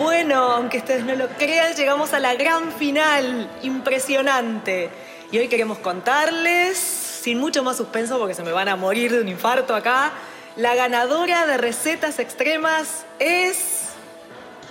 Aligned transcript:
Bueno, 0.00 0.52
aunque 0.52 0.78
ustedes 0.78 1.04
no 1.04 1.14
lo 1.14 1.28
crean, 1.28 1.74
llegamos 1.74 2.14
a 2.14 2.20
la 2.20 2.34
gran 2.34 2.72
final. 2.72 3.50
Impresionante. 3.60 4.88
Y 5.30 5.36
hoy 5.36 5.46
queremos 5.48 5.76
contarles, 5.76 6.78
sin 6.78 7.38
mucho 7.38 7.62
más 7.62 7.76
suspenso 7.76 8.18
porque 8.18 8.32
se 8.32 8.42
me 8.42 8.50
van 8.50 8.70
a 8.70 8.76
morir 8.76 9.12
de 9.12 9.20
un 9.20 9.28
infarto 9.28 9.74
acá, 9.74 10.12
la 10.56 10.74
ganadora 10.74 11.46
de 11.46 11.58
recetas 11.58 12.18
extremas 12.18 13.04
es... 13.18 13.90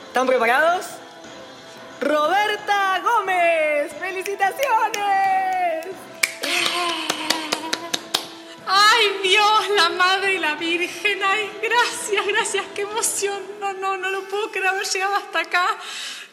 ¿Están 0.08 0.26
preparados? 0.26 0.88
Roberta 2.02 3.00
Gómez. 3.04 3.94
¡Felicitaciones! 4.00 5.49
¡Ay, 8.72 9.06
Dios, 9.24 9.70
la 9.76 9.90
Madre 9.90 10.36
y 10.36 10.38
la 10.38 10.54
Virgen! 10.54 11.20
¡Ay, 11.24 11.50
gracias, 11.60 12.28
gracias! 12.28 12.66
¡Qué 12.76 12.84
emoción! 12.84 13.42
No, 13.60 13.74
no, 13.74 13.98
no 13.98 14.12
lo 14.12 14.22
puedo 14.26 14.52
creer 14.52 14.68
haber 14.68 14.86
llegado 14.86 15.16
hasta 15.16 15.40
acá. 15.40 15.66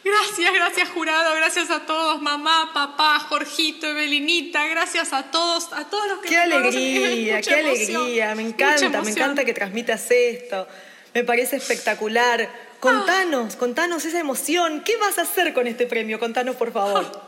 Gracias, 0.03 0.53
gracias, 0.53 0.89
jurado. 0.89 1.33
Gracias 1.33 1.71
a 1.71 1.87
todos, 1.87 2.21
mamá, 2.21 2.69
papá, 2.75 3.17
Jorgito, 3.27 3.87
Evelinita. 3.87 4.67
Gracias 4.67 5.13
a 5.13 5.31
todos, 5.31 5.73
a 5.73 5.85
todos 5.85 6.07
los 6.09 6.19
que 6.19 6.29
¡Qué 6.29 6.37
alegría! 6.37 7.41
¡Qué 7.41 7.59
emoción, 7.59 7.95
alegría! 7.95 8.35
Me 8.35 8.43
encanta, 8.43 9.01
me 9.01 9.09
encanta 9.09 9.43
que 9.43 9.53
transmitas 9.55 10.11
esto. 10.11 10.67
Me 11.15 11.23
parece 11.23 11.55
espectacular. 11.55 12.47
Contanos, 12.79 13.55
contanos 13.55 14.05
esa 14.05 14.19
emoción. 14.19 14.83
¿Qué 14.85 14.95
vas 14.97 15.17
a 15.17 15.23
hacer 15.23 15.55
con 15.55 15.65
este 15.65 15.87
premio? 15.87 16.19
Contanos, 16.19 16.55
por 16.55 16.71
favor. 16.71 17.19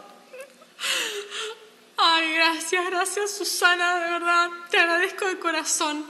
Ay, 2.02 2.34
gracias, 2.34 2.86
gracias 2.86 3.32
Susana, 3.32 4.00
de 4.00 4.12
verdad, 4.12 4.50
te 4.70 4.78
agradezco 4.78 5.26
de 5.26 5.38
corazón. 5.38 6.06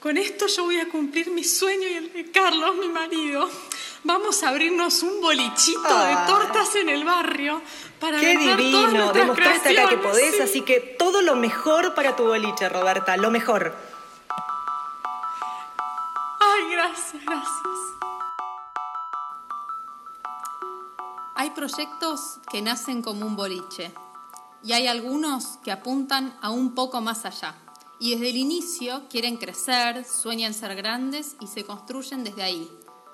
Con 0.00 0.16
esto 0.16 0.46
yo 0.48 0.64
voy 0.64 0.78
a 0.78 0.88
cumplir 0.88 1.30
mi 1.30 1.44
sueño 1.44 1.86
y 1.86 1.94
el 1.94 2.12
de 2.12 2.30
Carlos, 2.30 2.74
mi 2.76 2.88
marido. 2.88 3.48
Vamos 4.02 4.42
a 4.42 4.48
abrirnos 4.48 5.02
un 5.02 5.20
bolichito 5.20 6.04
de 6.04 6.16
tortas 6.26 6.74
en 6.76 6.88
el 6.88 7.04
barrio 7.04 7.62
para 8.00 8.18
¡Qué 8.18 8.36
divino! 8.36 9.12
Demostraste 9.12 9.78
acá 9.78 9.88
que 9.88 9.98
podés, 9.98 10.36
sí. 10.36 10.40
así 10.40 10.60
que 10.62 10.80
todo 10.80 11.22
lo 11.22 11.36
mejor 11.36 11.94
para 11.94 12.16
tu 12.16 12.24
boliche, 12.24 12.68
Roberta. 12.68 13.16
Lo 13.16 13.30
mejor. 13.30 13.76
Ay, 16.40 16.72
gracias, 16.72 17.24
gracias. 17.24 17.78
Hay 21.34 21.50
proyectos 21.50 22.38
que 22.50 22.62
nacen 22.62 23.02
como 23.02 23.26
un 23.26 23.36
boliche 23.36 23.92
y 24.62 24.72
hay 24.72 24.86
algunos 24.86 25.58
que 25.64 25.72
apuntan 25.72 26.36
a 26.40 26.50
un 26.50 26.74
poco 26.74 27.00
más 27.00 27.24
allá. 27.24 27.54
Y 28.00 28.12
desde 28.12 28.30
el 28.30 28.36
inicio 28.36 29.08
quieren 29.08 29.36
crecer, 29.36 30.04
sueñan 30.04 30.54
ser 30.54 30.74
grandes 30.76 31.36
y 31.40 31.46
se 31.46 31.64
construyen 31.64 32.24
desde 32.24 32.42
ahí. 32.42 32.70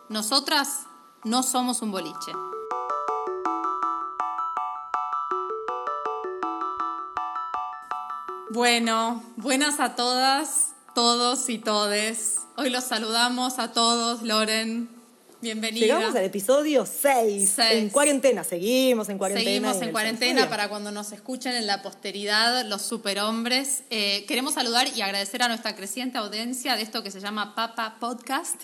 Nosotras 0.08 0.86
no 1.24 1.42
somos 1.42 1.80
un 1.80 1.90
boliche. 1.90 2.32
Bueno, 8.50 9.22
buenas 9.36 9.80
a 9.80 9.96
todas, 9.96 10.74
todos 10.94 11.48
y 11.48 11.58
todes. 11.58 12.46
Hoy 12.56 12.70
los 12.70 12.84
saludamos 12.84 13.58
a 13.58 13.72
todos, 13.72 14.22
Loren. 14.22 14.93
Bienvenida. 15.44 15.84
Llegamos 15.84 16.16
al 16.16 16.24
episodio 16.24 16.86
6. 16.86 17.52
Seis. 17.54 17.72
En 17.72 17.90
cuarentena. 17.90 18.44
Seguimos 18.44 19.10
en 19.10 19.18
cuarentena. 19.18 19.50
Seguimos 19.50 19.82
en 19.82 19.92
cuarentena 19.92 20.48
para 20.48 20.70
cuando 20.70 20.90
nos 20.90 21.12
escuchen 21.12 21.54
en 21.54 21.66
la 21.66 21.82
posteridad 21.82 22.64
los 22.64 22.80
superhombres. 22.80 23.82
Eh, 23.90 24.24
queremos 24.26 24.54
saludar 24.54 24.88
y 24.96 25.02
agradecer 25.02 25.42
a 25.42 25.48
nuestra 25.48 25.76
creciente 25.76 26.16
audiencia 26.16 26.76
de 26.76 26.82
esto 26.82 27.02
que 27.02 27.10
se 27.10 27.20
llama 27.20 27.54
Papa 27.54 27.98
Podcast. 28.00 28.62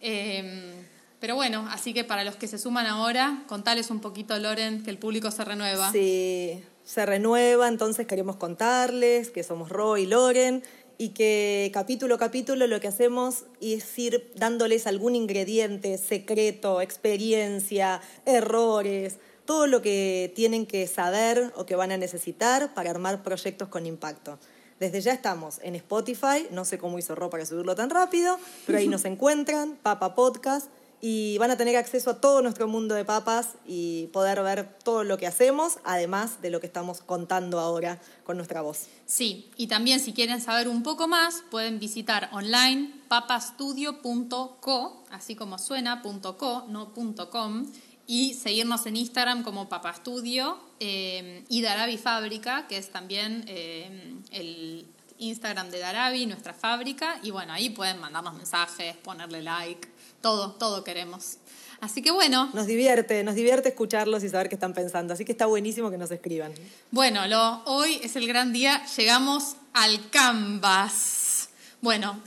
Eh, 0.00 0.74
pero 1.18 1.34
bueno, 1.34 1.66
así 1.72 1.92
que 1.92 2.04
para 2.04 2.22
los 2.22 2.36
que 2.36 2.46
se 2.46 2.58
suman 2.58 2.86
ahora, 2.86 3.42
contales 3.48 3.90
un 3.90 4.00
poquito, 4.00 4.38
Loren, 4.38 4.84
que 4.84 4.90
el 4.90 4.98
público 4.98 5.32
se 5.32 5.44
renueva. 5.44 5.90
Sí, 5.90 6.62
se 6.84 7.04
renueva, 7.04 7.66
entonces 7.66 8.06
queremos 8.06 8.36
contarles 8.36 9.30
que 9.30 9.42
somos 9.42 9.70
Ro 9.70 9.96
y 9.96 10.06
Loren 10.06 10.62
y 10.98 11.10
que 11.10 11.70
capítulo 11.74 12.14
a 12.14 12.18
capítulo 12.18 12.66
lo 12.66 12.80
que 12.80 12.88
hacemos 12.88 13.44
es 13.60 13.98
ir 13.98 14.32
dándoles 14.36 14.86
algún 14.86 15.14
ingrediente 15.14 15.98
secreto, 15.98 16.80
experiencia, 16.80 18.00
errores, 18.24 19.18
todo 19.44 19.66
lo 19.66 19.82
que 19.82 20.32
tienen 20.34 20.66
que 20.66 20.86
saber 20.86 21.52
o 21.56 21.66
que 21.66 21.76
van 21.76 21.92
a 21.92 21.96
necesitar 21.96 22.74
para 22.74 22.90
armar 22.90 23.22
proyectos 23.22 23.68
con 23.68 23.86
impacto. 23.86 24.38
Desde 24.80 25.00
ya 25.00 25.12
estamos 25.12 25.58
en 25.62 25.74
Spotify, 25.76 26.48
no 26.50 26.66
sé 26.66 26.76
cómo 26.76 26.98
hizo 26.98 27.14
Ro 27.14 27.30
para 27.30 27.46
subirlo 27.46 27.74
tan 27.74 27.88
rápido, 27.88 28.38
pero 28.66 28.78
ahí 28.78 28.88
nos 28.88 29.04
encuentran, 29.06 29.78
Papa 29.82 30.14
Podcast, 30.14 30.68
y 31.00 31.36
van 31.38 31.50
a 31.50 31.56
tener 31.56 31.76
acceso 31.76 32.10
a 32.10 32.20
todo 32.20 32.42
nuestro 32.42 32.68
mundo 32.68 32.94
de 32.94 33.04
papas 33.04 33.54
y 33.66 34.06
poder 34.08 34.42
ver 34.42 34.76
todo 34.82 35.04
lo 35.04 35.18
que 35.18 35.26
hacemos, 35.26 35.78
además 35.84 36.40
de 36.42 36.50
lo 36.50 36.60
que 36.60 36.66
estamos 36.66 37.00
contando 37.00 37.60
ahora 37.60 38.00
con 38.24 38.36
nuestra 38.36 38.62
voz. 38.62 38.86
Sí, 39.04 39.50
y 39.56 39.66
también 39.66 40.00
si 40.00 40.12
quieren 40.12 40.40
saber 40.40 40.68
un 40.68 40.82
poco 40.82 41.06
más, 41.08 41.42
pueden 41.50 41.78
visitar 41.78 42.30
online 42.32 42.92
papastudio.co, 43.08 45.04
así 45.10 45.36
como 45.36 45.58
suena, 45.58 46.02
punto 46.02 46.38
.co, 46.38 46.64
no 46.68 46.92
.com, 47.30 47.66
y 48.06 48.34
seguirnos 48.34 48.86
en 48.86 48.96
Instagram 48.96 49.42
como 49.42 49.68
papastudio 49.68 50.58
eh, 50.80 51.44
y 51.48 51.62
Darabi 51.62 51.98
Fábrica, 51.98 52.66
que 52.68 52.78
es 52.78 52.90
también 52.90 53.44
eh, 53.48 54.14
el 54.30 54.86
Instagram 55.18 55.70
de 55.70 55.78
Darabi, 55.78 56.26
nuestra 56.26 56.52
fábrica, 56.52 57.18
y 57.22 57.30
bueno, 57.30 57.52
ahí 57.52 57.70
pueden 57.70 57.98
mandarnos 57.98 58.34
mensajes, 58.34 58.96
ponerle 58.96 59.42
like, 59.42 59.88
todo, 60.20 60.52
todo 60.52 60.84
queremos. 60.84 61.38
Así 61.80 62.00
que 62.02 62.10
bueno, 62.10 62.50
Nos 62.54 62.66
divierte, 62.66 63.22
nos 63.22 63.34
divierte 63.34 63.68
escucharlos 63.68 64.24
y 64.24 64.28
saber 64.28 64.48
qué 64.48 64.54
están 64.54 64.72
pensando, 64.72 65.14
así 65.14 65.24
que 65.24 65.32
está 65.32 65.46
buenísimo 65.46 65.90
que 65.90 65.98
nos 65.98 66.10
escriban. 66.10 66.52
Bueno, 66.90 67.26
lo, 67.26 67.62
hoy 67.64 68.00
es 68.02 68.16
el 68.16 68.26
gran 68.26 68.52
día, 68.52 68.84
llegamos 68.96 69.56
al 69.74 70.08
Canvas. 70.10 71.50
Bueno, 71.80 72.22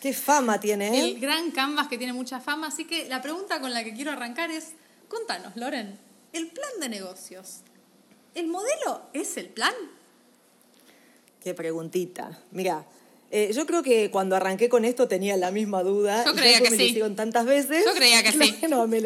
Qué 0.00 0.12
fama 0.12 0.60
tiene, 0.60 1.00
el 1.00 1.16
¿eh? 1.16 1.18
gran 1.18 1.50
Canvas 1.50 1.88
que 1.88 1.98
tiene 1.98 2.12
mucha 2.12 2.38
fama, 2.40 2.68
así 2.68 2.84
que 2.84 3.08
la 3.08 3.22
pregunta 3.22 3.60
con 3.60 3.72
la 3.72 3.82
que 3.82 3.94
quiero 3.94 4.12
arrancar 4.12 4.50
es, 4.50 4.72
contanos, 5.08 5.56
Loren, 5.56 5.98
el 6.32 6.48
plan 6.48 6.70
de 6.80 6.88
negocios. 6.88 7.60
¿El 8.34 8.48
modelo 8.48 9.02
es 9.14 9.36
el 9.38 9.48
plan? 9.48 9.74
Qué 11.46 11.54
preguntita. 11.54 12.36
Mira, 12.50 12.84
eh, 13.30 13.52
yo 13.54 13.66
creo 13.66 13.84
que 13.84 14.10
cuando 14.10 14.34
arranqué 14.34 14.68
con 14.68 14.84
esto 14.84 15.06
tenía 15.06 15.36
la 15.36 15.52
misma 15.52 15.84
duda. 15.84 16.24
Yo 16.24 16.34
creía 16.34 16.60
que 16.60 16.70
me 16.70 16.76
sí. 16.76 16.82
lo 16.82 16.88
hicieron 16.88 17.14
tantas 17.14 17.46
veces. 17.46 17.84
Yo 17.84 17.94
creía 17.94 18.20
que 18.24 18.32
sí. 18.32 18.56
No, 18.68 18.88
me, 18.88 19.00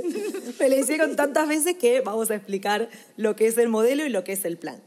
me 0.58 0.68
lo 0.70 0.78
hicieron 0.78 1.16
tantas 1.16 1.46
veces 1.46 1.76
que 1.76 2.00
vamos 2.00 2.30
a 2.30 2.36
explicar 2.36 2.88
lo 3.18 3.36
que 3.36 3.46
es 3.46 3.58
el 3.58 3.68
modelo 3.68 4.06
y 4.06 4.08
lo 4.08 4.24
que 4.24 4.32
es 4.32 4.46
el 4.46 4.56
plan. 4.56 4.80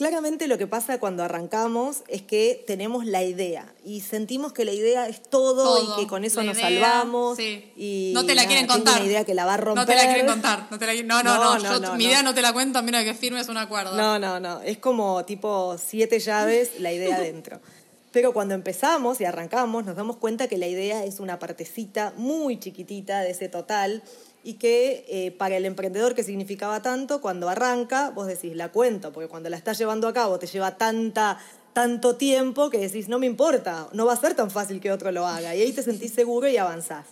Claramente 0.00 0.48
lo 0.48 0.56
que 0.56 0.66
pasa 0.66 0.98
cuando 0.98 1.22
arrancamos 1.22 2.04
es 2.08 2.22
que 2.22 2.64
tenemos 2.66 3.04
la 3.04 3.22
idea 3.22 3.70
y 3.84 4.00
sentimos 4.00 4.54
que 4.54 4.64
la 4.64 4.72
idea 4.72 5.06
es 5.06 5.20
todo, 5.20 5.62
Todo. 5.62 5.98
y 5.98 6.00
que 6.00 6.08
con 6.08 6.24
eso 6.24 6.42
nos 6.42 6.56
idea, 6.56 6.70
salvamos. 6.70 7.36
sí. 7.36 7.70
Y 7.76 8.12
no 8.14 8.24
te 8.24 8.28
la 8.34 8.36
nada, 8.44 8.48
quieren 8.48 8.66
tengo 8.66 8.78
contar. 8.78 9.02
una 9.02 9.04
idea 9.10 9.24
que 9.26 9.34
la 9.34 9.44
va 9.44 9.52
a 9.52 9.56
romper. 9.58 9.82
No 9.82 9.86
te 9.86 9.94
la 9.94 10.04
quieren 10.06 10.26
contar. 10.26 10.68
No, 10.70 10.78
te 10.78 10.86
la- 10.86 10.94
no, 11.02 11.22
no, 11.22 11.34
no, 11.34 11.44
No, 11.44 11.58
yo- 11.62 11.68
no, 11.68 11.78
no, 11.80 11.94
mi 11.96 12.04
idea 12.06 12.22
no 12.22 12.32
te 12.32 12.40
la 12.40 12.54
cuento 12.54 12.78
a 12.78 12.82
menos 12.82 13.00
de 13.00 13.08
que 13.08 13.14
firmes 13.14 13.50
un 13.50 13.58
acuerdo. 13.58 13.94
No, 13.94 14.18
no, 14.18 14.40
no. 14.40 14.62
Es 14.62 14.78
como 14.78 15.22
tipo 15.26 15.76
siete 15.76 16.18
llaves, 16.18 16.80
la 16.80 16.90
idea 16.94 17.16
adentro. 17.16 17.60
Pero 18.10 18.32
cuando 18.32 18.54
empezamos 18.54 19.20
y 19.20 19.26
arrancamos, 19.26 19.84
nos 19.84 19.96
damos 19.96 20.16
cuenta 20.16 20.48
que 20.48 20.56
la 20.56 20.66
idea 20.66 21.04
es 21.04 21.20
una 21.20 21.38
partecita 21.38 22.14
muy 22.16 22.58
chiquitita 22.58 23.20
de 23.20 23.32
ese 23.32 23.50
total 23.50 24.02
y 24.42 24.54
que 24.54 25.04
eh, 25.08 25.30
para 25.32 25.56
el 25.56 25.64
emprendedor 25.64 26.14
que 26.14 26.22
significaba 26.22 26.82
tanto, 26.82 27.20
cuando 27.20 27.48
arranca, 27.48 28.10
vos 28.10 28.26
decís, 28.26 28.56
la 28.56 28.70
cuento, 28.70 29.12
porque 29.12 29.28
cuando 29.28 29.50
la 29.50 29.56
estás 29.56 29.78
llevando 29.78 30.08
a 30.08 30.12
cabo 30.12 30.38
te 30.38 30.46
lleva 30.46 30.76
tanta, 30.76 31.38
tanto 31.72 32.16
tiempo 32.16 32.70
que 32.70 32.78
decís, 32.78 33.08
no 33.08 33.18
me 33.18 33.26
importa, 33.26 33.88
no 33.92 34.06
va 34.06 34.14
a 34.14 34.16
ser 34.16 34.34
tan 34.34 34.50
fácil 34.50 34.80
que 34.80 34.92
otro 34.92 35.12
lo 35.12 35.26
haga. 35.26 35.54
Y 35.54 35.62
ahí 35.62 35.72
te 35.72 35.82
sentís 35.82 36.12
seguro 36.12 36.48
y 36.48 36.56
avanzás. 36.56 37.06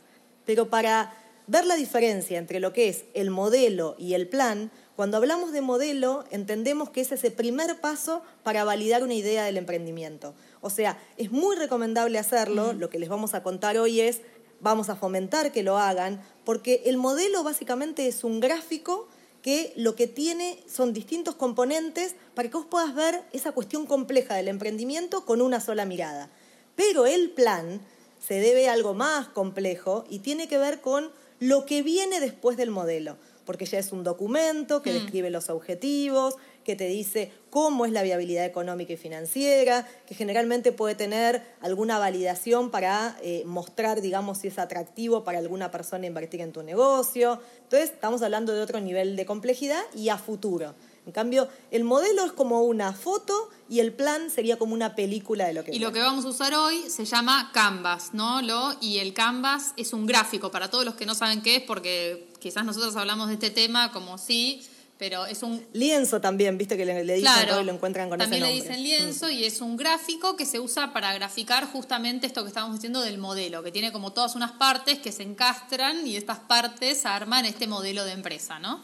Pero 0.47 0.71
para 0.71 1.13
ver 1.47 1.67
la 1.67 1.77
diferencia 1.77 2.39
entre 2.39 2.61
lo 2.61 2.73
que 2.73 2.89
es 2.89 3.05
el 3.15 3.31
modelo 3.31 3.95
y 3.99 4.15
el 4.15 4.29
plan, 4.29 4.71
cuando 4.97 5.17
hablamos 5.17 5.53
de 5.53 5.61
modelo, 5.61 6.25
entendemos 6.31 6.91
que 6.91 7.01
es 7.01 7.13
ese 7.13 7.31
primer 7.31 7.81
paso 7.81 8.23
para 8.43 8.65
validar 8.65 9.05
una 9.05 9.15
idea 9.15 9.45
del 9.45 9.57
emprendimiento. 9.57 10.35
O 10.61 10.71
sea, 10.71 10.99
es 11.17 11.31
muy 11.31 11.55
recomendable 11.57 12.19
hacerlo. 12.19 12.73
Lo 12.73 12.91
que 12.91 12.99
les 12.99 13.09
vamos 13.09 13.35
a 13.35 13.45
contar 13.45 13.79
hoy 13.79 14.01
es, 14.01 14.23
vamos 14.61 14.89
a 14.89 14.97
fomentar 14.97 15.53
que 15.53 15.63
lo 15.63 15.79
hagan, 15.79 16.21
porque 16.49 16.85
el 16.87 16.97
modelo 16.97 17.43
básicamente 17.43 18.09
es 18.09 18.25
un 18.25 18.41
gráfico 18.41 19.07
que 19.43 19.75
lo 19.77 19.95
que 19.95 20.07
tiene 20.07 20.59
son 20.67 20.95
distintos 20.95 21.35
componentes 21.35 22.15
para 22.35 22.49
que 22.49 22.57
vos 22.57 22.65
puedas 22.65 22.95
ver 22.95 23.23
esa 23.35 23.53
cuestión 23.53 23.85
compleja 23.85 24.35
del 24.35 24.49
emprendimiento 24.49 25.27
con 25.27 25.43
una 25.43 25.61
sola 25.61 25.85
mirada. 25.85 26.31
Pero 26.75 27.05
el 27.05 27.29
plan 27.33 27.83
se 28.19 28.41
debe 28.41 28.71
a 28.71 28.73
algo 28.73 28.95
más 28.95 29.29
complejo 29.29 30.07
y 30.09 30.21
tiene 30.21 30.49
que 30.49 30.57
ver 30.57 30.81
con 30.81 31.11
lo 31.39 31.67
que 31.67 31.83
viene 31.83 32.19
después 32.19 32.57
del 32.57 32.71
modelo. 32.71 33.19
porque 33.45 33.67
ya 33.67 33.79
es 33.79 33.93
un 33.93 34.03
documento 34.03 34.81
que 34.81 34.95
describe 34.95 35.29
los 35.29 35.51
objetivos, 35.51 36.37
que 36.69 36.77
te 36.77 36.87
dice 36.87 37.33
cómo 37.49 37.87
es 37.87 37.93
la 37.93 38.03
viabilidad 38.03 38.45
económica 38.45 38.93
y 38.93 38.99
financiera, 38.99 39.89
que 40.07 40.15
generalmente 40.15 40.71
puede 40.71 40.95
tener 40.95 41.43
alguna 41.63 41.99
validación 41.99 42.71
para 42.71 43.17
eh, 43.23 43.43
mostrar, 43.47 44.03
digamos, 44.03 44.37
si 44.37 44.49
es 44.49 44.59
atractivo 44.59 45.25
para 45.25 45.39
alguna 45.39 45.71
persona 45.71 46.05
invertir 46.05 46.43
en 46.43 46.53
tu 46.53 46.63
negocio. 46.63 47.41
Entonces, 47.63 47.89
estamos 47.89 48.21
hablando 48.21 48.53
de 48.53 48.61
otro 48.61 48.81
nivel 48.81 49.17
de 49.17 49.25
complejidad 49.25 49.81
y 49.95 50.11
a 50.11 50.19
futuro. 50.19 50.75
En 51.07 51.13
cambio, 51.13 51.49
el 51.71 51.85
modelo 51.85 52.27
es 52.27 52.33
como 52.33 52.61
una 52.61 52.93
foto 52.93 53.49
y 53.71 53.81
el 53.81 53.95
plan 53.95 54.29
sería 54.29 54.59
como 54.59 54.75
una 54.75 54.95
película 54.95 55.47
de 55.47 55.55
lo 55.55 55.65
que... 55.65 55.75
Y 55.75 55.79
lo 55.79 55.91
que 55.91 56.01
vamos 56.01 56.27
a 56.27 56.29
usar 56.29 56.53
hoy 56.53 56.83
se 56.91 57.07
llama 57.07 57.51
Canvas, 57.55 58.11
¿no? 58.13 58.43
Lo, 58.43 58.77
y 58.83 58.99
el 58.99 59.15
Canvas 59.15 59.73
es 59.79 59.95
un 59.95 60.05
gráfico, 60.05 60.51
para 60.51 60.69
todos 60.69 60.85
los 60.85 60.97
que 60.97 61.07
no 61.07 61.15
saben 61.15 61.41
qué 61.41 61.57
es, 61.57 61.63
porque 61.63 62.29
quizás 62.41 62.67
nosotros 62.67 62.95
hablamos 62.97 63.29
de 63.29 63.35
este 63.35 63.49
tema 63.49 63.91
como 63.91 64.19
si... 64.19 64.69
Pero 64.99 65.27
es 65.27 65.43
un... 65.45 65.65
Lienzo 65.73 66.21
también, 66.21 66.59
viste 66.59 66.77
que 66.77 66.85
le, 66.85 67.03
dicen 67.03 67.21
claro, 67.21 67.61
y 67.61 67.65
lo 67.65 67.73
encuentran 67.73 68.09
con 68.09 68.19
también 68.19 68.43
ese 68.43 68.53
le 68.53 68.59
nombre. 68.59 68.77
dicen 68.77 68.83
lienzo 68.85 69.27
Mm. 69.29 69.31
y 69.31 69.45
es 69.45 69.61
un 69.61 69.77
gráfico 69.77 70.37
que 70.37 70.45
se 70.45 70.59
usa 70.59 70.93
para 70.93 71.13
graficar 71.15 71.67
justamente 71.71 72.27
esto 72.27 72.43
que 72.43 72.49
estábamos 72.49 72.77
diciendo 72.77 73.01
del 73.01 73.19
modelo, 73.19 73.63
que 73.63 73.71
tiene 73.71 73.93
como 73.93 74.13
todas 74.13 74.35
unas 74.35 74.53
partes 74.53 74.99
que 74.99 75.13
se 75.13 75.23
encastran 75.23 76.05
y 76.07 76.17
estas 76.17 76.41
partes 76.41 77.07
arman 77.07 77.45
este 77.45 77.67
modelo 77.69 78.05
de 78.05 78.13
empresa, 78.13 78.59
¿no? 78.59 78.81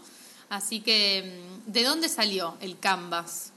Así 0.51 0.81
que, 0.81 1.41
mm, 1.67 1.73
¿de 1.73 1.83
dónde 1.83 2.09
salió 2.09 2.57
el 2.61 2.79
Canvas? 2.79 3.51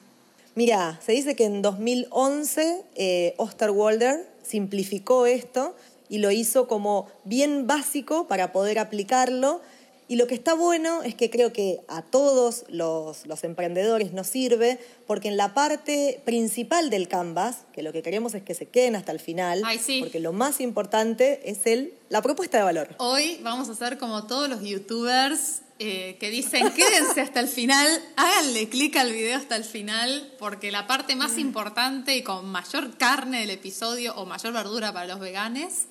Mira, 0.56 1.00
se 1.06 1.12
dice 1.12 1.36
que 1.36 1.46
en 1.46 1.62
2011 1.62 2.84
eh, 2.96 3.36
Osterwalder 3.38 4.28
simplificó 4.42 5.28
esto 5.28 5.76
y 6.10 6.18
lo 6.18 6.32
hizo 6.32 6.68
como 6.68 7.08
bien 7.26 7.68
básico 7.68 8.28
para 8.28 8.52
poder 8.52 8.80
aplicarlo. 8.80 9.62
Y 10.10 10.16
lo 10.16 10.28
que 10.28 10.36
está 10.36 10.54
bueno 10.54 11.04
es 11.04 11.16
que 11.16 11.30
creo 11.30 11.52
que 11.52 11.82
a 11.90 12.02
todos 12.02 12.64
los, 12.70 13.26
los 13.26 13.44
emprendedores 13.44 14.14
nos 14.14 14.28
sirve 14.28 14.80
porque 15.06 15.28
en 15.28 15.36
la 15.36 15.54
parte 15.54 16.22
principal 16.24 16.90
del 16.90 17.10
Canvas, 17.10 17.64
que 17.74 17.84
lo 17.84 17.92
que 17.92 18.02
queremos 18.02 18.34
es 18.34 18.42
que 18.42 18.54
se 18.54 18.68
queden 18.68 18.96
hasta 18.96 19.12
el 19.12 19.20
final, 19.20 19.62
Ay, 19.66 19.80
sí. 19.80 20.00
porque 20.00 20.22
lo 20.22 20.32
más 20.32 20.62
importante 20.62 21.42
es 21.50 21.66
el, 21.66 21.94
la 22.08 22.22
propuesta 22.22 22.58
de 22.58 22.64
valor. 22.64 22.96
Hoy 23.00 23.40
vamos 23.44 23.68
a 23.68 23.74
hacer 23.74 23.98
como 23.98 24.28
todos 24.28 24.48
los 24.48 24.62
youtubers 24.62 25.62
eh, 25.80 26.16
que 26.22 26.30
dicen 26.30 26.72
quédense 26.76 27.20
hasta 27.20 27.42
el 27.42 27.50
final, 27.50 27.88
háganle 28.16 28.70
clic 28.70 28.96
al 28.96 29.12
video 29.12 29.38
hasta 29.38 29.58
el 29.58 29.66
final, 29.66 30.34
porque 30.40 30.72
la 30.72 30.88
parte 30.88 31.18
más 31.18 31.38
importante 31.38 32.16
y 32.16 32.24
con 32.24 32.46
mayor 32.46 32.98
carne 32.98 33.42
del 33.42 33.50
episodio 33.50 34.16
o 34.16 34.26
mayor 34.26 34.54
verdura 34.54 34.94
para 34.94 35.06
los 35.06 35.20
veganes 35.20 35.88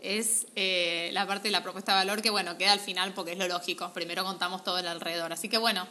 es 0.00 0.46
eh, 0.56 1.10
la 1.12 1.26
parte 1.26 1.48
de 1.48 1.52
la 1.52 1.62
propuesta 1.62 1.92
de 1.92 1.98
valor 1.98 2.22
que 2.22 2.30
bueno, 2.30 2.56
queda 2.56 2.72
al 2.72 2.80
final 2.80 3.12
porque 3.14 3.32
es 3.32 3.38
lo 3.38 3.48
lógico, 3.48 3.92
primero 3.92 4.24
contamos 4.24 4.64
todo 4.64 4.78
el 4.78 4.86
alrededor. 4.86 5.32
Así 5.32 5.48
que 5.48 5.58
bueno, 5.58 5.86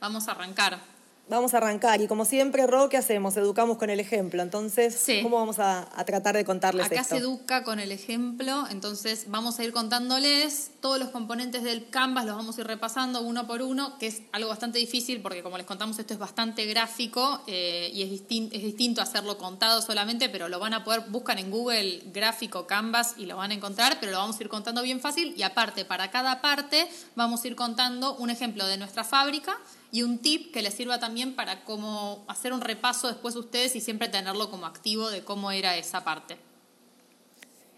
vamos 0.00 0.28
a 0.28 0.32
arrancar. 0.32 0.93
Vamos 1.26 1.54
a 1.54 1.56
arrancar 1.56 2.02
y 2.02 2.06
como 2.06 2.26
siempre, 2.26 2.66
Ro, 2.66 2.90
¿qué 2.90 2.98
hacemos? 2.98 3.34
Educamos 3.38 3.78
con 3.78 3.88
el 3.88 3.98
ejemplo. 3.98 4.42
Entonces, 4.42 4.94
Sí. 4.94 5.20
¿cómo 5.22 5.38
vamos 5.38 5.58
a, 5.58 5.88
a 5.98 6.04
tratar 6.04 6.36
de 6.36 6.44
contarles 6.44 6.84
Acá 6.84 7.00
esto? 7.00 7.14
se 7.14 7.20
educa 7.22 7.64
con 7.64 7.80
el 7.80 7.92
ejemplo, 7.92 8.64
entonces 8.70 9.24
vamos 9.28 9.58
a 9.58 9.64
ir 9.64 9.72
contándoles 9.72 10.72
todos 10.80 10.98
los 10.98 11.08
componentes 11.08 11.62
del 11.62 11.88
Canvas, 11.88 12.26
los 12.26 12.36
vamos 12.36 12.58
a 12.58 12.60
ir 12.60 12.66
repasando 12.66 13.22
uno 13.22 13.46
por 13.46 13.62
uno, 13.62 13.96
que 13.98 14.08
es 14.08 14.20
algo 14.32 14.50
bastante 14.50 14.78
difícil 14.78 15.22
porque 15.22 15.42
como 15.42 15.56
les 15.56 15.66
contamos 15.66 15.98
esto 15.98 16.12
es 16.12 16.20
bastante 16.20 16.66
gráfico 16.66 17.40
eh, 17.46 17.90
y 17.94 18.02
es, 18.02 18.10
distin- 18.10 18.50
es 18.52 18.62
distinto 18.62 19.00
hacerlo 19.00 19.38
contado 19.38 19.80
solamente, 19.80 20.28
pero 20.28 20.50
lo 20.50 20.58
van 20.58 20.74
a 20.74 20.84
poder, 20.84 21.04
buscan 21.08 21.38
en 21.38 21.50
Google 21.50 22.02
gráfico 22.12 22.66
Canvas 22.66 23.14
y 23.16 23.24
lo 23.24 23.38
van 23.38 23.50
a 23.50 23.54
encontrar, 23.54 23.96
pero 23.98 24.12
lo 24.12 24.18
vamos 24.18 24.38
a 24.38 24.42
ir 24.42 24.50
contando 24.50 24.82
bien 24.82 25.00
fácil 25.00 25.32
y 25.38 25.42
aparte 25.42 25.86
para 25.86 26.10
cada 26.10 26.42
parte 26.42 26.86
vamos 27.16 27.42
a 27.44 27.48
ir 27.48 27.56
contando 27.56 28.14
un 28.16 28.28
ejemplo 28.28 28.66
de 28.66 28.76
nuestra 28.76 29.04
fábrica 29.04 29.56
y 29.94 30.02
un 30.02 30.18
tip 30.18 30.52
que 30.52 30.60
les 30.60 30.74
sirva 30.74 30.98
también 30.98 31.36
para 31.36 31.64
cómo 31.64 32.24
hacer 32.26 32.52
un 32.52 32.62
repaso 32.62 33.06
después 33.06 33.36
ustedes 33.36 33.76
y 33.76 33.80
siempre 33.80 34.08
tenerlo 34.08 34.50
como 34.50 34.66
activo 34.66 35.08
de 35.08 35.22
cómo 35.22 35.52
era 35.52 35.76
esa 35.76 36.02
parte. 36.02 36.36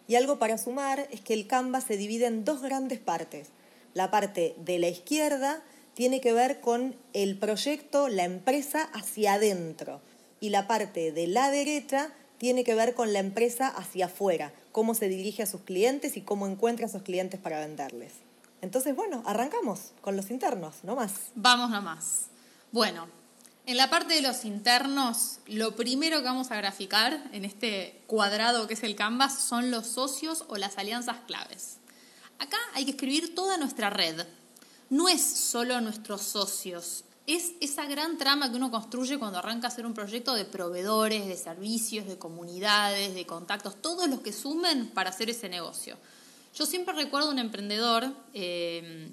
Y 0.08 0.14
algo 0.14 0.38
para 0.38 0.56
sumar 0.56 1.08
es 1.10 1.20
que 1.20 1.34
el 1.34 1.46
Canvas 1.46 1.84
se 1.84 1.98
divide 1.98 2.24
en 2.24 2.42
dos 2.46 2.62
grandes 2.62 3.00
partes. 3.00 3.48
La 3.92 4.10
parte 4.10 4.54
de 4.64 4.78
la 4.78 4.88
izquierda 4.88 5.62
tiene 5.92 6.22
que 6.22 6.32
ver 6.32 6.62
con 6.62 6.96
el 7.12 7.36
proyecto, 7.36 8.08
la 8.08 8.24
empresa 8.24 8.84
hacia 8.94 9.34
adentro. 9.34 10.00
Y 10.40 10.48
la 10.48 10.66
parte 10.66 11.12
de 11.12 11.26
la 11.26 11.50
derecha 11.50 12.14
tiene 12.38 12.64
que 12.64 12.74
ver 12.74 12.94
con 12.94 13.12
la 13.12 13.18
empresa 13.18 13.68
hacia 13.68 14.06
afuera, 14.06 14.54
cómo 14.72 14.94
se 14.94 15.10
dirige 15.10 15.42
a 15.42 15.46
sus 15.46 15.60
clientes 15.60 16.16
y 16.16 16.22
cómo 16.22 16.46
encuentra 16.46 16.86
a 16.86 16.88
esos 16.88 17.02
clientes 17.02 17.38
para 17.38 17.60
venderles. 17.60 18.25
Entonces, 18.66 18.96
bueno, 18.96 19.22
arrancamos 19.24 19.92
con 20.00 20.16
los 20.16 20.28
internos, 20.28 20.74
no 20.82 20.96
más. 20.96 21.12
Vamos 21.36 21.70
nomás. 21.70 22.24
Bueno, 22.72 23.06
en 23.64 23.76
la 23.76 23.88
parte 23.90 24.14
de 24.14 24.22
los 24.22 24.44
internos, 24.44 25.38
lo 25.46 25.76
primero 25.76 26.18
que 26.18 26.24
vamos 26.24 26.50
a 26.50 26.56
graficar 26.56 27.30
en 27.30 27.44
este 27.44 28.02
cuadrado 28.08 28.66
que 28.66 28.74
es 28.74 28.82
el 28.82 28.96
Canvas 28.96 29.38
son 29.38 29.70
los 29.70 29.86
socios 29.86 30.44
o 30.48 30.56
las 30.56 30.78
alianzas 30.78 31.18
claves. 31.28 31.76
Acá 32.40 32.56
hay 32.74 32.84
que 32.84 32.90
escribir 32.90 33.36
toda 33.36 33.56
nuestra 33.56 33.88
red. 33.88 34.26
No 34.90 35.08
es 35.08 35.22
solo 35.22 35.80
nuestros 35.80 36.22
socios, 36.22 37.04
es 37.28 37.52
esa 37.60 37.86
gran 37.86 38.18
trama 38.18 38.50
que 38.50 38.56
uno 38.56 38.72
construye 38.72 39.16
cuando 39.16 39.38
arranca 39.38 39.68
a 39.68 39.70
hacer 39.70 39.86
un 39.86 39.94
proyecto 39.94 40.34
de 40.34 40.44
proveedores, 40.44 41.28
de 41.28 41.36
servicios, 41.36 42.08
de 42.08 42.18
comunidades, 42.18 43.14
de 43.14 43.26
contactos, 43.26 43.80
todos 43.80 44.08
los 44.08 44.22
que 44.22 44.32
sumen 44.32 44.88
para 44.88 45.10
hacer 45.10 45.30
ese 45.30 45.48
negocio. 45.48 45.96
Yo 46.56 46.64
siempre 46.66 46.94
recuerdo 46.94 47.30
un 47.30 47.38
emprendedor 47.38 48.12
eh, 48.32 49.10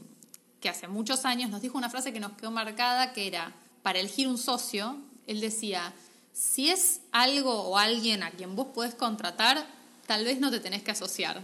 que 0.62 0.69
hace 0.69 0.88
muchos 0.88 1.25
años 1.25 1.50
nos 1.50 1.62
dijo 1.62 1.78
una 1.78 1.90
frase 1.90 2.13
que 2.13 2.19
nos 2.22 2.31
quedó 2.34 2.51
marcada, 2.51 3.12
que 3.13 3.28
era, 3.28 3.54
para 3.81 4.00
elegir 4.00 4.28
un 4.30 4.38
socio, 4.38 4.98
él 5.28 5.42
decía, 5.42 5.94
si 6.31 6.69
es 6.69 7.01
algo 7.12 7.51
o 7.63 7.78
alguien 7.78 8.24
a 8.24 8.31
quien 8.31 8.56
vos 8.56 8.68
podés 8.74 8.95
contratar, 8.95 9.66
tal 10.07 10.24
vez 10.24 10.40
no 10.40 10.51
te 10.51 10.60
tenés 10.62 10.84
que 10.84 10.92
asociar. 10.92 11.42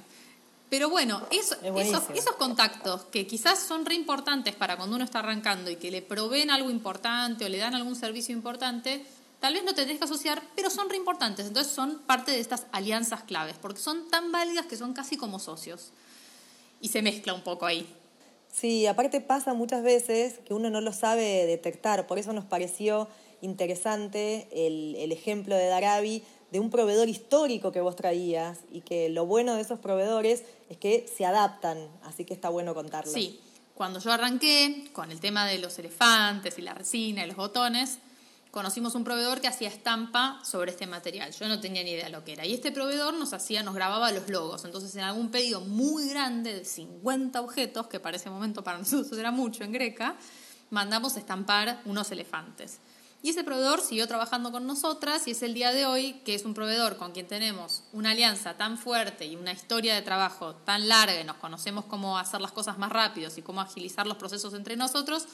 Pero 0.70 0.90
bueno, 0.90 1.22
eso- 1.32 1.56
Es 1.64 1.88
esos, 1.88 2.04
esos 2.16 2.36
contactos 2.36 3.04
que 3.06 3.26
quizás 3.28 3.60
son 3.60 3.86
re 3.86 3.96
importantes 3.96 4.56
para 4.56 4.78
cuando 4.78 4.96
uno 4.96 5.04
está 5.04 5.20
arrancando 5.20 5.70
y 5.70 5.76
que 5.78 5.92
le 5.92 6.02
proveen 6.02 6.50
algo 6.52 6.70
importante 6.70 7.44
o 7.46 7.50
le 7.50 7.58
dan 7.58 7.76
algún 7.76 7.96
servicio 7.96 8.34
importante, 8.34 9.04
tal 9.40 9.54
vez 9.54 9.64
no 9.64 9.74
te 9.74 9.84
tenés 9.84 10.00
que 10.00 10.06
asociar, 10.06 10.42
pero 10.56 10.70
son 10.70 10.90
re 10.90 10.98
importantes. 10.98 11.48
Entonces 11.48 11.72
son 11.74 12.00
parte 12.00 12.32
de 12.32 12.40
estas 12.40 12.68
alianzas 12.72 13.24
claves, 13.24 13.56
porque 13.62 13.80
son 13.80 14.10
tan 14.10 14.32
válidas 14.32 14.66
que 14.66 14.78
son 14.78 14.94
casi 14.94 15.18
como 15.18 15.40
socios. 15.40 15.92
Y 16.82 16.90
se 16.90 17.02
mezcla 17.02 17.34
un 17.34 17.42
poco 17.42 17.66
ahí. 17.66 17.88
Sí, 18.52 18.88
aparte 18.88 19.22
pasa 19.22 19.54
muchas 19.54 19.84
veces 19.84 20.40
que 20.40 20.54
uno 20.54 20.70
no 20.70 20.82
lo 20.82 20.92
sabe 20.92 21.46
detectar, 21.46 22.08
por 22.08 22.18
eso 22.18 22.34
nos 22.34 22.46
pareció 22.46 23.08
interesante 23.42 24.48
el, 24.52 24.96
el 24.98 25.12
ejemplo 25.12 25.56
de 25.56 25.68
Darabi 25.68 26.24
de 26.52 26.60
un 26.60 26.72
proveedor 26.72 27.10
histórico 27.10 27.72
que 27.72 27.80
vos 27.80 27.96
traías 27.96 28.60
y 28.72 28.82
que 28.82 29.10
lo 29.10 29.26
bueno 29.26 29.56
de 29.56 29.62
esos 29.62 29.80
proveedores 29.80 30.44
es 30.70 30.78
que 30.78 31.08
se 31.16 31.26
adaptan, 31.26 31.78
así 32.04 32.26
que 32.26 32.34
está 32.34 32.50
bueno 32.50 32.74
contarlo. 32.74 33.12
Sí, 33.12 33.40
cuando 33.76 34.00
yo 34.00 34.12
arranqué 34.12 34.90
con 34.94 35.12
el 35.12 35.20
tema 35.20 35.46
de 35.46 35.60
los 35.60 35.78
elefantes 35.80 36.58
y 36.58 36.62
la 36.64 36.74
resina 36.74 37.24
y 37.24 37.28
los 37.28 37.38
botones, 37.38 38.00
conocimos 38.52 38.96
un 38.96 39.04
proveedor 39.04 39.42
que 39.42 39.48
hacía 39.48 39.70
estampa 39.70 40.40
sobre 40.44 40.72
este 40.72 40.88
material. 40.88 41.32
Yo 41.34 41.48
no 41.48 41.60
tenía 41.60 41.84
ni 41.84 41.92
idea 41.92 42.10
lo 42.10 42.24
que 42.24 42.34
era. 42.34 42.46
Y 42.46 42.54
este 42.54 42.72
proveedor 42.72 43.14
nos 43.14 43.34
hacía, 43.34 43.64
nos 43.64 43.76
grababa 43.76 44.12
los 44.12 44.30
logos. 44.30 44.66
Entonces, 44.66 44.96
en 44.96 45.02
algún 45.02 45.30
pedido 45.30 45.62
muy 45.62 46.10
grande 46.10 46.54
de 46.54 46.66
50 46.66 47.42
objetos, 47.42 47.88
que 47.88 48.00
para 48.00 48.18
ese 48.18 48.30
momento 48.30 48.64
para 48.64 48.78
nosotros 48.80 49.18
era 49.18 49.32
mucho 49.32 49.64
en 49.64 49.72
Greca, 49.72 50.16
mandamos 50.70 51.18
estampar 51.18 51.82
unos 51.86 52.12
elefantes. 52.12 52.80
Y 53.22 53.32
ese 53.32 53.44
proveedor 53.44 53.82
siguió 53.82 54.08
trabajando 54.08 54.50
con 54.50 54.66
nosotras 54.66 55.28
y 55.28 55.32
es 55.32 55.44
el 55.44 55.54
día 55.54 55.74
de 55.74 55.86
hoy 55.86 56.14
que 56.24 56.36
es 56.36 56.46
un 56.46 56.54
proveedor 56.54 56.96
con 56.96 57.12
quien 57.12 57.28
tenemos 57.28 57.84
una 57.92 58.12
alianza 58.12 58.56
tan 58.56 58.78
fuerte 58.78 59.26
y 59.26 59.36
una 59.36 59.52
historia 59.52 59.94
de 59.94 60.02
trabajo 60.02 60.56
tan 60.56 60.88
larga 60.88 61.20
y 61.20 61.26
nos 61.26 61.36
conocemos 61.36 61.84
cómo 61.84 62.18
hacer 62.18 62.40
las 62.40 62.54
cosas 62.54 62.78
más 62.78 62.90
rápidos 62.90 63.38
y 63.38 63.42
cómo 63.42 63.60
agilizar 63.60 64.08
los 64.08 64.16
procesos 64.16 64.54
entre 64.54 64.78
nosotros, 64.78 65.28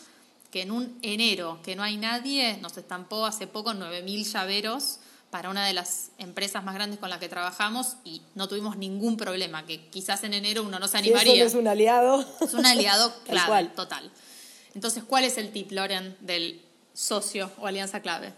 que 0.56 0.62
en 0.62 0.72
un 0.72 0.98
enero 1.02 1.60
que 1.66 1.76
no 1.76 1.84
hay 1.84 1.98
nadie 1.98 2.58
nos 2.62 2.78
estampó 2.78 3.26
hace 3.26 3.46
poco 3.46 3.74
9.000 3.74 4.24
llaveros 4.24 5.00
para 5.30 5.50
una 5.50 5.68
de 5.68 5.74
las 5.74 6.12
empresas 6.18 6.64
más 6.64 6.76
grandes 6.76 6.98
con 6.98 7.10
las 7.10 7.20
que 7.20 7.28
trabajamos 7.28 7.98
y 8.06 8.22
no 8.36 8.48
tuvimos 8.48 8.78
ningún 8.78 9.18
problema, 9.18 9.66
que 9.66 9.82
quizás 9.90 10.24
en 10.24 10.34
enero 10.34 10.64
uno 10.64 10.80
no 10.80 10.88
se 10.88 11.00
Si 11.00 11.10
eso 11.10 11.18
animaría. 11.18 11.44
no 11.44 11.48
es 11.50 11.56
un 11.56 11.68
aliado. 11.68 12.26
Es 12.40 12.54
un 12.54 12.66
aliado 12.66 13.12
cual. 13.48 13.74
total. 13.76 14.10
Entonces, 14.74 15.04
¿cuál 15.04 15.26
es 15.26 15.38
el 15.38 15.52
tip, 15.52 15.74
Loren, 15.74 16.16
del 16.22 16.62
socio 16.94 17.52
o 17.60 17.68
alianza 17.68 18.00
clave? 18.02 18.32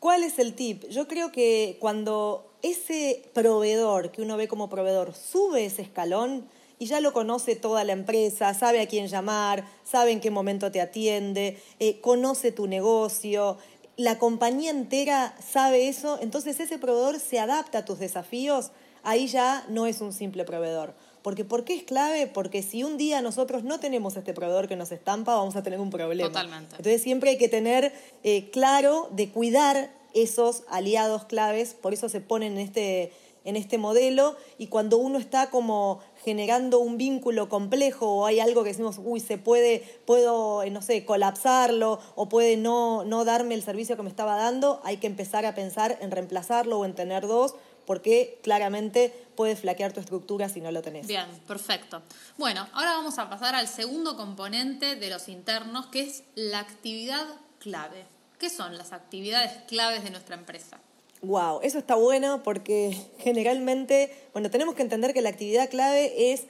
¿Cuál 0.00 0.22
es 0.22 0.38
el 0.38 0.54
tip? 0.54 0.88
Yo 0.88 1.06
creo 1.06 1.32
que 1.32 1.76
cuando 1.80 2.50
ese 2.62 3.28
proveedor 3.34 4.10
que 4.10 4.22
uno 4.22 4.38
ve 4.38 4.48
como 4.48 4.70
proveedor 4.70 5.14
sube 5.14 5.66
ese 5.66 5.82
escalón 5.82 6.48
y 6.78 6.86
ya 6.86 7.00
lo 7.00 7.12
conoce 7.12 7.56
toda 7.56 7.84
la 7.84 7.92
empresa, 7.92 8.54
sabe 8.54 8.80
a 8.80 8.86
quién 8.86 9.08
llamar, 9.08 9.64
sabe 9.84 10.12
en 10.12 10.20
qué 10.20 10.30
momento 10.30 10.70
te 10.70 10.80
atiende, 10.80 11.60
eh, 11.80 12.00
conoce 12.00 12.52
tu 12.52 12.66
negocio, 12.66 13.58
la 13.96 14.18
compañía 14.18 14.70
entera 14.70 15.34
sabe 15.44 15.88
eso, 15.88 16.18
entonces 16.22 16.60
ese 16.60 16.78
proveedor 16.78 17.18
se 17.18 17.40
adapta 17.40 17.78
a 17.78 17.84
tus 17.84 17.98
desafíos, 17.98 18.70
ahí 19.02 19.26
ya 19.26 19.64
no 19.68 19.86
es 19.86 20.00
un 20.00 20.12
simple 20.12 20.44
proveedor. 20.44 20.94
Porque 21.22 21.44
¿por 21.44 21.64
qué 21.64 21.74
es 21.74 21.82
clave? 21.82 22.28
Porque 22.28 22.62
si 22.62 22.84
un 22.84 22.96
día 22.96 23.20
nosotros 23.20 23.64
no 23.64 23.80
tenemos 23.80 24.16
este 24.16 24.32
proveedor 24.32 24.68
que 24.68 24.76
nos 24.76 24.92
estampa, 24.92 25.34
vamos 25.34 25.56
a 25.56 25.64
tener 25.64 25.80
un 25.80 25.90
problema. 25.90 26.28
Totalmente. 26.28 26.76
Entonces 26.76 27.02
siempre 27.02 27.30
hay 27.30 27.38
que 27.38 27.48
tener 27.48 27.92
eh, 28.22 28.50
claro 28.50 29.08
de 29.10 29.30
cuidar 29.30 29.90
esos 30.14 30.62
aliados 30.68 31.24
claves, 31.24 31.74
por 31.74 31.92
eso 31.92 32.08
se 32.08 32.20
ponen 32.20 32.52
en 32.52 32.58
este, 32.58 33.12
en 33.44 33.56
este 33.56 33.78
modelo 33.78 34.36
y 34.58 34.68
cuando 34.68 34.96
uno 34.98 35.18
está 35.18 35.50
como 35.50 36.00
generando 36.28 36.78
un 36.78 36.98
vínculo 36.98 37.48
complejo 37.48 38.06
o 38.16 38.26
hay 38.26 38.38
algo 38.38 38.62
que 38.62 38.68
decimos, 38.68 39.00
uy, 39.02 39.18
se 39.18 39.38
puede, 39.38 39.80
puedo, 40.04 40.62
eh, 40.62 40.70
no 40.70 40.82
sé, 40.82 41.06
colapsarlo 41.06 41.98
o 42.16 42.28
puede 42.28 42.58
no, 42.58 43.02
no 43.04 43.24
darme 43.24 43.54
el 43.54 43.62
servicio 43.62 43.96
que 43.96 44.02
me 44.02 44.10
estaba 44.10 44.36
dando, 44.36 44.82
hay 44.84 44.98
que 44.98 45.06
empezar 45.06 45.46
a 45.46 45.54
pensar 45.54 45.96
en 46.02 46.10
reemplazarlo 46.10 46.80
o 46.80 46.84
en 46.84 46.94
tener 46.94 47.26
dos 47.26 47.54
porque 47.86 48.40
claramente 48.42 49.10
puedes 49.36 49.60
flaquear 49.60 49.94
tu 49.94 50.00
estructura 50.00 50.50
si 50.50 50.60
no 50.60 50.70
lo 50.70 50.82
tenés. 50.82 51.06
Bien, 51.06 51.26
perfecto. 51.46 52.02
Bueno, 52.36 52.68
ahora 52.74 52.92
vamos 52.92 53.18
a 53.18 53.30
pasar 53.30 53.54
al 53.54 53.68
segundo 53.68 54.14
componente 54.14 54.96
de 54.96 55.08
los 55.08 55.30
internos, 55.30 55.86
que 55.86 56.02
es 56.02 56.24
la 56.34 56.58
actividad 56.58 57.26
clave. 57.58 58.04
¿Qué 58.38 58.50
son 58.50 58.76
las 58.76 58.92
actividades 58.92 59.52
claves 59.66 60.04
de 60.04 60.10
nuestra 60.10 60.36
empresa? 60.36 60.78
Wow, 61.22 61.60
eso 61.62 61.78
está 61.78 61.96
bueno 61.96 62.42
porque 62.44 62.96
generalmente, 63.18 64.12
bueno, 64.32 64.50
tenemos 64.50 64.74
que 64.74 64.82
entender 64.82 65.12
que 65.12 65.22
la 65.22 65.30
actividad 65.30 65.68
clave 65.68 66.32
es 66.32 66.44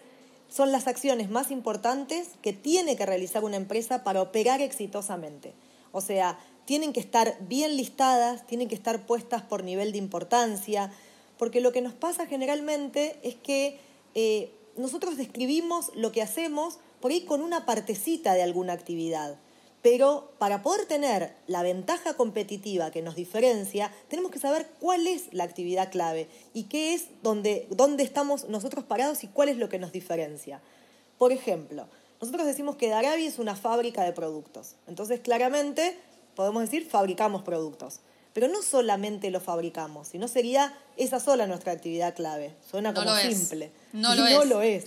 son 0.50 0.72
las 0.72 0.86
acciones 0.86 1.30
más 1.30 1.50
importantes 1.50 2.28
que 2.42 2.52
tiene 2.52 2.96
que 2.96 3.06
realizar 3.06 3.44
una 3.44 3.56
empresa 3.56 4.02
para 4.02 4.22
operar 4.22 4.60
exitosamente. 4.60 5.52
O 5.92 6.00
sea, 6.00 6.38
tienen 6.64 6.92
que 6.92 7.00
estar 7.00 7.36
bien 7.40 7.76
listadas, 7.76 8.46
tienen 8.46 8.68
que 8.68 8.74
estar 8.74 9.06
puestas 9.06 9.42
por 9.42 9.64
nivel 9.64 9.92
de 9.92 9.98
importancia, 9.98 10.92
porque 11.38 11.60
lo 11.60 11.72
que 11.72 11.80
nos 11.80 11.94
pasa 11.94 12.26
generalmente 12.26 13.18
es 13.22 13.36
que 13.36 13.78
eh, 14.14 14.52
nosotros 14.76 15.16
describimos 15.16 15.90
lo 15.94 16.12
que 16.12 16.22
hacemos 16.22 16.78
por 17.00 17.10
ahí 17.10 17.22
con 17.22 17.40
una 17.42 17.64
partecita 17.64 18.34
de 18.34 18.42
alguna 18.42 18.72
actividad. 18.72 19.38
Pero 19.82 20.32
para 20.38 20.62
poder 20.62 20.86
tener 20.86 21.34
la 21.46 21.62
ventaja 21.62 22.14
competitiva 22.14 22.90
que 22.90 23.02
nos 23.02 23.14
diferencia, 23.14 23.92
tenemos 24.08 24.32
que 24.32 24.38
saber 24.38 24.68
cuál 24.80 25.06
es 25.06 25.32
la 25.32 25.44
actividad 25.44 25.90
clave 25.90 26.28
y 26.52 26.64
qué 26.64 26.94
es 26.94 27.06
donde, 27.22 27.66
dónde 27.70 28.02
estamos 28.02 28.48
nosotros 28.48 28.84
parados 28.84 29.22
y 29.22 29.28
cuál 29.28 29.48
es 29.48 29.56
lo 29.56 29.68
que 29.68 29.78
nos 29.78 29.92
diferencia. 29.92 30.60
Por 31.16 31.32
ejemplo, 31.32 31.86
nosotros 32.20 32.46
decimos 32.46 32.76
que 32.76 32.88
Darabi 32.88 33.26
es 33.26 33.38
una 33.38 33.54
fábrica 33.54 34.02
de 34.02 34.12
productos. 34.12 34.74
Entonces, 34.88 35.20
claramente, 35.20 35.96
podemos 36.34 36.62
decir 36.62 36.88
fabricamos 36.88 37.42
productos. 37.42 38.00
Pero 38.32 38.48
no 38.48 38.62
solamente 38.62 39.30
lo 39.30 39.40
fabricamos, 39.40 40.08
sino 40.08 40.28
sería 40.28 40.76
esa 40.96 41.18
sola 41.18 41.46
nuestra 41.46 41.72
actividad 41.72 42.14
clave. 42.14 42.54
Suena 42.68 42.94
como 42.94 43.14
simple. 43.16 43.70
No, 43.92 44.14
lo, 44.14 44.22
no 44.22 44.42
es. 44.42 44.48
lo 44.48 44.62
es. 44.62 44.86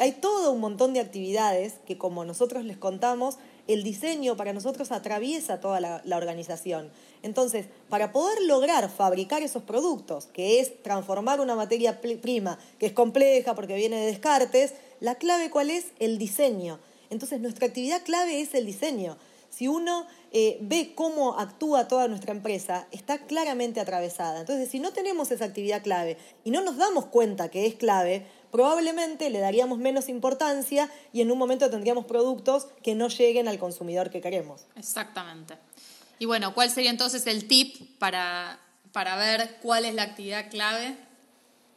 Hay 0.00 0.12
todo 0.12 0.52
un 0.52 0.60
montón 0.60 0.94
de 0.94 1.00
actividades 1.00 1.74
que, 1.86 1.98
como 1.98 2.24
nosotros 2.24 2.64
les 2.64 2.76
contamos, 2.76 3.36
el 3.68 3.82
diseño 3.82 4.36
para 4.36 4.52
nosotros 4.52 4.92
atraviesa 4.92 5.60
toda 5.60 5.80
la, 5.80 6.16
organización. 6.16 6.90
Entonces, 7.22 7.66
para 7.88 8.12
poder 8.12 8.42
lograr 8.42 8.90
fabricar 8.90 9.42
esos 9.42 9.62
productos, 9.62 10.26
que 10.26 10.60
es 10.60 10.82
transformar 10.82 11.40
una 11.40 11.54
materia 11.54 12.00
prima 12.00 12.58
que 12.78 12.86
es 12.86 12.92
compleja 12.92 13.54
porque 13.54 13.76
viene 13.76 13.96
de 13.96 14.06
descartes, 14.06 14.74
la 15.00 15.14
clave 15.16 15.50
cuál 15.50 15.70
es? 15.70 15.86
El 15.98 16.18
diseño. 16.18 16.78
Entonces, 17.10 17.40
nuestra 17.40 17.66
actividad 17.66 18.02
clave 18.02 18.40
es 18.40 18.54
el 18.54 18.66
diseño. 18.66 19.16
Si 19.50 19.68
uno 19.68 20.06
eh, 20.32 20.56
ve 20.62 20.92
cómo 20.94 21.38
actúa 21.38 21.86
toda 21.86 22.08
nuestra 22.08 22.32
empresa, 22.32 22.88
está 22.90 23.18
claramente 23.26 23.80
atravesada. 23.80 24.40
Entonces, 24.40 24.70
si 24.70 24.80
no 24.80 24.92
tenemos 24.92 25.30
esa 25.30 25.44
actividad 25.44 25.82
clave 25.82 26.16
y 26.42 26.50
no 26.50 26.62
nos 26.62 26.78
damos 26.78 27.04
cuenta 27.06 27.50
que 27.50 27.66
es 27.66 27.74
clave, 27.74 28.26
probablemente 28.52 29.30
le 29.30 29.40
daríamos 29.40 29.78
menos 29.78 30.08
importancia 30.08 30.88
y 31.12 31.22
en 31.22 31.32
un 31.32 31.38
momento 31.38 31.68
tendríamos 31.70 32.04
productos 32.04 32.68
que 32.82 32.94
no 32.94 33.08
lleguen 33.08 33.48
al 33.48 33.58
consumidor 33.58 34.10
que 34.10 34.20
queremos. 34.20 34.66
Exactamente. 34.76 35.54
Y 36.20 36.26
bueno, 36.26 36.54
¿cuál 36.54 36.70
sería 36.70 36.90
entonces 36.90 37.26
el 37.26 37.48
tip 37.48 37.98
para, 37.98 38.60
para 38.92 39.16
ver 39.16 39.56
cuál 39.62 39.86
es 39.86 39.94
la 39.94 40.04
actividad 40.04 40.50
clave? 40.50 40.94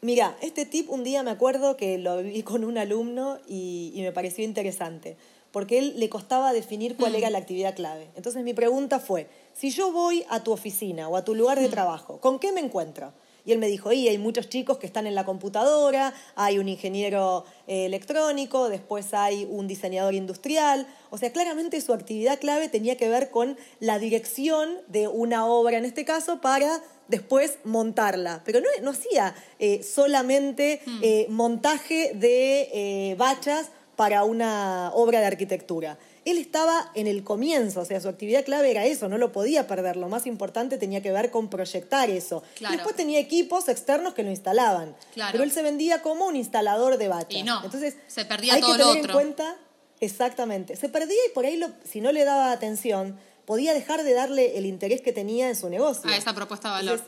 Mira, 0.02 0.38
este 0.42 0.68
tip 0.68 0.92
un 0.92 1.04
día 1.04 1.24
me 1.24 1.32
acuerdo 1.32 1.78
que 1.78 1.98
lo 1.98 2.22
vi 2.22 2.44
con 2.44 2.64
un 2.64 2.78
alumno 2.78 3.40
y, 3.48 3.92
y 3.96 4.02
me 4.02 4.12
pareció 4.12 4.44
interesante 4.44 5.18
porque 5.56 5.78
él 5.78 5.94
le 5.96 6.10
costaba 6.10 6.52
definir 6.52 6.98
cuál 6.98 7.14
mm. 7.14 7.16
era 7.16 7.30
la 7.30 7.38
actividad 7.38 7.74
clave. 7.74 8.10
Entonces 8.18 8.44
mi 8.44 8.54
pregunta 8.54 9.00
fue, 9.00 9.30
si 9.54 9.70
yo 9.70 9.94
voy 9.94 10.26
a 10.30 10.44
tu 10.44 10.52
oficina 10.52 11.08
o 11.08 11.16
a 11.16 11.24
tu 11.24 11.34
lugar 11.34 11.62
de 11.62 11.70
mm. 11.70 11.72
trabajo, 11.72 12.20
¿con 12.20 12.40
qué 12.40 12.52
me 12.52 12.60
encuentro? 12.60 13.14
Y 13.46 13.52
él 13.52 13.60
me 13.60 13.68
dijo, 13.68 13.92
y 13.92 14.08
hay 14.08 14.18
muchos 14.18 14.50
chicos 14.50 14.80
que 14.80 14.88
están 14.88 15.06
en 15.06 15.14
la 15.14 15.24
computadora, 15.24 16.14
hay 16.36 16.58
un 16.58 16.68
ingeniero 16.68 17.46
eh, 17.68 17.86
electrónico, 17.86 18.70
después 18.70 19.14
hay 19.14 19.48
un 19.50 19.68
diseñador 19.68 20.16
industrial. 20.16 20.88
O 21.12 21.18
sea, 21.18 21.32
claramente 21.32 21.80
su 21.82 21.94
actividad 21.94 22.40
clave 22.40 22.70
tenía 22.70 22.98
que 22.98 23.08
ver 23.08 23.30
con 23.30 23.58
la 23.80 24.00
dirección 24.00 24.70
de 24.88 25.08
una 25.08 25.46
obra, 25.46 25.78
en 25.78 25.86
este 25.86 26.06
caso, 26.06 26.42
para 26.42 26.82
después 27.08 27.60
montarla. 27.64 28.42
Pero 28.46 28.60
no, 28.60 28.68
no 28.82 28.92
hacía 28.92 29.36
eh, 29.60 29.84
solamente 29.84 30.82
mm. 30.86 31.00
eh, 31.04 31.28
montaje 31.30 32.14
de 32.16 33.16
bachas 33.18 33.70
para 33.96 34.24
una 34.24 34.92
obra 34.94 35.20
de 35.20 35.28
arquitectura. 35.28 35.98
Él 36.26 36.40
estaba 36.40 36.92
en 36.96 37.06
el 37.06 37.24
comienzo, 37.24 37.82
o 37.82 37.86
sea, 37.86 38.02
su 38.02 38.10
actividad 38.10 38.44
clave 38.44 38.72
era 38.72 38.86
eso, 38.86 39.08
no 39.08 39.20
lo 39.20 39.32
podía 39.32 39.68
perder. 39.68 39.96
Lo 39.96 40.10
más 40.10 40.26
importante 40.26 40.80
tenía 40.80 41.02
que 41.02 41.12
ver 41.12 41.30
con 41.30 41.50
proyectar 41.50 42.10
eso. 42.10 42.42
Después 42.60 42.96
tenía 42.96 43.20
equipos 43.20 43.70
externos 43.70 44.16
que 44.16 44.24
lo 44.24 44.32
instalaban. 44.32 44.96
Pero 45.32 45.44
él 45.44 45.52
se 45.52 45.62
vendía 45.62 46.02
como 46.02 46.26
un 46.26 46.36
instalador 46.36 46.98
de 46.98 47.08
bachas. 47.08 47.40
Y 47.40 47.44
no, 47.44 47.64
Entonces, 47.64 47.96
se 48.08 48.26
perdía 48.26 48.56
hay 48.56 48.62
todo 48.62 48.74
que 48.74 48.80
tener 48.80 49.06
en 49.06 49.12
cuenta, 49.12 49.56
exactamente, 50.00 50.76
se 50.76 50.90
perdía 50.90 51.20
y 51.30 51.34
por 51.34 51.46
ahí, 51.46 51.58
lo, 51.58 51.70
si 51.84 52.02
no 52.02 52.12
le 52.12 52.26
daba 52.26 52.52
atención, 52.52 53.20
podía 53.46 53.76
dejar 53.76 54.04
de 54.04 54.14
darle 54.14 54.58
el 54.58 54.66
interés 54.66 55.02
que 55.02 55.14
tenía 55.14 55.48
en 55.48 55.56
su 55.56 55.70
negocio. 55.70 56.10
A 56.10 56.18
esa 56.18 56.34
propuesta 56.34 56.70
de 56.70 56.74
valor. 56.74 57.02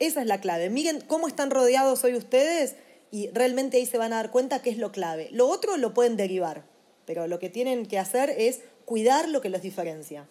esa 0.00 0.20
es 0.20 0.26
la 0.26 0.40
clave. 0.40 0.70
Miren 0.70 1.00
cómo 1.02 1.28
están 1.28 1.50
rodeados 1.50 2.02
hoy 2.04 2.14
ustedes 2.14 2.74
y 3.10 3.28
realmente 3.30 3.76
ahí 3.76 3.86
se 3.86 3.96
van 3.98 4.12
a 4.12 4.16
dar 4.16 4.30
cuenta 4.30 4.60
que 4.60 4.70
es 4.70 4.78
lo 4.78 4.92
clave. 4.92 5.28
Lo 5.32 5.48
otro 5.48 5.76
lo 5.76 5.94
pueden 5.94 6.16
derivar, 6.16 6.64
pero 7.08 7.26
lo 7.26 7.38
que 7.38 7.48
tienen 7.48 7.86
que 7.86 7.98
hacer 7.98 8.28
es 8.28 8.60
cuidar 8.84 9.30
lo 9.30 9.40
que 9.40 9.48
los 9.48 9.62
diferencia. 9.62 10.26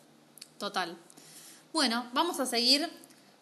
Total. 0.59 0.95
Bueno, 1.73 2.05
vamos 2.13 2.39
a 2.39 2.45
seguir 2.45 2.87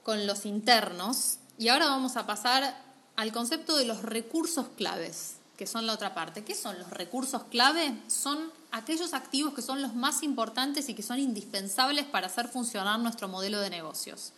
con 0.03 0.25
los 0.25 0.45
internos 0.45 1.39
y 1.57 1.67
ahora 1.67 1.87
vamos 1.87 2.15
a 2.15 2.25
pasar 2.25 2.81
al 3.17 3.33
concepto 3.33 3.75
de 3.75 3.83
los 3.83 4.03
recursos 4.03 4.67
claves, 4.77 5.35
que 5.57 5.67
son 5.67 5.85
la 5.85 5.91
otra 5.91 6.13
parte. 6.13 6.45
¿Qué 6.45 6.55
son 6.55 6.79
los 6.79 6.89
recursos 6.91 7.43
clave? 7.51 7.93
Son 8.07 8.53
aquellos 8.71 9.13
activos 9.13 9.53
que 9.53 9.61
son 9.61 9.81
los 9.81 9.93
más 9.93 10.23
importantes 10.23 10.87
y 10.87 10.93
que 10.93 11.03
son 11.03 11.19
indispensables 11.19 12.05
para 12.05 12.27
hacer 12.27 12.47
funcionar 12.47 12.97
nuestro 13.01 13.27
modelo 13.27 13.59
de 13.59 13.69
negocios. 13.69 14.31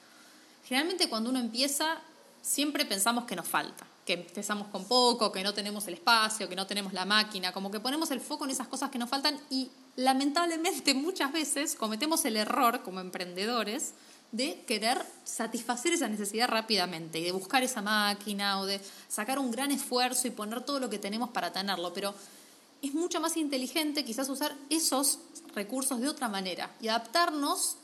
Generalmente 0.65 1.07
cuando 1.07 1.29
uno 1.29 1.37
empieza, 1.37 1.99
siempre 2.41 2.83
pensamos 2.83 3.25
que 3.25 3.35
nos 3.35 3.47
falta 3.47 3.85
que 4.07 4.13
empezamos 4.13 4.69
con 4.69 4.85
poco, 4.85 5.33
que 5.33 5.43
no 5.43 5.53
tenemos 5.53 5.85
el 5.87 5.95
espacio, 5.95 6.47
que 6.47 6.55
no 6.55 6.65
tenemos 6.65 6.93
la 6.93 7.03
máquina, 7.03 7.51
como 7.51 7.69
que 7.69 7.81
ponemos 7.81 8.09
el 8.11 8.21
foco 8.21 8.45
en 8.45 8.51
esas 8.51 8.69
cosas 8.69 8.89
que 8.89 8.97
nos 8.97 9.09
faltan 9.09 9.37
y 9.49 9.69
lamentablemente 9.97 10.93
muchas 10.95 11.33
veces 11.33 11.75
cometemos 11.75 12.23
el 12.23 12.37
error 12.37 12.81
como 12.83 13.01
emprendedores 13.01 13.93
de 14.31 14.63
querer 14.65 15.05
satisfacer 15.25 15.91
esa 15.93 16.07
necesidad 16.07 16.47
rápidamente 16.47 17.19
y 17.19 17.23
de 17.23 17.33
buscar 17.33 17.63
esa 17.63 17.81
máquina 17.81 18.61
o 18.61 18.65
de 18.65 18.79
sacar 19.09 19.39
un 19.39 19.51
gran 19.51 19.71
esfuerzo 19.71 20.27
y 20.27 20.31
poner 20.31 20.61
todo 20.61 20.79
lo 20.79 20.89
que 20.89 20.99
tenemos 20.99 21.29
para 21.29 21.51
tenerlo, 21.51 21.93
pero 21.93 22.15
es 22.81 22.93
mucho 22.93 23.19
más 23.19 23.35
inteligente 23.35 24.05
quizás 24.05 24.29
usar 24.29 24.55
esos 24.69 25.19
recursos 25.53 25.99
de 25.99 26.07
otra 26.07 26.29
manera 26.29 26.71
y 26.79 26.87
adaptarnos 26.87 27.77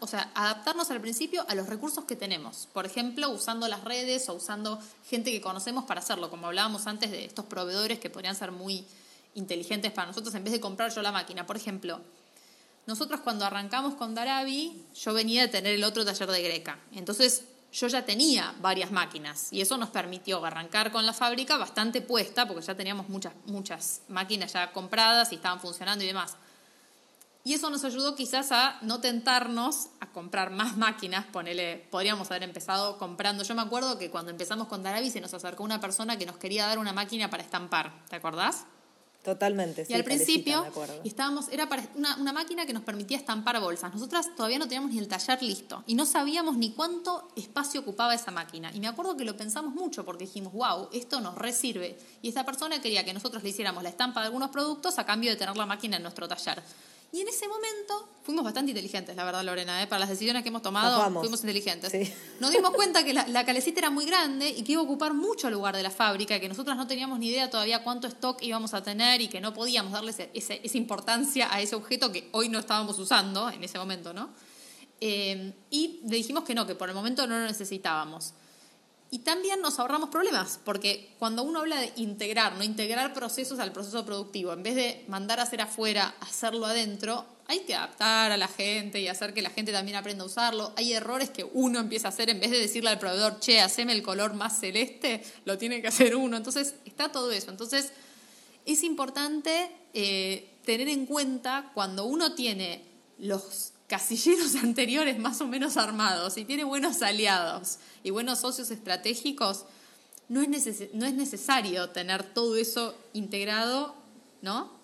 o 0.00 0.06
sea, 0.06 0.30
adaptarnos 0.34 0.90
al 0.90 1.00
principio 1.00 1.44
a 1.48 1.54
los 1.54 1.68
recursos 1.68 2.04
que 2.04 2.16
tenemos. 2.16 2.68
Por 2.72 2.86
ejemplo, 2.86 3.28
usando 3.28 3.68
las 3.68 3.84
redes 3.84 4.28
o 4.28 4.34
usando 4.34 4.80
gente 5.08 5.30
que 5.30 5.40
conocemos 5.40 5.84
para 5.84 6.00
hacerlo, 6.00 6.30
como 6.30 6.46
hablábamos 6.46 6.86
antes 6.86 7.10
de 7.10 7.24
estos 7.24 7.44
proveedores 7.44 7.98
que 7.98 8.08
podrían 8.08 8.34
ser 8.34 8.50
muy 8.50 8.86
inteligentes 9.34 9.92
para 9.92 10.06
nosotros 10.06 10.34
en 10.34 10.44
vez 10.44 10.52
de 10.52 10.60
comprar 10.60 10.90
yo 10.94 11.02
la 11.02 11.12
máquina. 11.12 11.46
Por 11.46 11.56
ejemplo, 11.56 12.00
nosotros 12.86 13.20
cuando 13.20 13.44
arrancamos 13.44 13.94
con 13.94 14.14
Darabi, 14.14 14.84
yo 14.94 15.12
venía 15.12 15.42
de 15.42 15.48
tener 15.48 15.74
el 15.74 15.84
otro 15.84 16.04
taller 16.04 16.30
de 16.30 16.42
Greca. 16.42 16.78
Entonces 16.92 17.44
yo 17.72 17.88
ya 17.88 18.04
tenía 18.04 18.54
varias 18.60 18.90
máquinas 18.90 19.52
y 19.52 19.60
eso 19.60 19.76
nos 19.76 19.90
permitió 19.90 20.44
arrancar 20.44 20.92
con 20.92 21.04
la 21.04 21.12
fábrica 21.12 21.58
bastante 21.58 22.00
puesta 22.00 22.46
porque 22.46 22.64
ya 22.64 22.74
teníamos 22.74 23.08
muchas, 23.08 23.34
muchas 23.46 24.00
máquinas 24.08 24.52
ya 24.54 24.72
compradas 24.72 25.30
y 25.32 25.36
estaban 25.36 25.60
funcionando 25.60 26.04
y 26.04 26.06
demás. 26.06 26.36
Y 27.44 27.54
eso 27.54 27.70
nos 27.70 27.84
ayudó 27.84 28.14
quizás 28.14 28.52
a 28.52 28.78
no 28.82 29.00
tentarnos 29.00 29.88
a 29.98 30.12
comprar 30.12 30.50
más 30.50 30.76
máquinas, 30.76 31.26
ponele, 31.26 31.88
podríamos 31.90 32.30
haber 32.30 32.44
empezado 32.44 32.98
comprando. 32.98 33.42
Yo 33.42 33.54
me 33.54 33.62
acuerdo 33.62 33.98
que 33.98 34.10
cuando 34.10 34.30
empezamos 34.30 34.68
con 34.68 34.82
Darabi 34.82 35.10
se 35.10 35.20
nos 35.20 35.34
acercó 35.34 35.64
una 35.64 35.80
persona 35.80 36.16
que 36.16 36.26
nos 36.26 36.36
quería 36.36 36.66
dar 36.66 36.78
una 36.78 36.92
máquina 36.92 37.30
para 37.30 37.42
estampar, 37.42 37.92
¿te 38.08 38.16
acordás? 38.16 38.64
Totalmente, 39.24 39.84
sí. 39.84 39.92
y 39.92 39.94
al 39.94 40.02
Calecita, 40.02 40.62
principio 40.64 41.00
y 41.04 41.08
estábamos, 41.08 41.48
era 41.52 41.68
para 41.68 41.84
una, 41.94 42.16
una 42.16 42.32
máquina 42.32 42.66
que 42.66 42.72
nos 42.72 42.82
permitía 42.82 43.16
estampar 43.16 43.60
bolsas. 43.60 43.92
Nosotras 43.92 44.34
todavía 44.36 44.58
no 44.58 44.66
teníamos 44.66 44.90
ni 44.90 44.98
el 44.98 45.06
taller 45.06 45.40
listo 45.42 45.84
y 45.86 45.94
no 45.94 46.06
sabíamos 46.06 46.56
ni 46.56 46.72
cuánto 46.72 47.28
espacio 47.36 47.82
ocupaba 47.82 48.14
esa 48.14 48.32
máquina. 48.32 48.72
Y 48.74 48.80
me 48.80 48.88
acuerdo 48.88 49.16
que 49.16 49.24
lo 49.24 49.36
pensamos 49.36 49.74
mucho 49.74 50.04
porque 50.04 50.24
dijimos, 50.24 50.52
wow, 50.52 50.88
esto 50.92 51.20
nos 51.20 51.36
resirve. 51.36 51.96
Y 52.20 52.28
esta 52.28 52.44
persona 52.44 52.80
quería 52.80 53.04
que 53.04 53.14
nosotros 53.14 53.44
le 53.44 53.50
hiciéramos 53.50 53.84
la 53.84 53.90
estampa 53.90 54.20
de 54.20 54.26
algunos 54.26 54.50
productos 54.50 54.98
a 54.98 55.06
cambio 55.06 55.30
de 55.30 55.36
tener 55.36 55.56
la 55.56 55.66
máquina 55.66 55.98
en 55.98 56.02
nuestro 56.02 56.26
taller. 56.26 56.60
Y 57.14 57.20
en 57.20 57.28
ese 57.28 57.46
momento 57.46 58.08
fuimos 58.24 58.42
bastante 58.42 58.70
inteligentes, 58.70 59.14
la 59.14 59.24
verdad, 59.24 59.44
Lorena, 59.44 59.82
¿eh? 59.82 59.86
para 59.86 60.00
las 60.00 60.08
decisiones 60.08 60.42
que 60.42 60.48
hemos 60.48 60.62
tomado, 60.62 60.96
fuimos 61.20 61.40
inteligentes. 61.40 61.92
Sí. 61.92 62.10
Nos 62.40 62.50
dimos 62.52 62.70
cuenta 62.72 63.04
que 63.04 63.12
la, 63.12 63.26
la 63.28 63.44
calecita 63.44 63.80
era 63.80 63.90
muy 63.90 64.06
grande 64.06 64.48
y 64.48 64.62
que 64.62 64.72
iba 64.72 64.80
a 64.80 64.84
ocupar 64.84 65.12
mucho 65.12 65.50
lugar 65.50 65.76
de 65.76 65.82
la 65.82 65.90
fábrica, 65.90 66.40
que 66.40 66.48
nosotras 66.48 66.74
no 66.76 66.86
teníamos 66.86 67.18
ni 67.18 67.28
idea 67.28 67.50
todavía 67.50 67.82
cuánto 67.84 68.06
stock 68.08 68.42
íbamos 68.42 68.72
a 68.72 68.82
tener 68.82 69.20
y 69.20 69.28
que 69.28 69.42
no 69.42 69.52
podíamos 69.52 69.92
darle 69.92 70.12
ese- 70.12 70.30
ese- 70.32 70.60
esa 70.64 70.78
importancia 70.78 71.52
a 71.52 71.60
ese 71.60 71.74
objeto 71.76 72.10
que 72.10 72.30
hoy 72.32 72.48
no 72.48 72.58
estábamos 72.58 72.98
usando 72.98 73.50
en 73.50 73.62
ese 73.62 73.76
momento, 73.78 74.14
¿no? 74.14 74.30
Eh, 75.00 75.52
y 75.68 76.00
le 76.08 76.16
dijimos 76.16 76.44
que 76.44 76.54
no, 76.54 76.66
que 76.66 76.74
por 76.76 76.88
el 76.88 76.94
momento 76.94 77.26
no 77.26 77.38
lo 77.38 77.44
necesitábamos. 77.46 78.32
Y 79.14 79.18
también 79.18 79.60
nos 79.60 79.78
ahorramos 79.78 80.08
problemas, 80.08 80.58
porque 80.64 81.10
cuando 81.18 81.42
uno 81.42 81.58
habla 81.58 81.78
de 81.78 81.92
integrar, 81.96 82.56
no 82.56 82.64
integrar 82.64 83.12
procesos 83.12 83.58
al 83.58 83.70
proceso 83.70 84.06
productivo, 84.06 84.54
en 84.54 84.62
vez 84.62 84.74
de 84.74 85.04
mandar 85.06 85.38
a 85.38 85.42
hacer 85.42 85.60
afuera, 85.60 86.14
hacerlo 86.20 86.64
adentro, 86.64 87.26
hay 87.46 87.60
que 87.60 87.74
adaptar 87.74 88.32
a 88.32 88.38
la 88.38 88.48
gente 88.48 89.02
y 89.02 89.08
hacer 89.08 89.34
que 89.34 89.42
la 89.42 89.50
gente 89.50 89.70
también 89.70 89.98
aprenda 89.98 90.24
a 90.24 90.28
usarlo. 90.28 90.72
Hay 90.76 90.94
errores 90.94 91.28
que 91.28 91.44
uno 91.44 91.78
empieza 91.78 92.08
a 92.08 92.10
hacer, 92.10 92.30
en 92.30 92.40
vez 92.40 92.52
de 92.52 92.58
decirle 92.58 92.88
al 92.88 92.98
proveedor, 92.98 93.38
che, 93.38 93.60
haceme 93.60 93.92
el 93.92 94.02
color 94.02 94.32
más 94.32 94.58
celeste, 94.58 95.22
lo 95.44 95.58
tiene 95.58 95.82
que 95.82 95.88
hacer 95.88 96.16
uno. 96.16 96.38
Entonces, 96.38 96.76
está 96.86 97.12
todo 97.12 97.30
eso. 97.32 97.50
Entonces, 97.50 97.92
es 98.64 98.82
importante 98.82 99.70
eh, 99.92 100.54
tener 100.64 100.88
en 100.88 101.04
cuenta 101.04 101.70
cuando 101.74 102.06
uno 102.06 102.34
tiene 102.34 102.82
los 103.18 103.71
casilleros 103.92 104.54
anteriores 104.62 105.18
más 105.18 105.42
o 105.42 105.46
menos 105.46 105.76
armados 105.76 106.38
y 106.38 106.46
tiene 106.46 106.64
buenos 106.64 107.02
aliados 107.02 107.76
y 108.02 108.08
buenos 108.08 108.38
socios 108.38 108.70
estratégicos, 108.70 109.66
no 110.30 110.40
es, 110.40 110.48
neces- 110.48 110.88
no 110.94 111.04
es 111.04 111.12
necesario 111.12 111.90
tener 111.90 112.22
todo 112.22 112.56
eso 112.56 112.94
integrado, 113.12 113.94
¿no? 114.40 114.80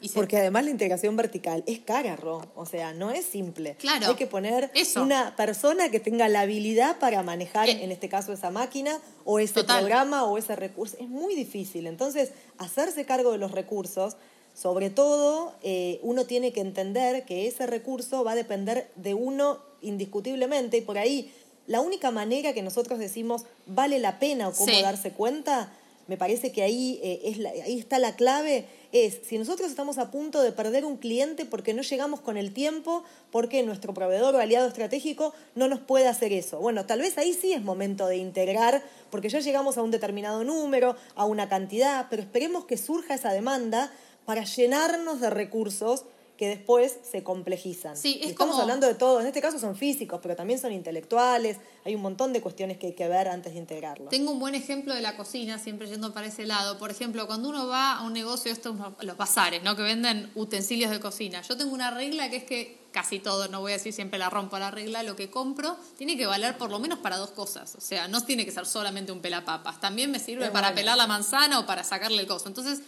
Y 0.00 0.08
se- 0.08 0.14
Porque 0.14 0.38
además 0.38 0.64
la 0.64 0.70
integración 0.70 1.16
vertical 1.16 1.64
es 1.66 1.80
cara, 1.80 2.16
Ro. 2.16 2.50
O 2.54 2.64
sea, 2.64 2.94
no 2.94 3.10
es 3.10 3.26
simple. 3.26 3.76
Claro, 3.78 4.08
Hay 4.08 4.14
que 4.14 4.26
poner 4.26 4.70
eso. 4.74 5.02
una 5.02 5.36
persona 5.36 5.90
que 5.90 6.00
tenga 6.00 6.26
la 6.28 6.40
habilidad 6.40 6.98
para 6.98 7.22
manejar, 7.22 7.68
Eh, 7.68 7.84
en 7.84 7.92
este 7.92 8.08
caso, 8.08 8.32
esa 8.32 8.50
máquina 8.50 8.98
o 9.26 9.38
ese 9.38 9.52
Total. 9.54 9.80
programa 9.80 10.24
o 10.24 10.38
ese 10.38 10.56
recurso. 10.56 10.96
Es 10.98 11.08
muy 11.10 11.34
difícil. 11.34 11.86
Entonces, 11.86 12.32
hacerse 12.56 13.04
cargo 13.04 13.32
de 13.32 13.38
los 13.38 13.52
recursos, 13.52 14.16
sobre 14.60 14.88
todo, 14.88 15.52
eh, 15.62 16.00
uno 16.02 16.24
tiene 16.24 16.50
que 16.52 16.60
entender 16.62 17.24
que 17.26 17.46
ese 17.46 17.66
recurso 17.66 18.24
va 18.24 18.32
a 18.32 18.34
depender 18.36 18.88
de 18.96 19.12
uno 19.12 19.58
indiscutiblemente. 19.82 20.78
Y 20.78 20.80
por 20.80 20.96
ahí, 20.96 21.30
la 21.66 21.80
única 21.82 22.10
manera 22.10 22.54
que 22.54 22.62
nosotros 22.62 22.98
decimos 22.98 23.44
vale 23.66 23.98
la 23.98 24.18
pena 24.18 24.48
o 24.48 24.52
cómo 24.52 24.72
Sí. 24.72 24.80
darse 24.82 25.10
cuenta, 25.10 25.72
me 26.08 26.16
parece 26.16 26.52
que 26.52 26.62
ahí, 26.62 27.00
eh, 27.02 27.20
es 27.24 27.38
la- 27.38 27.50
ahí 27.50 27.78
está 27.78 27.98
la 27.98 28.14
clave, 28.16 28.64
es 28.92 29.18
si 29.28 29.36
nosotros 29.36 29.68
estamos 29.68 29.98
a 29.98 30.10
punto 30.12 30.40
de 30.40 30.52
perder 30.52 30.84
un 30.84 30.96
cliente 30.96 31.44
porque 31.44 31.74
no 31.74 31.82
llegamos 31.82 32.20
con 32.20 32.36
el 32.36 32.54
tiempo, 32.54 33.02
porque 33.32 33.62
nuestro 33.64 33.92
proveedor 33.92 34.34
o 34.36 34.38
aliado 34.38 34.68
estratégico 34.68 35.34
no 35.56 35.66
nos 35.68 35.80
puede 35.80 36.06
hacer 36.06 36.32
eso. 36.32 36.60
Bueno, 36.60 36.86
tal 36.86 37.00
vez 37.00 37.18
ahí 37.18 37.34
sí 37.34 37.52
es 37.52 37.60
momento 37.62 38.06
de 38.06 38.16
integrar, 38.18 38.82
porque 39.10 39.28
ya 39.28 39.40
llegamos 39.40 39.76
a 39.76 39.82
un 39.82 39.90
determinado 39.90 40.44
número, 40.44 40.96
a 41.16 41.24
una 41.26 41.48
cantidad, 41.48 42.06
pero 42.08 42.22
esperemos 42.22 42.64
que 42.64 42.76
surja 42.78 43.14
esa 43.16 43.32
demanda 43.32 43.92
para 44.26 44.44
llenarnos 44.44 45.20
de 45.20 45.30
recursos 45.30 46.04
que 46.36 46.48
después 46.48 46.98
se 47.10 47.22
complejizan. 47.22 47.96
Sí, 47.96 48.18
es 48.20 48.26
Y 48.26 48.30
estamos 48.32 48.52
como- 48.56 48.60
hablando 48.62 48.86
de 48.86 48.94
todo, 48.94 49.22
en 49.22 49.26
este 49.26 49.40
caso 49.40 49.58
son 49.58 49.74
físicos, 49.74 50.20
pero 50.22 50.36
también 50.36 50.58
son 50.60 50.70
intelectuales, 50.70 51.56
hay 51.82 51.94
un 51.94 52.02
montón 52.02 52.34
de 52.34 52.42
cuestiones 52.42 52.76
que 52.76 52.88
hay 52.88 52.92
que 52.92 53.08
ver 53.08 53.28
antes 53.28 53.54
de 53.54 53.58
integrarlo. 53.58 54.10
Tengo 54.10 54.32
un 54.32 54.38
buen 54.38 54.54
ejemplo 54.54 54.94
de 54.94 55.00
la 55.00 55.16
cocina, 55.16 55.58
siempre 55.58 55.88
yendo 55.88 56.12
para 56.12 56.26
ese 56.26 56.44
lado. 56.44 56.76
Por 56.76 56.90
ejemplo, 56.90 57.26
cuando 57.26 57.48
uno 57.48 57.66
va 57.68 57.92
a 57.96 58.02
un 58.02 58.12
negocio, 58.12 58.52
estos 58.52 58.76
los 59.00 59.16
bazares, 59.16 59.62
¿no? 59.62 59.76
Que 59.76 59.82
venden 59.82 60.30
utensilios 60.34 60.90
de 60.90 61.00
cocina. 61.00 61.40
Yo 61.40 61.56
tengo 61.56 61.72
una 61.72 61.90
regla 61.90 62.28
que 62.28 62.36
es 62.36 62.44
que 62.44 62.84
casi 62.92 63.18
todo, 63.18 63.48
no 63.48 63.60
voy 63.60 63.72
a 63.72 63.76
decir 63.76 63.94
siempre 63.94 64.18
la 64.18 64.28
rompo 64.28 64.58
la 64.58 64.70
regla, 64.70 65.02
lo 65.02 65.16
que 65.16 65.30
compro 65.30 65.76
tiene 65.96 66.18
que 66.18 66.26
valer 66.26 66.58
por 66.58 66.70
lo 66.70 66.78
menos 66.78 66.98
para 66.98 67.16
dos 67.16 67.30
cosas. 67.30 67.74
O 67.76 67.80
sea, 67.80 68.08
no 68.08 68.22
tiene 68.24 68.44
que 68.44 68.52
ser 68.52 68.66
solamente 68.66 69.10
un 69.10 69.20
pelapapas. 69.20 69.80
También 69.80 70.10
me 70.10 70.18
sirve 70.18 70.44
Es 70.46 70.50
para 70.50 70.68
bueno. 70.68 70.76
pelar 70.80 70.98
la 70.98 71.06
manzana 71.06 71.60
o 71.60 71.64
para 71.66 71.82
sacarle 71.82 72.20
el 72.20 72.26
coso. 72.26 72.48
Entonces, 72.48 72.80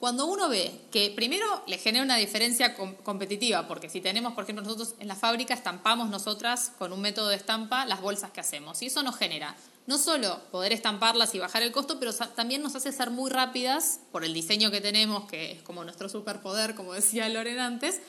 cuando 0.00 0.24
uno 0.24 0.48
ve 0.48 0.72
que 0.90 1.12
primero 1.14 1.44
le 1.66 1.76
genera 1.76 2.02
una 2.02 2.16
diferencia 2.16 2.74
com- 2.74 2.94
competitiva, 3.04 3.68
porque 3.68 3.90
si 3.90 4.00
tenemos, 4.00 4.32
por 4.32 4.44
ejemplo, 4.44 4.64
nosotros 4.64 4.94
en 4.98 5.06
la 5.06 5.14
fábrica 5.14 5.52
estampamos 5.52 6.08
nosotras 6.08 6.72
con 6.78 6.94
un 6.94 7.02
método 7.02 7.28
de 7.28 7.36
estampa 7.36 7.84
las 7.84 8.00
bolsas 8.00 8.30
que 8.30 8.40
hacemos, 8.40 8.80
y 8.80 8.86
eso 8.86 9.02
nos 9.02 9.16
genera 9.16 9.54
no 9.86 9.98
solo 9.98 10.40
poder 10.50 10.72
estamparlas 10.72 11.34
y 11.34 11.38
bajar 11.38 11.62
el 11.62 11.70
costo, 11.70 11.98
pero 12.00 12.14
también 12.14 12.62
nos 12.62 12.74
hace 12.76 12.92
ser 12.92 13.10
muy 13.10 13.30
rápidas 13.30 14.00
por 14.10 14.24
el 14.24 14.32
diseño 14.32 14.70
que 14.70 14.80
tenemos, 14.80 15.28
que 15.28 15.52
es 15.52 15.62
como 15.62 15.84
nuestro 15.84 16.08
superpoder, 16.08 16.74
como 16.74 16.94
decía 16.94 17.28
Loren 17.28 17.58
antes, 17.58 18.00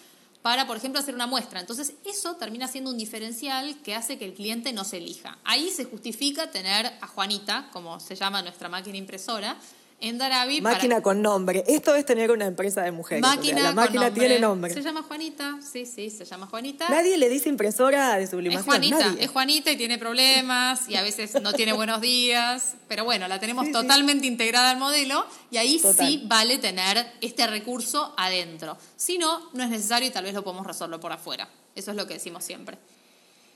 para, 0.42 0.68
por 0.68 0.78
ejemplo, 0.78 1.00
hacer 1.02 1.14
una 1.14 1.28
muestra. 1.28 1.60
Entonces, 1.60 1.94
eso 2.06 2.36
termina 2.36 2.68
siendo 2.68 2.90
un 2.90 2.98
diferencial 2.98 3.82
que 3.82 3.96
hace 3.96 4.18
que 4.18 4.26
el 4.26 4.34
cliente 4.34 4.74
nos 4.74 4.94
elija. 4.94 5.40
Ahí 5.44 5.70
se 5.70 5.86
justifica 5.86 6.52
tener 6.52 6.86
a 7.02 7.08
Juanita, 7.08 7.70
como 7.74 8.00
se 8.00 8.16
llama 8.16 8.42
nuestra 8.42 8.70
máquina 8.70 8.98
impresora, 8.98 9.58
en 10.02 10.18
Darabi 10.18 10.62
para- 10.62 10.76
Máquina 10.76 11.02
con 11.02 11.22
nombre. 11.22 11.64
Esto 11.68 11.96
es 11.96 12.06
tener 12.06 12.32
una 12.32 12.46
empresa 12.46 12.82
de 12.82 12.92
mujeres. 12.92 13.24
o 13.24 13.28
sea, 13.28 13.36
Máquina 13.38 13.62
la 13.62 13.72
máquina 13.74 14.02
nombre. 14.06 14.20
tiene 14.20 14.40
nombre. 14.40 14.74
Se 14.74 14.82
llama 14.82 15.04
Juanita, 15.04 15.60
sí, 15.62 15.86
sí, 15.86 16.10
se 16.10 16.26
llama 16.26 16.48
Juanita. 16.48 16.90
Nadie 16.90 17.18
le 17.18 17.30
dice 17.30 17.50
impresora 17.50 18.16
de 18.18 18.24
es 18.24 18.30
sublimación. 18.32 18.66
Juanita, 18.66 19.00
nadie. 19.00 19.24
es 19.24 19.30
Juanita 19.30 19.72
y 19.72 19.78
tiene 19.78 19.98
problemas 19.98 20.90
y 20.90 20.96
a 20.96 21.02
veces 21.04 21.40
no 21.42 21.54
tiene 21.54 21.74
buenos 21.74 22.02
días, 22.02 22.74
pero 22.88 23.06
bueno, 23.06 23.28
la 23.28 23.40
tenemos 23.40 23.66
Sí, 23.66 23.68
sí. 23.68 23.74
totalmente 23.74 24.28
integrada 24.28 24.72
al 24.72 24.78
modelo 24.78 25.26
y 25.52 25.58
ahí 25.58 25.80
Total. 25.80 26.08
sí 26.08 26.24
vale 26.26 26.58
tener 26.58 27.06
este 27.22 27.46
recurso 27.48 28.14
adentro. 28.18 28.78
Si 28.96 29.18
no, 29.18 29.50
no 29.54 29.64
es 29.64 29.70
necesario 29.70 30.08
y 30.10 30.12
tal 30.12 30.24
vez 30.26 30.34
lo 30.34 30.44
podemos 30.44 30.66
resolver 30.66 31.00
por 31.00 31.12
afuera. 31.12 31.48
Eso 31.76 31.92
es 31.92 31.98
lo 31.98 32.08
que 32.08 32.16
decimos 32.16 32.44
siempre. 32.44 32.78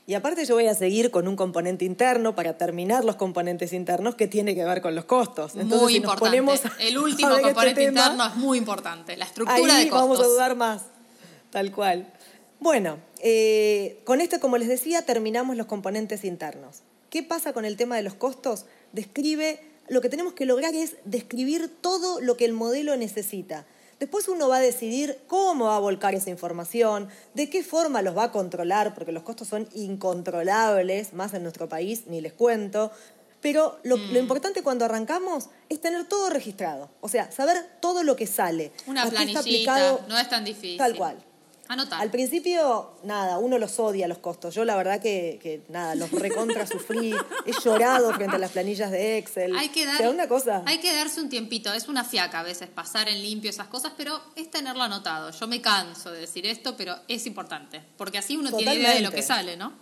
Y 0.08 0.14
aparte 0.14 0.44
yo 0.44 0.54
voy 0.54 0.68
a 0.68 0.74
seguir 0.74 1.10
con 1.10 1.26
un 1.26 1.34
componente 1.34 1.84
interno 1.84 2.36
para 2.36 2.56
terminar 2.56 3.04
los 3.04 3.16
componentes 3.16 3.72
internos 3.72 4.14
que 4.14 4.28
tiene 4.28 4.54
que 4.54 4.64
ver 4.64 4.80
con 4.80 4.94
los 4.94 5.04
costos. 5.04 5.56
Entonces, 5.56 5.80
muy 5.80 5.94
si 5.94 6.00
nos 6.00 6.12
importante. 6.12 6.42
ponemos 6.42 6.60
El 6.78 6.98
último 6.98 7.30
este 7.30 7.42
componente 7.42 7.86
tema, 7.86 8.00
interno 8.02 8.26
es 8.26 8.36
muy 8.36 8.58
importante, 8.58 9.16
la 9.16 9.24
estructura 9.24 9.74
ahí 9.76 9.84
de 9.84 9.90
costos. 9.90 10.08
vamos 10.08 10.20
a 10.20 10.28
dudar 10.28 10.54
más. 10.54 10.82
Tal 11.50 11.72
cual. 11.72 12.12
Bueno, 12.60 12.98
eh, 13.20 14.00
con 14.04 14.20
esto, 14.20 14.38
como 14.38 14.58
les 14.58 14.68
decía, 14.68 15.02
terminamos 15.02 15.56
los 15.56 15.66
componentes 15.66 16.24
internos. 16.24 16.82
¿Qué 17.10 17.24
pasa 17.24 17.52
con 17.52 17.64
el 17.64 17.76
tema 17.76 17.96
de 17.96 18.02
los 18.02 18.14
costos? 18.14 18.66
Describe, 18.92 19.60
lo 19.88 20.00
que 20.00 20.08
tenemos 20.08 20.34
que 20.34 20.46
lograr 20.46 20.74
es 20.74 20.96
describir 21.04 21.68
todo 21.80 22.20
lo 22.20 22.36
que 22.36 22.44
el 22.44 22.52
modelo 22.52 22.96
necesita. 22.96 23.66
Después 23.98 24.28
uno 24.28 24.48
va 24.48 24.56
a 24.56 24.60
decidir 24.60 25.18
cómo 25.26 25.66
va 25.66 25.76
a 25.76 25.80
volcar 25.80 26.14
esa 26.14 26.28
información, 26.30 27.08
de 27.34 27.48
qué 27.48 27.62
forma 27.62 28.02
los 28.02 28.16
va 28.16 28.24
a 28.24 28.32
controlar, 28.32 28.94
porque 28.94 29.10
los 29.12 29.22
costos 29.22 29.48
son 29.48 29.68
incontrolables, 29.74 31.12
más 31.14 31.32
en 31.34 31.42
nuestro 31.42 31.68
país, 31.68 32.02
ni 32.06 32.20
les 32.20 32.32
cuento. 32.32 32.90
Pero 33.40 33.78
lo, 33.84 33.96
Mm. 33.96 34.12
lo 34.12 34.18
importante 34.18 34.62
cuando 34.62 34.84
arrancamos 34.84 35.48
es 35.68 35.80
tener 35.80 36.04
todo 36.08 36.30
registrado, 36.30 36.90
o 37.00 37.08
sea, 37.08 37.30
saber 37.30 37.56
todo 37.80 38.02
lo 38.02 38.16
que 38.16 38.26
sale. 38.26 38.72
Una 38.86 39.02
a 39.02 39.04
qué 39.04 39.08
está 39.08 39.22
planillita, 39.22 39.40
aplicado, 39.40 40.00
no 40.08 40.18
es 40.18 40.28
tan 40.28 40.44
difícil. 40.44 40.78
Tal 40.78 40.96
cual. 40.96 41.16
Al 41.68 42.10
principio, 42.10 42.92
nada, 43.02 43.38
uno 43.38 43.58
los 43.58 43.78
odia 43.78 44.08
los 44.08 44.18
costos. 44.18 44.54
Yo 44.54 44.64
la 44.64 44.76
verdad 44.76 45.00
que, 45.00 45.38
que 45.42 45.62
nada, 45.68 45.94
los 45.94 46.10
recontra 46.12 46.66
sufrí. 46.66 47.14
He 47.44 47.52
llorado 47.64 48.12
frente 48.14 48.36
a 48.36 48.38
las 48.38 48.52
planillas 48.52 48.90
de 48.90 49.18
Excel. 49.18 49.56
Hay 49.56 49.68
que, 49.70 49.84
dar, 49.84 49.94
O 49.96 49.98
sea, 49.98 50.10
una 50.10 50.28
cosa. 50.28 50.62
hay 50.66 50.78
que 50.78 50.92
darse 50.92 51.20
un 51.20 51.28
tiempito. 51.28 51.72
Es 51.72 51.88
una 51.88 52.04
fiaca 52.04 52.40
a 52.40 52.42
veces 52.42 52.68
pasar 52.68 53.08
en 53.08 53.22
limpio 53.22 53.50
esas 53.50 53.68
cosas, 53.68 53.92
pero 53.96 54.20
es 54.36 54.50
tenerlo 54.50 54.82
anotado. 54.82 55.30
Yo 55.30 55.46
me 55.46 55.60
canso 55.60 56.10
de 56.10 56.20
decir 56.20 56.46
esto, 56.46 56.76
pero 56.76 56.96
es 57.08 57.26
importante. 57.26 57.82
Porque 57.96 58.18
así 58.18 58.36
uno 58.36 58.52
tiene 58.52 58.74
idea 58.74 58.94
de 58.94 59.00
lo 59.00 59.10
que 59.10 59.22
sale, 59.22 59.56
¿no? 59.56 59.72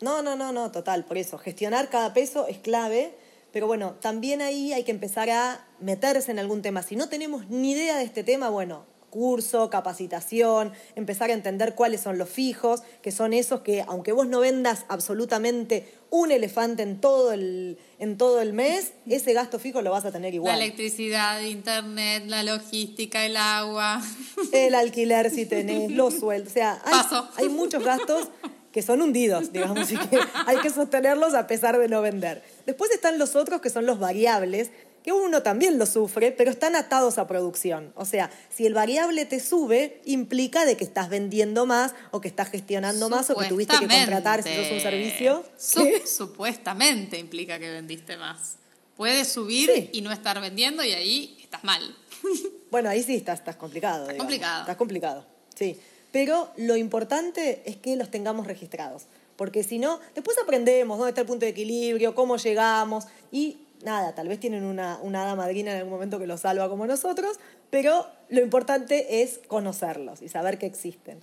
No, 0.00 0.22
no, 0.22 0.36
no, 0.36 0.52
no, 0.52 0.70
total, 0.70 1.04
por 1.04 1.18
eso. 1.18 1.38
Gestionar 1.38 1.90
cada 1.90 2.14
peso 2.14 2.46
es 2.46 2.58
clave, 2.58 3.16
pero 3.52 3.66
bueno, 3.66 3.96
también 4.00 4.42
ahí 4.42 4.72
hay 4.72 4.84
que 4.84 4.92
empezar 4.92 5.28
a 5.30 5.66
meterse 5.80 6.30
en 6.30 6.38
algún 6.38 6.62
tema. 6.62 6.82
Si 6.82 6.94
no 6.94 7.08
tenemos 7.08 7.48
ni 7.48 7.72
idea 7.72 7.96
de 7.96 8.04
este 8.04 8.22
tema, 8.22 8.48
bueno, 8.48 8.84
curso, 9.10 9.70
capacitación, 9.70 10.72
empezar 10.94 11.30
a 11.30 11.32
entender 11.32 11.74
cuáles 11.74 12.00
son 12.00 12.18
los 12.18 12.28
fijos, 12.28 12.82
que 13.02 13.10
son 13.10 13.32
esos 13.32 13.60
que, 13.60 13.84
aunque 13.86 14.12
vos 14.12 14.26
no 14.28 14.40
vendas 14.40 14.84
absolutamente 14.88 15.92
un 16.10 16.30
elefante 16.30 16.82
en 16.82 17.00
todo 17.00 17.32
el, 17.32 17.78
en 17.98 18.16
todo 18.16 18.40
el 18.40 18.52
mes, 18.52 18.92
ese 19.06 19.32
gasto 19.32 19.58
fijo 19.58 19.82
lo 19.82 19.90
vas 19.90 20.04
a 20.04 20.12
tener 20.12 20.32
La 20.32 20.36
igual. 20.36 20.62
electricidad, 20.62 21.40
internet, 21.42 22.24
la 22.26 22.42
logística, 22.42 23.24
el 23.26 23.36
agua. 23.36 24.02
el 24.52 24.74
alquiler 24.74 25.30
si 25.30 25.46
tenés, 25.46 25.90
los 25.90 26.14
sueldos. 26.14 26.50
O 26.50 26.54
sea, 26.54 26.80
hay, 26.84 26.92
Paso. 26.92 27.28
hay 27.36 27.48
muchos 27.48 27.84
gastos 27.84 28.28
que 28.72 28.82
son 28.82 29.00
hundidos, 29.00 29.52
digamos, 29.52 29.90
y 29.90 29.96
que 29.96 30.18
hay 30.46 30.58
que 30.58 30.70
sostenerlos 30.70 31.34
a 31.34 31.46
pesar 31.46 31.78
de 31.78 31.88
no 31.88 32.02
vender. 32.02 32.42
Después 32.66 32.90
están 32.90 33.18
los 33.18 33.34
otros 33.34 33.60
que 33.60 33.70
son 33.70 33.86
los 33.86 33.98
variables, 33.98 34.70
que 35.08 35.12
uno 35.12 35.42
también 35.42 35.78
lo 35.78 35.86
sufre, 35.86 36.32
pero 36.32 36.50
están 36.50 36.76
atados 36.76 37.16
a 37.16 37.26
producción. 37.26 37.94
O 37.94 38.04
sea, 38.04 38.30
si 38.54 38.66
el 38.66 38.74
variable 38.74 39.24
te 39.24 39.40
sube, 39.40 40.02
implica 40.04 40.66
de 40.66 40.76
que 40.76 40.84
estás 40.84 41.08
vendiendo 41.08 41.64
más 41.64 41.94
o 42.10 42.20
que 42.20 42.28
estás 42.28 42.50
gestionando 42.50 43.08
más 43.08 43.30
o 43.30 43.36
que 43.36 43.46
tuviste 43.46 43.74
que 43.78 43.86
contratar 43.86 44.42
si 44.42 44.54
sos 44.54 44.70
un 44.70 44.80
servicio. 44.80 45.44
supuestamente 46.04 47.18
implica 47.18 47.58
que 47.58 47.70
vendiste 47.70 48.18
más. 48.18 48.56
Puedes 48.98 49.28
subir 49.28 49.88
y 49.94 50.02
no 50.02 50.12
estar 50.12 50.38
vendiendo 50.42 50.84
y 50.84 50.92
ahí 50.92 51.38
estás 51.42 51.64
mal. 51.64 51.80
Bueno, 52.70 52.90
ahí 52.90 53.02
sí 53.02 53.14
estás, 53.14 53.38
estás 53.38 53.56
complicado. 53.56 54.10
Está 54.10 54.18
complicado. 54.18 54.60
Estás 54.60 54.76
complicado, 54.76 55.24
sí. 55.54 55.80
Pero 56.12 56.52
lo 56.58 56.76
importante 56.76 57.62
es 57.64 57.76
que 57.76 57.96
los 57.96 58.10
tengamos 58.10 58.46
registrados. 58.46 59.04
Porque 59.36 59.62
si 59.62 59.78
no, 59.78 60.00
después 60.14 60.36
aprendemos 60.36 60.98
dónde 60.98 61.12
está 61.12 61.22
el 61.22 61.26
punto 61.26 61.46
de 61.46 61.52
equilibrio, 61.52 62.14
cómo 62.14 62.36
llegamos 62.36 63.06
y 63.32 63.56
nada, 63.82 64.14
tal 64.14 64.28
vez 64.28 64.40
tienen 64.40 64.64
una, 64.64 64.98
una 65.02 65.22
hada 65.22 65.34
madrina 65.34 65.72
en 65.72 65.78
algún 65.78 65.92
momento 65.92 66.18
que 66.18 66.26
los 66.26 66.40
salva 66.40 66.68
como 66.68 66.86
nosotros, 66.86 67.38
pero 67.70 68.06
lo 68.28 68.40
importante 68.40 69.22
es 69.22 69.40
conocerlos 69.46 70.22
y 70.22 70.28
saber 70.28 70.58
que 70.58 70.66
existen. 70.66 71.20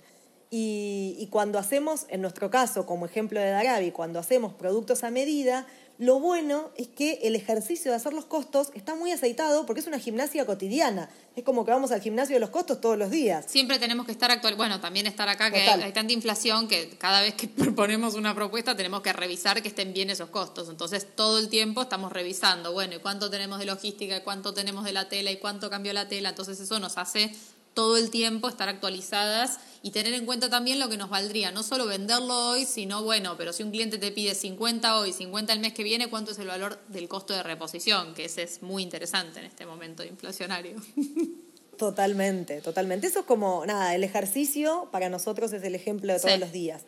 Y, 0.48 1.16
y 1.18 1.26
cuando 1.26 1.58
hacemos, 1.58 2.06
en 2.08 2.20
nuestro 2.22 2.50
caso, 2.50 2.86
como 2.86 3.06
ejemplo 3.06 3.40
de 3.40 3.50
Darabi, 3.50 3.90
cuando 3.90 4.18
hacemos 4.18 4.54
productos 4.54 5.02
a 5.02 5.10
medida, 5.10 5.66
lo 5.98 6.20
bueno 6.20 6.70
es 6.76 6.88
que 6.88 7.20
el 7.22 7.34
ejercicio 7.36 7.90
de 7.90 7.96
hacer 7.96 8.12
los 8.12 8.26
costos 8.26 8.68
está 8.74 8.94
muy 8.94 9.12
aceitado 9.12 9.64
porque 9.64 9.80
es 9.80 9.86
una 9.86 9.98
gimnasia 9.98 10.44
cotidiana. 10.44 11.08
Es 11.34 11.42
como 11.42 11.64
que 11.64 11.70
vamos 11.70 11.90
al 11.90 12.02
gimnasio 12.02 12.36
de 12.36 12.40
los 12.40 12.50
costos 12.50 12.80
todos 12.80 12.98
los 12.98 13.10
días. 13.10 13.46
Siempre 13.48 13.78
tenemos 13.78 14.04
que 14.04 14.12
estar 14.12 14.30
actual. 14.30 14.56
Bueno, 14.56 14.78
también 14.80 15.06
estar 15.06 15.28
acá, 15.28 15.50
que 15.50 15.60
hay, 15.60 15.92
tanta 15.92 16.12
inflación 16.12 16.68
que 16.68 16.90
cada 16.98 17.22
vez 17.22 17.34
que 17.34 17.48
proponemos 17.48 18.14
una 18.14 18.34
propuesta 18.34 18.76
tenemos 18.76 19.00
que 19.00 19.12
revisar 19.12 19.62
que 19.62 19.68
estén 19.68 19.94
bien 19.94 20.10
esos 20.10 20.28
costos. 20.28 20.68
Entonces, 20.68 21.06
todo 21.14 21.38
el 21.38 21.48
tiempo 21.48 21.82
estamos 21.82 22.12
revisando, 22.12 22.72
bueno, 22.72 22.96
¿y 22.96 22.98
cuánto 22.98 23.30
tenemos 23.30 23.58
de 23.58 23.64
logística? 23.64 24.16
¿Y 24.16 24.20
cuánto 24.20 24.52
tenemos 24.52 24.84
de 24.84 24.92
la 24.92 25.08
tela? 25.08 25.30
¿Y 25.30 25.38
cuánto 25.38 25.70
cambió 25.70 25.94
la 25.94 26.08
tela? 26.08 26.30
Entonces, 26.30 26.60
eso 26.60 26.78
nos 26.78 26.98
hace 26.98 27.34
todo 27.76 27.98
el 27.98 28.08
tiempo 28.08 28.48
estar 28.48 28.70
actualizadas 28.70 29.60
y 29.82 29.90
tener 29.90 30.14
en 30.14 30.24
cuenta 30.24 30.48
también 30.48 30.80
lo 30.80 30.88
que 30.88 30.96
nos 30.96 31.10
valdría, 31.10 31.50
no 31.50 31.62
solo 31.62 31.84
venderlo 31.84 32.48
hoy, 32.48 32.64
sino 32.64 33.02
bueno, 33.02 33.36
pero 33.36 33.52
si 33.52 33.62
un 33.62 33.70
cliente 33.70 33.98
te 33.98 34.10
pide 34.10 34.34
50 34.34 34.98
hoy, 34.98 35.12
50 35.12 35.52
el 35.52 35.60
mes 35.60 35.74
que 35.74 35.82
viene, 35.82 36.08
¿cuánto 36.08 36.32
es 36.32 36.38
el 36.38 36.46
valor 36.46 36.78
del 36.88 37.06
costo 37.06 37.34
de 37.34 37.42
reposición? 37.42 38.14
Que 38.14 38.24
ese 38.24 38.44
es 38.44 38.62
muy 38.62 38.82
interesante 38.82 39.40
en 39.40 39.44
este 39.44 39.66
momento 39.66 40.02
inflacionario. 40.02 40.80
Totalmente, 41.76 42.62
totalmente. 42.62 43.06
Eso 43.06 43.20
es 43.20 43.26
como, 43.26 43.66
nada, 43.66 43.94
el 43.94 44.02
ejercicio 44.02 44.88
para 44.90 45.10
nosotros 45.10 45.52
es 45.52 45.62
el 45.62 45.74
ejemplo 45.74 46.14
de 46.14 46.18
todos 46.18 46.40
los 46.40 46.50
días. 46.50 46.84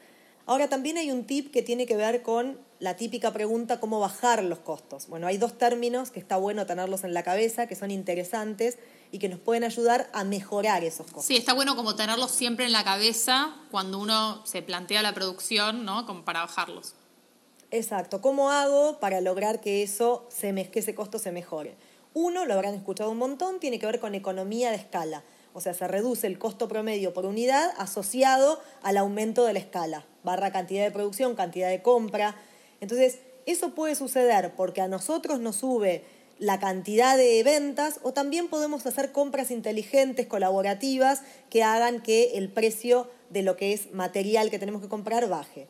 Ahora 0.46 0.70
también 0.70 0.96
hay 0.96 1.10
un 1.10 1.24
tip 1.26 1.52
que 1.52 1.60
tiene 1.60 1.84
que 1.84 1.94
ver 1.94 2.22
con 2.22 2.58
la 2.78 2.96
típica 2.96 3.34
pregunta, 3.34 3.80
¿cómo 3.80 4.00
bajar 4.00 4.42
los 4.42 4.60
costos? 4.60 5.06
Bueno, 5.06 5.26
hay 5.26 5.36
dos 5.36 5.58
términos 5.58 6.10
que 6.10 6.20
está 6.20 6.38
bueno 6.38 6.64
tenerlos 6.64 7.04
en 7.04 7.12
la 7.12 7.22
cabeza, 7.22 7.66
que 7.66 7.76
son 7.76 7.90
interesantes 7.90 8.78
y 9.10 9.18
que 9.18 9.28
nos 9.28 9.40
pueden 9.40 9.64
ayudar 9.64 10.08
a 10.12 10.24
mejorar 10.24 10.84
esos 10.84 11.06
costos. 11.06 11.24
Sí, 11.24 11.36
está 11.36 11.54
bueno 11.54 11.76
como 11.76 11.96
tenerlos 11.96 12.30
siempre 12.30 12.66
en 12.66 12.72
la 12.72 12.84
cabeza 12.84 13.54
cuando 13.70 13.98
uno 13.98 14.44
se 14.46 14.62
plantea 14.62 15.02
la 15.02 15.14
producción, 15.14 15.84
¿no? 15.84 16.06
Como 16.06 16.24
para 16.24 16.40
bajarlos. 16.40 16.94
Exacto. 17.70 18.20
¿Cómo 18.20 18.50
hago 18.50 18.98
para 18.98 19.20
lograr 19.20 19.60
que 19.60 19.82
eso 19.82 20.26
se 20.30 20.52
que 20.70 20.80
ese 20.80 20.94
costo 20.94 21.18
se 21.18 21.32
mejore? 21.32 21.76
Uno, 22.14 22.46
lo 22.46 22.54
habrán 22.54 22.74
escuchado 22.74 23.10
un 23.10 23.18
montón, 23.18 23.60
tiene 23.60 23.78
que 23.78 23.86
ver 23.86 24.00
con 24.00 24.14
economía 24.14 24.70
de 24.70 24.76
escala. 24.76 25.22
O 25.52 25.60
sea, 25.60 25.74
se 25.74 25.88
reduce 25.88 26.26
el 26.26 26.38
costo 26.38 26.68
promedio 26.68 27.12
por 27.12 27.26
unidad 27.26 27.72
asociado 27.78 28.60
al 28.82 28.96
aumento 28.96 29.44
de 29.44 29.52
la 29.52 29.58
escala, 29.58 30.04
barra 30.22 30.52
cantidad 30.52 30.84
de 30.84 30.90
producción, 30.90 31.34
cantidad 31.34 31.68
de 31.68 31.82
compra. 31.82 32.36
Entonces, 32.80 33.18
eso 33.46 33.70
puede 33.74 33.94
suceder 33.94 34.54
porque 34.56 34.80
a 34.80 34.88
nosotros 34.88 35.40
nos 35.40 35.56
sube 35.56 36.04
la 36.38 36.58
cantidad 36.60 37.16
de 37.16 37.42
ventas 37.42 38.00
o 38.02 38.12
también 38.12 38.48
podemos 38.48 38.86
hacer 38.86 39.12
compras 39.12 39.50
inteligentes, 39.50 40.26
colaborativas, 40.26 41.22
que 41.50 41.62
hagan 41.62 42.02
que 42.02 42.36
el 42.36 42.48
precio 42.48 43.10
de 43.30 43.42
lo 43.42 43.56
que 43.56 43.72
es 43.72 43.92
material 43.92 44.50
que 44.50 44.58
tenemos 44.58 44.82
que 44.82 44.88
comprar 44.88 45.28
baje. 45.28 45.66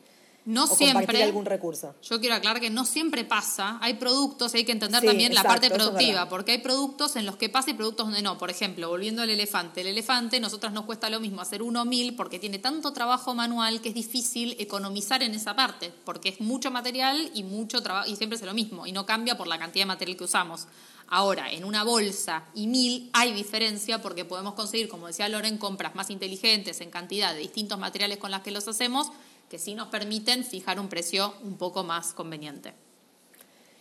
No 0.49 0.65
siempre. 0.65 1.23
algún 1.23 1.45
recurso. 1.45 1.93
Yo 2.01 2.19
quiero 2.19 2.33
aclarar 2.33 2.59
que 2.59 2.71
no 2.71 2.83
siempre 2.83 3.23
pasa. 3.23 3.77
Hay 3.81 3.93
productos, 3.93 4.55
hay 4.55 4.65
que 4.65 4.71
entender 4.71 5.03
también 5.03 5.35
la 5.35 5.43
parte 5.43 5.69
productiva, 5.69 6.27
porque 6.27 6.53
hay 6.53 6.57
productos 6.57 7.15
en 7.17 7.27
los 7.27 7.35
que 7.35 7.49
pasa 7.49 7.69
y 7.69 7.75
productos 7.75 8.07
donde 8.07 8.23
no. 8.23 8.39
Por 8.39 8.49
ejemplo, 8.49 8.89
volviendo 8.89 9.21
al 9.21 9.29
elefante. 9.29 9.81
El 9.81 9.87
elefante, 9.87 10.39
nosotras 10.39 10.73
nos 10.73 10.85
cuesta 10.85 11.07
lo 11.11 11.19
mismo 11.19 11.41
hacer 11.41 11.61
uno 11.61 11.85
mil 11.85 12.15
porque 12.15 12.39
tiene 12.39 12.57
tanto 12.57 12.91
trabajo 12.93 13.35
manual 13.35 13.79
que 13.79 13.89
es 13.89 13.95
difícil 13.95 14.55
economizar 14.57 15.21
en 15.21 15.35
esa 15.35 15.55
parte, 15.55 15.93
porque 16.03 16.29
es 16.29 16.41
mucho 16.41 16.71
material 16.71 17.29
y 17.35 17.43
mucho 17.43 17.83
trabajo, 17.83 18.09
y 18.09 18.15
siempre 18.15 18.37
es 18.37 18.43
lo 18.43 18.55
mismo, 18.55 18.87
y 18.87 18.91
no 18.91 19.05
cambia 19.05 19.37
por 19.37 19.45
la 19.45 19.59
cantidad 19.59 19.83
de 19.83 19.87
material 19.87 20.17
que 20.17 20.23
usamos. 20.23 20.65
Ahora, 21.11 21.51
en 21.51 21.63
una 21.63 21.83
bolsa 21.83 22.45
y 22.53 22.67
mil 22.67 23.09
hay 23.13 23.33
diferencia 23.33 24.01
porque 24.01 24.25
podemos 24.25 24.53
conseguir, 24.53 24.89
como 24.89 25.07
decía 25.07 25.27
Loren, 25.27 25.57
compras 25.57 25.95
más 25.95 26.09
inteligentes 26.11 26.81
en 26.81 26.91
cantidad 26.91 27.33
de 27.33 27.39
distintos 27.39 27.79
materiales 27.79 28.17
con 28.17 28.29
las 28.29 28.41
que 28.41 28.51
los 28.51 28.67
hacemos 28.67 29.11
que 29.49 29.59
sí 29.59 29.75
nos 29.75 29.87
permiten 29.89 30.43
fijar 30.43 30.79
un 30.79 30.89
precio 30.89 31.33
un 31.43 31.57
poco 31.57 31.83
más 31.83 32.13
conveniente. 32.13 32.73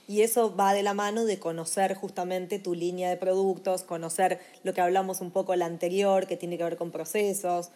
Y 0.08 0.22
eso 0.22 0.56
va 0.56 0.72
de 0.72 0.82
la 0.82 0.94
mano 0.94 1.26
de 1.26 1.38
conocer 1.38 1.94
justamente 1.94 2.58
tu 2.58 2.74
línea 2.74 3.10
de 3.10 3.18
productos, 3.18 3.82
conocer 3.82 4.40
lo 4.64 4.72
que 4.72 4.80
hablamos 4.80 5.20
un 5.20 5.30
poco 5.30 5.54
la 5.54 5.66
anterior, 5.66 6.26
que 6.26 6.38
tiene 6.38 6.56
que 6.56 6.64
ver 6.64 6.78
con 6.78 6.90
procesos. 6.90 7.68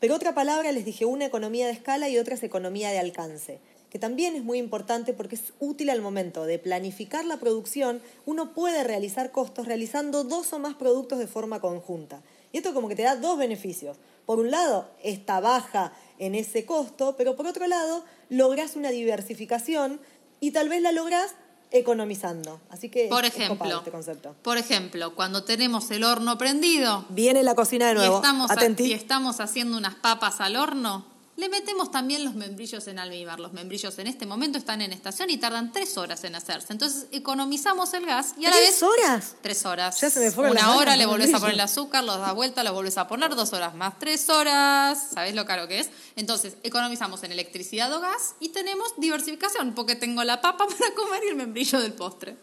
Pero 0.00 0.16
otra 0.16 0.34
palabra, 0.34 0.72
les 0.72 0.84
dije, 0.84 1.04
una 1.04 1.26
economía 1.26 1.66
de 1.66 1.72
escala 1.72 2.08
y 2.08 2.18
otra 2.18 2.34
es 2.34 2.42
economía 2.42 2.90
de 2.90 2.98
alcance, 2.98 3.60
que 3.90 4.00
también 4.00 4.34
es 4.34 4.42
muy 4.42 4.58
importante 4.58 5.12
porque 5.12 5.36
es 5.36 5.52
útil 5.60 5.90
al 5.90 6.02
momento 6.02 6.46
de 6.46 6.58
planificar 6.58 7.24
la 7.24 7.38
producción. 7.38 8.02
Uno 8.26 8.54
puede 8.54 8.82
realizar 8.82 9.30
costos 9.30 9.66
realizando 9.66 10.24
dos 10.24 10.52
o 10.52 10.58
más 10.58 10.74
productos 10.74 11.20
de 11.20 11.28
forma 11.28 11.60
conjunta. 11.60 12.22
Y 12.52 12.58
esto 12.58 12.74
como 12.74 12.88
que 12.88 12.96
te 12.96 13.02
da 13.02 13.16
dos 13.16 13.38
beneficios. 13.38 13.96
Por 14.26 14.38
un 14.38 14.50
lado, 14.50 14.90
esta 15.02 15.40
baja 15.40 15.92
en 16.18 16.34
ese 16.34 16.66
costo, 16.66 17.14
pero 17.16 17.36
por 17.36 17.46
otro 17.46 17.66
lado, 17.66 18.04
logras 18.28 18.76
una 18.76 18.90
diversificación 18.90 20.00
y 20.40 20.50
tal 20.50 20.68
vez 20.68 20.82
la 20.82 20.92
logras 20.92 21.34
economizando. 21.70 22.60
Así 22.70 22.88
que 22.88 23.08
por 23.08 23.24
ejemplo, 23.24 23.78
este 23.78 23.90
concepto. 23.90 24.34
Por 24.42 24.58
ejemplo, 24.58 25.14
cuando 25.14 25.44
tenemos 25.44 25.90
el 25.90 26.04
horno 26.04 26.38
prendido, 26.38 27.04
viene 27.10 27.42
la 27.42 27.54
cocina 27.54 27.88
de 27.88 27.94
nuevo. 27.94 28.16
estamos, 28.16 28.50
y 28.78 28.92
estamos 28.92 29.40
haciendo 29.40 29.76
unas 29.76 29.94
papas 29.94 30.40
al 30.40 30.56
horno, 30.56 31.06
le 31.38 31.48
metemos 31.48 31.92
también 31.92 32.24
los 32.24 32.34
membrillos 32.34 32.88
en 32.88 32.98
almíbar. 32.98 33.38
Los 33.38 33.52
membrillos 33.52 33.96
en 34.00 34.08
este 34.08 34.26
momento 34.26 34.58
están 34.58 34.82
en 34.82 34.92
estación 34.92 35.30
y 35.30 35.38
tardan 35.38 35.70
tres 35.70 35.96
horas 35.96 36.24
en 36.24 36.34
hacerse. 36.34 36.72
Entonces 36.72 37.06
economizamos 37.12 37.94
el 37.94 38.06
gas 38.06 38.34
y 38.36 38.46
a 38.46 38.50
la 38.50 38.56
vez. 38.56 38.70
¿Tres 38.70 38.82
horas? 38.82 39.36
Tres 39.40 39.64
horas. 39.64 40.00
Ya 40.00 40.10
se 40.10 40.18
me 40.18 40.32
fue 40.32 40.50
Una 40.50 40.74
hora 40.74 40.96
le 40.96 41.06
volvés 41.06 41.32
a 41.32 41.38
poner 41.38 41.54
el 41.54 41.60
azúcar, 41.60 42.02
los 42.02 42.18
das 42.18 42.34
vuelta, 42.34 42.64
los 42.64 42.74
volvés 42.74 42.98
a 42.98 43.06
poner, 43.06 43.36
dos 43.36 43.52
horas 43.52 43.72
más, 43.76 44.00
tres 44.00 44.28
horas. 44.28 45.10
¿Sabés 45.14 45.36
lo 45.36 45.46
caro 45.46 45.68
que 45.68 45.78
es? 45.78 45.90
Entonces 46.16 46.56
economizamos 46.64 47.22
en 47.22 47.30
electricidad 47.30 47.92
o 47.94 48.00
gas 48.00 48.34
y 48.40 48.48
tenemos 48.48 48.94
diversificación 48.96 49.76
porque 49.76 49.94
tengo 49.94 50.24
la 50.24 50.40
papa 50.40 50.66
para 50.78 50.92
comer 50.92 51.22
y 51.24 51.28
el 51.28 51.36
membrillo 51.36 51.80
del 51.80 51.92
postre. 51.92 52.36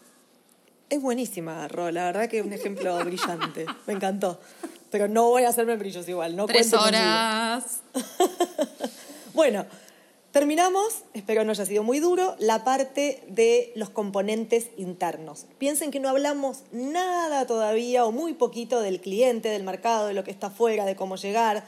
Es 0.88 1.02
buenísima, 1.02 1.68
Ro, 1.68 1.90
la 1.90 2.04
verdad 2.04 2.30
que 2.30 2.38
es 2.38 2.46
un 2.46 2.54
ejemplo 2.54 2.96
brillante. 3.04 3.66
Me 3.86 3.92
encantó. 3.92 4.40
Pero 4.90 5.08
no 5.08 5.28
voy 5.28 5.44
a 5.44 5.48
hacer 5.48 5.66
membrillos 5.66 6.08
igual, 6.08 6.36
no 6.36 6.46
Tres 6.46 6.72
horas. 6.72 7.80
bueno, 9.34 9.66
terminamos, 10.32 11.02
espero 11.12 11.44
no 11.44 11.50
haya 11.50 11.66
sido 11.66 11.82
muy 11.82 12.00
duro, 12.00 12.36
la 12.38 12.64
parte 12.64 13.22
de 13.28 13.72
los 13.74 13.90
componentes 13.90 14.68
internos. 14.76 15.46
Piensen 15.58 15.90
que 15.90 16.00
no 16.00 16.08
hablamos 16.08 16.62
nada 16.72 17.46
todavía 17.46 18.04
o 18.04 18.12
muy 18.12 18.34
poquito 18.34 18.80
del 18.80 19.00
cliente, 19.00 19.48
del 19.48 19.64
mercado, 19.64 20.06
de 20.06 20.14
lo 20.14 20.24
que 20.24 20.30
está 20.30 20.48
afuera, 20.48 20.84
de 20.84 20.96
cómo 20.96 21.16
llegar 21.16 21.64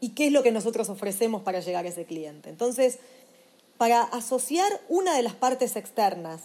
y 0.00 0.10
qué 0.10 0.26
es 0.26 0.32
lo 0.32 0.42
que 0.42 0.52
nosotros 0.52 0.88
ofrecemos 0.88 1.42
para 1.42 1.60
llegar 1.60 1.84
a 1.84 1.88
ese 1.88 2.04
cliente. 2.04 2.50
Entonces, 2.50 2.98
para 3.76 4.02
asociar 4.02 4.80
una 4.88 5.16
de 5.16 5.22
las 5.22 5.34
partes 5.34 5.76
externas 5.76 6.42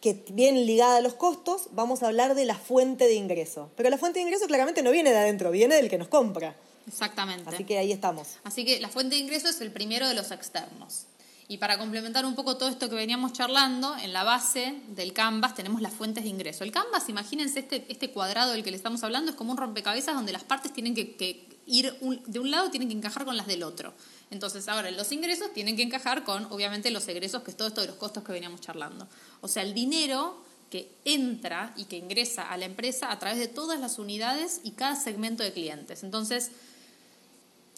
que 0.00 0.24
viene 0.32 0.64
ligada 0.64 0.96
a 0.96 1.00
los 1.00 1.14
costos, 1.14 1.68
vamos 1.72 2.02
a 2.02 2.06
hablar 2.06 2.34
de 2.34 2.44
la 2.44 2.54
fuente 2.54 3.04
de 3.04 3.14
ingreso. 3.14 3.70
Pero 3.76 3.90
la 3.90 3.98
fuente 3.98 4.18
de 4.18 4.24
ingreso 4.24 4.46
claramente 4.46 4.82
no 4.82 4.90
viene 4.90 5.10
de 5.10 5.18
adentro, 5.18 5.50
viene 5.50 5.76
del 5.76 5.90
que 5.90 5.98
nos 5.98 6.08
compra. 6.08 6.56
Exactamente. 6.86 7.48
Así 7.48 7.64
que 7.64 7.78
ahí 7.78 7.92
estamos. 7.92 8.26
Así 8.44 8.64
que 8.64 8.80
la 8.80 8.88
fuente 8.88 9.14
de 9.14 9.20
ingreso 9.20 9.48
es 9.48 9.60
el 9.60 9.70
primero 9.70 10.08
de 10.08 10.14
los 10.14 10.30
externos. 10.30 11.06
Y 11.50 11.58
para 11.58 11.78
complementar 11.78 12.24
un 12.24 12.36
poco 12.36 12.56
todo 12.56 12.68
esto 12.68 12.88
que 12.88 12.94
veníamos 12.94 13.32
charlando, 13.32 13.96
en 13.96 14.12
la 14.12 14.22
base 14.22 14.72
del 14.90 15.12
Canvas 15.12 15.56
tenemos 15.56 15.82
las 15.82 15.92
fuentes 15.92 16.22
de 16.22 16.30
ingreso. 16.30 16.62
El 16.62 16.70
Canvas, 16.70 17.08
imagínense 17.08 17.58
este, 17.58 17.84
este 17.88 18.10
cuadrado 18.12 18.52
del 18.52 18.62
que 18.62 18.70
le 18.70 18.76
estamos 18.76 19.02
hablando, 19.02 19.32
es 19.32 19.36
como 19.36 19.50
un 19.50 19.56
rompecabezas 19.56 20.14
donde 20.14 20.32
las 20.32 20.44
partes 20.44 20.72
tienen 20.72 20.94
que, 20.94 21.48
ir 21.66 21.94
de 22.00 22.38
un 22.38 22.50
lado, 22.50 22.70
tienen 22.70 22.88
que 22.88 22.94
encajar 22.94 23.24
con 23.24 23.36
las 23.36 23.46
del 23.46 23.62
otro. 23.62 23.94
Entonces, 24.30 24.68
ahora 24.68 24.90
los 24.90 25.10
ingresos 25.12 25.52
tienen 25.52 25.76
que 25.76 25.82
encajar 25.82 26.24
con, 26.24 26.46
obviamente, 26.46 26.90
los 26.90 27.06
egresos, 27.08 27.42
que 27.42 27.50
es 27.50 27.56
todo 27.56 27.68
esto 27.68 27.80
de 27.80 27.88
los 27.88 27.96
costos 27.96 28.22
que 28.22 28.32
veníamos 28.32 28.60
charlando. 28.60 29.08
O 29.40 29.48
sea, 29.48 29.62
el 29.62 29.74
dinero 29.74 30.42
que 30.70 30.92
entra 31.04 31.74
y 31.76 31.84
que 31.84 31.96
ingresa 31.96 32.48
a 32.48 32.56
la 32.56 32.64
empresa 32.64 33.10
a 33.10 33.18
través 33.18 33.38
de 33.38 33.48
todas 33.48 33.80
las 33.80 33.98
unidades 33.98 34.60
y 34.62 34.70
cada 34.72 34.94
segmento 34.94 35.42
de 35.42 35.52
clientes. 35.52 36.04
Entonces, 36.04 36.52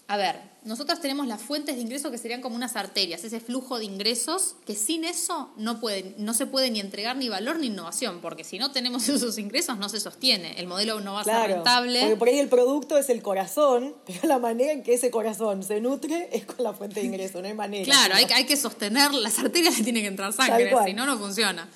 A 0.09 0.17
ver, 0.17 0.41
nosotros 0.65 1.01
tenemos 1.01 1.27
las 1.27 1.41
fuentes 1.41 1.77
de 1.77 1.83
ingreso 1.83 2.11
que 2.11 2.19
serían 2.19 2.41
como 2.41 2.55
unas 2.55 2.77
arterias, 2.77 3.25
ese 3.25 3.41
flujo 3.41 3.79
de 3.79 3.85
ingresos 3.85 4.57
que 4.67 4.75
sin 4.75 5.05
eso 5.05 5.51
no, 5.57 5.81
puede, 5.81 6.15
no 6.19 6.35
se 6.35 6.47
puede 6.47 6.71
ni 6.71 6.81
entregar 6.81 7.17
ni 7.17 7.29
valor 7.29 7.59
ni 7.59 7.69
innovación, 7.69 8.21
porque 8.21 8.45
si 8.45 8.59
no 8.59 8.73
tenemos 8.73 9.09
esos 9.09 9.39
ingresos 9.39 9.79
no 9.79 9.89
se 9.89 10.01
sostiene, 10.01 10.61
el 10.61 10.67
modelo 10.67 11.01
no 11.01 11.15
va 11.15 11.23
a 11.23 11.25
ser 11.25 11.51
rentable. 11.51 12.01
Porque 12.01 12.17
por 12.17 12.29
ahí 12.29 12.39
el 12.39 12.49
producto 12.49 12.99
es 12.99 13.09
el 13.11 13.23
corazón, 13.23 13.97
pero 14.07 14.29
la 14.29 14.39
manera 14.39 14.73
en 14.73 14.83
que 14.83 14.95
ese 14.95 15.11
corazón 15.11 15.63
se 15.63 15.81
nutre 15.81 16.29
es 16.33 16.45
con 16.45 16.63
la 16.63 16.73
fuente 16.73 17.01
de 17.01 17.07
ingreso, 17.07 17.41
no 17.41 17.49
hay 17.49 17.55
manera. 17.55 17.85
Claro, 17.85 18.15
hay, 18.15 18.27
hay, 18.33 18.45
que 18.45 18.57
sostener, 18.57 19.13
las 19.15 19.39
arterias 19.39 19.79
le 19.79 19.85
tienen 19.85 20.03
que 20.03 20.09
entrar 20.09 20.33
sangre, 20.33 20.73
si 20.85 20.95
no, 20.95 21.07
no 21.07 21.19
funciona. 21.19 21.69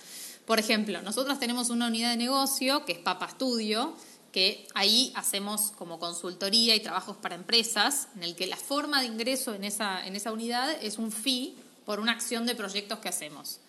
Por 0.45 0.61
ejemplo, 0.61 1.03
nosotros 1.03 1.41
tenemos 1.41 1.71
una 1.71 1.89
unidad 1.89 2.11
de 2.11 2.17
negocio 2.17 2.85
que 2.85 2.93
es 2.93 2.99
Papa 2.99 3.29
Studio, 3.29 3.95
que 4.37 4.69
ahí 4.75 5.13
hacemos 5.15 5.73
como 5.79 5.99
consultoría 5.99 6.77
y 6.77 6.81
trabajos 6.81 7.17
para 7.17 7.37
empresas, 7.37 8.09
en 8.17 8.23
el 8.23 8.37
que 8.37 8.47
la 8.47 8.59
forma 8.59 9.01
de 9.01 9.07
ingreso 9.07 9.55
en 9.55 9.65
esa, 9.65 10.07
en 10.07 10.15
esa 10.15 10.31
unidad 10.31 10.77
es 10.83 10.99
un 10.99 11.11
fee 11.11 11.57
por 11.87 12.01
una 12.01 12.13
acción 12.13 12.45
de 12.45 12.55
proyectos 12.55 12.99
que 12.99 13.09
hacemos. 13.09 13.61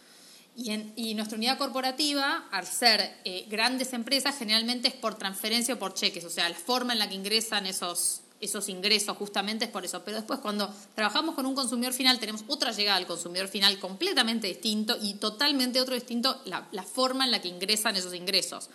Y, 0.57 0.71
en, 0.71 0.91
y 0.97 1.13
nuestra 1.13 1.37
unidad 1.37 1.57
corporativa, 1.57 2.49
al 2.51 2.67
ser 2.67 3.15
eh, 3.23 3.45
grandes 3.47 3.93
empresas, 3.93 4.37
generalmente 4.37 4.89
es 4.89 4.93
por 4.93 5.15
transferencia 5.15 5.75
o 5.75 5.79
por 5.79 5.93
cheques, 5.93 6.25
o 6.25 6.29
sea, 6.29 6.49
la 6.49 6.55
forma 6.55 6.91
en 6.91 6.99
la 6.99 7.07
que 7.07 7.15
ingresan 7.15 7.65
esos, 7.65 8.19
esos 8.41 8.67
ingresos 8.67 9.15
justamente 9.15 9.63
es 9.63 9.71
por 9.71 9.85
eso. 9.85 10.03
Pero 10.03 10.17
después 10.17 10.41
cuando 10.41 10.69
trabajamos 10.95 11.33
con 11.33 11.45
un 11.45 11.55
consumidor 11.55 11.93
final 11.93 12.19
tenemos 12.19 12.43
otra 12.47 12.73
llegada 12.73 12.97
al 12.97 13.07
consumidor 13.07 13.47
final 13.47 13.79
completamente 13.79 14.47
distinto 14.47 14.97
y 15.01 15.13
totalmente 15.13 15.79
otro 15.79 15.95
distinto 15.95 16.41
la, 16.43 16.67
la 16.73 16.83
forma 16.83 17.23
en 17.23 17.31
la 17.31 17.41
que 17.41 17.47
ingresan 17.47 17.95
esos 17.95 18.13
ingresos 18.13 18.69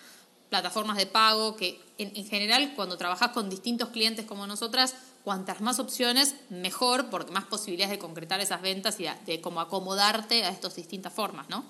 plataformas 0.53 0.99
de 0.99 1.07
pago, 1.07 1.57
que 1.57 1.81
en, 1.97 2.27
general 2.27 2.75
cuando 2.77 2.99
trabajas 2.99 3.31
con 3.31 3.49
distintos 3.49 3.89
clientes 3.89 4.27
como 4.27 4.47
nosotras, 4.47 4.95
cuantas 5.25 5.63
más 5.63 5.79
opciones, 5.79 6.35
mejor, 6.51 7.09
porque 7.09 7.33
más 7.33 7.45
posibilidades 7.45 7.93
de 7.93 7.99
concretar 7.99 8.39
esas 8.39 8.61
ventas 8.61 9.01
y 9.01 9.07
de, 9.25 9.41
cómo 9.41 9.63
acomodarte 9.63 10.45
a 10.45 10.51
estas 10.51 10.77
distintas 10.77 11.11
formas, 11.11 11.49
¿no? 11.49 11.65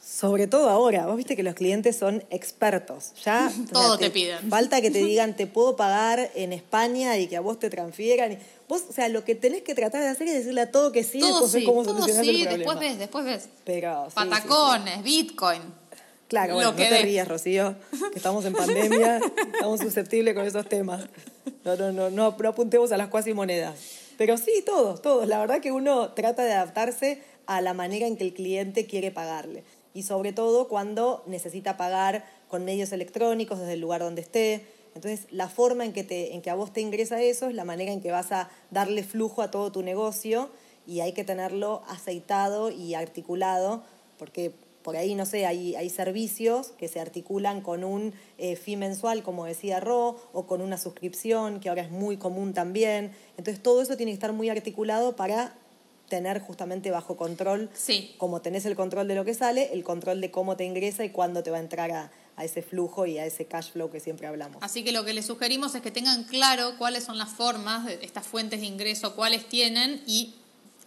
Sobre 0.00 0.46
todo 0.46 0.70
ahora, 0.70 1.06
vos 1.06 1.16
viste 1.16 1.34
que 1.34 1.42
los 1.42 1.56
clientes 1.56 1.98
son 1.98 2.22
expertos. 2.30 3.10
Ya 3.24 3.52
todo 3.72 3.98
te, 3.98 4.08
piden. 4.08 4.48
Falta 4.48 4.80
que 4.80 4.92
te 4.92 5.02
digan, 5.04 5.34
te 5.34 5.48
puedo 5.48 5.74
pagar 5.74 6.30
en 6.36 6.52
España 6.52 7.18
y 7.18 7.26
que 7.26 7.36
a 7.36 7.40
vos 7.40 7.58
te 7.58 7.70
transfieran. 7.70 8.38
Vos, 8.68 8.84
o 8.88 8.92
sea, 8.92 9.08
lo 9.08 9.24
que 9.24 9.34
tenés 9.34 9.62
que 9.62 9.74
tratar 9.74 10.00
de 10.00 10.10
hacer 10.10 10.28
es 10.28 10.34
decirle 10.34 10.60
a 10.60 10.70
todo 10.70 10.92
que 10.92 11.02
sí, 11.02 11.18
todo 11.18 11.40
después 11.40 11.50
sí, 11.50 11.64
cómo 11.64 11.82
todo 11.82 12.06
sí, 12.06 12.44
después 12.44 12.78
ves, 12.78 12.98
después 13.00 13.24
ves. 13.24 13.48
Pero, 13.64 14.06
Patacones, 14.14 15.02
Bitcoin. 15.02 15.62
Claro, 16.28 16.54
bueno, 16.54 16.72
no 16.72 16.76
te 16.76 17.02
rías, 17.02 17.26
Rocío, 17.26 17.74
que 18.12 18.18
estamos 18.18 18.44
en 18.44 18.52
pandemia, 18.52 19.18
estamos 19.54 19.80
susceptibles 19.80 20.34
con 20.34 20.46
esos 20.46 20.68
temas. 20.68 21.08
No, 21.64 21.74
no, 21.76 21.90
no, 21.90 22.10
no, 22.10 22.26
apuntemos 22.26 22.92
a 22.92 22.98
las 22.98 23.08
cuasi 23.08 23.32
monedas. 23.32 23.76
Pero 24.18 24.36
sí, 24.36 24.62
todos, 24.64 25.00
todos. 25.00 25.26
La 25.26 25.38
verdad 25.38 25.60
que 25.60 25.72
uno 25.72 26.12
trata 26.12 26.44
de 26.44 26.52
adaptarse 26.52 27.22
a 27.46 27.62
la 27.62 27.72
manera 27.72 28.06
en 28.06 28.18
que 28.18 28.24
el 28.24 28.34
cliente 28.34 28.86
quiere 28.86 29.10
pagarle. 29.10 29.64
Y 29.94 30.02
sobre 30.02 30.32
todo 30.32 30.68
cuando 30.68 31.24
necesita 31.26 31.78
pagar 31.78 32.26
con 32.48 32.64
medios 32.64 32.92
electrónicos 32.92 33.58
desde 33.58 33.72
el 33.72 33.80
lugar 33.80 34.00
donde 34.02 34.20
esté. 34.20 34.66
Entonces, 34.94 35.26
la 35.30 35.48
forma 35.48 35.84
en 35.84 35.94
que, 35.94 36.04
te, 36.04 36.34
en 36.34 36.42
que 36.42 36.50
a 36.50 36.54
vos 36.54 36.72
te 36.72 36.82
ingresa 36.82 37.22
eso 37.22 37.46
es 37.46 37.54
la 37.54 37.64
manera 37.64 37.92
en 37.92 38.02
que 38.02 38.10
vas 38.10 38.32
a 38.32 38.50
darle 38.70 39.02
flujo 39.02 39.40
a 39.40 39.50
todo 39.50 39.72
tu 39.72 39.82
negocio 39.82 40.50
y 40.86 41.00
hay 41.00 41.12
que 41.12 41.24
tenerlo 41.24 41.82
aceitado 41.88 42.70
y 42.70 42.94
articulado 42.94 43.82
porque 44.18 44.52
por 44.82 44.96
ahí, 44.96 45.14
no 45.14 45.26
sé, 45.26 45.46
hay, 45.46 45.74
hay 45.76 45.90
servicios 45.90 46.68
que 46.78 46.88
se 46.88 47.00
articulan 47.00 47.60
con 47.60 47.84
un 47.84 48.14
eh, 48.38 48.56
fee 48.56 48.76
mensual, 48.76 49.22
como 49.22 49.44
decía 49.44 49.80
Ro, 49.80 50.16
o 50.32 50.46
con 50.46 50.60
una 50.60 50.78
suscripción, 50.78 51.60
que 51.60 51.68
ahora 51.68 51.82
es 51.82 51.90
muy 51.90 52.16
común 52.16 52.54
también. 52.54 53.12
Entonces, 53.36 53.62
todo 53.62 53.82
eso 53.82 53.96
tiene 53.96 54.12
que 54.12 54.14
estar 54.14 54.32
muy 54.32 54.48
articulado 54.48 55.16
para 55.16 55.54
tener 56.08 56.40
justamente 56.40 56.90
bajo 56.90 57.16
control, 57.16 57.70
sí. 57.74 58.14
como 58.18 58.40
tenés 58.40 58.64
el 58.64 58.76
control 58.76 59.08
de 59.08 59.14
lo 59.14 59.24
que 59.24 59.34
sale, 59.34 59.72
el 59.74 59.84
control 59.84 60.20
de 60.20 60.30
cómo 60.30 60.56
te 60.56 60.64
ingresa 60.64 61.04
y 61.04 61.10
cuándo 61.10 61.42
te 61.42 61.50
va 61.50 61.58
a 61.58 61.60
entrar 61.60 61.90
a, 61.92 62.10
a 62.36 62.44
ese 62.44 62.62
flujo 62.62 63.04
y 63.04 63.18
a 63.18 63.26
ese 63.26 63.46
cash 63.46 63.72
flow 63.72 63.90
que 63.90 64.00
siempre 64.00 64.26
hablamos. 64.26 64.62
Así 64.62 64.84
que 64.84 64.92
lo 64.92 65.04
que 65.04 65.12
les 65.12 65.26
sugerimos 65.26 65.74
es 65.74 65.82
que 65.82 65.90
tengan 65.90 66.24
claro 66.24 66.78
cuáles 66.78 67.04
son 67.04 67.18
las 67.18 67.30
formas 67.30 67.84
de 67.84 67.98
estas 68.02 68.26
fuentes 68.26 68.60
de 68.60 68.66
ingreso, 68.66 69.14
cuáles 69.16 69.46
tienen 69.48 70.00
y 70.06 70.34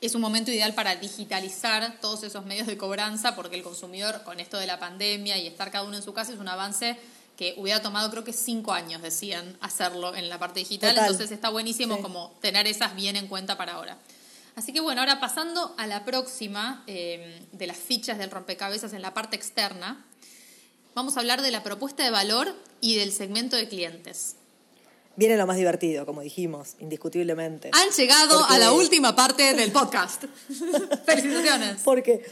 es 0.02 0.16
un 0.16 0.22
momento 0.22 0.50
ideal 0.50 0.74
para 0.74 0.96
digitalizar 0.96 2.00
todos 2.02 2.24
esos 2.24 2.44
medios 2.44 2.66
de 2.66 2.76
cobranza, 2.76 3.36
porque 3.36 3.56
el 3.56 3.62
consumidor, 3.62 4.24
con 4.24 4.40
esto 4.40 4.58
de 4.58 4.66
la 4.66 4.80
pandemia 4.80 5.38
y 5.38 5.46
estar 5.46 5.70
cada 5.70 5.84
uno 5.84 5.96
en 5.96 6.04
su 6.04 6.12
casa, 6.12 6.34
es 6.34 6.40
un 6.40 6.48
avance 6.48 6.98
que 7.38 7.54
hubiera 7.58 7.82
tomado 7.82 8.10
creo 8.10 8.24
que 8.24 8.34
cinco 8.34 8.74
años, 8.74 9.02
decían, 9.04 9.58
hacerlo 9.62 10.16
en 10.16 10.28
la 10.28 10.40
parte 10.40 10.60
digital. 10.60 10.98
Entonces 10.98 11.32
está 11.32 11.50
buenísimo 11.50 12.02
como 12.02 12.36
tener 12.42 12.66
esas 12.66 12.96
bien 12.96 13.16
en 13.16 13.28
cuenta 13.28 13.58
para 13.58 13.74
ahora. 13.74 13.98
Así 14.56 14.74
que 14.74 14.80
bueno, 14.80 15.02
ahora 15.02 15.20
pasando 15.20 15.74
a 15.78 15.88
la 15.88 16.04
próxima 16.04 16.84
eh, 16.88 17.46
de 17.52 17.68
las 17.68 17.78
fichas 17.78 18.18
del 18.18 18.32
rompecabezas 18.32 18.94
en 18.94 19.02
la 19.02 19.14
parte 19.14 19.36
externa, 19.36 20.04
vamos 20.96 21.16
a 21.16 21.20
hablar 21.20 21.42
de 21.42 21.52
la 21.52 21.64
propuesta 21.64 22.04
de 22.04 22.10
valor 22.10 22.56
y 22.82 22.96
del 22.96 23.12
segmento 23.12 23.56
de 23.56 23.70
clientes 23.70 24.36
viene 25.16 25.38
lo 25.38 25.46
más 25.46 25.58
divertido, 25.58 26.06
como 26.06 26.22
dijimos, 26.22 26.76
indiscutiblemente. 26.80 27.72
Han 27.74 27.90
llegado 27.90 28.44
a 28.46 28.58
la 28.58 28.72
última 28.72 29.16
parte 29.16 29.54
del 29.54 29.72
podcast. 29.72 30.24
Felicitaciones. 31.06 31.82
Porque, 31.84 32.24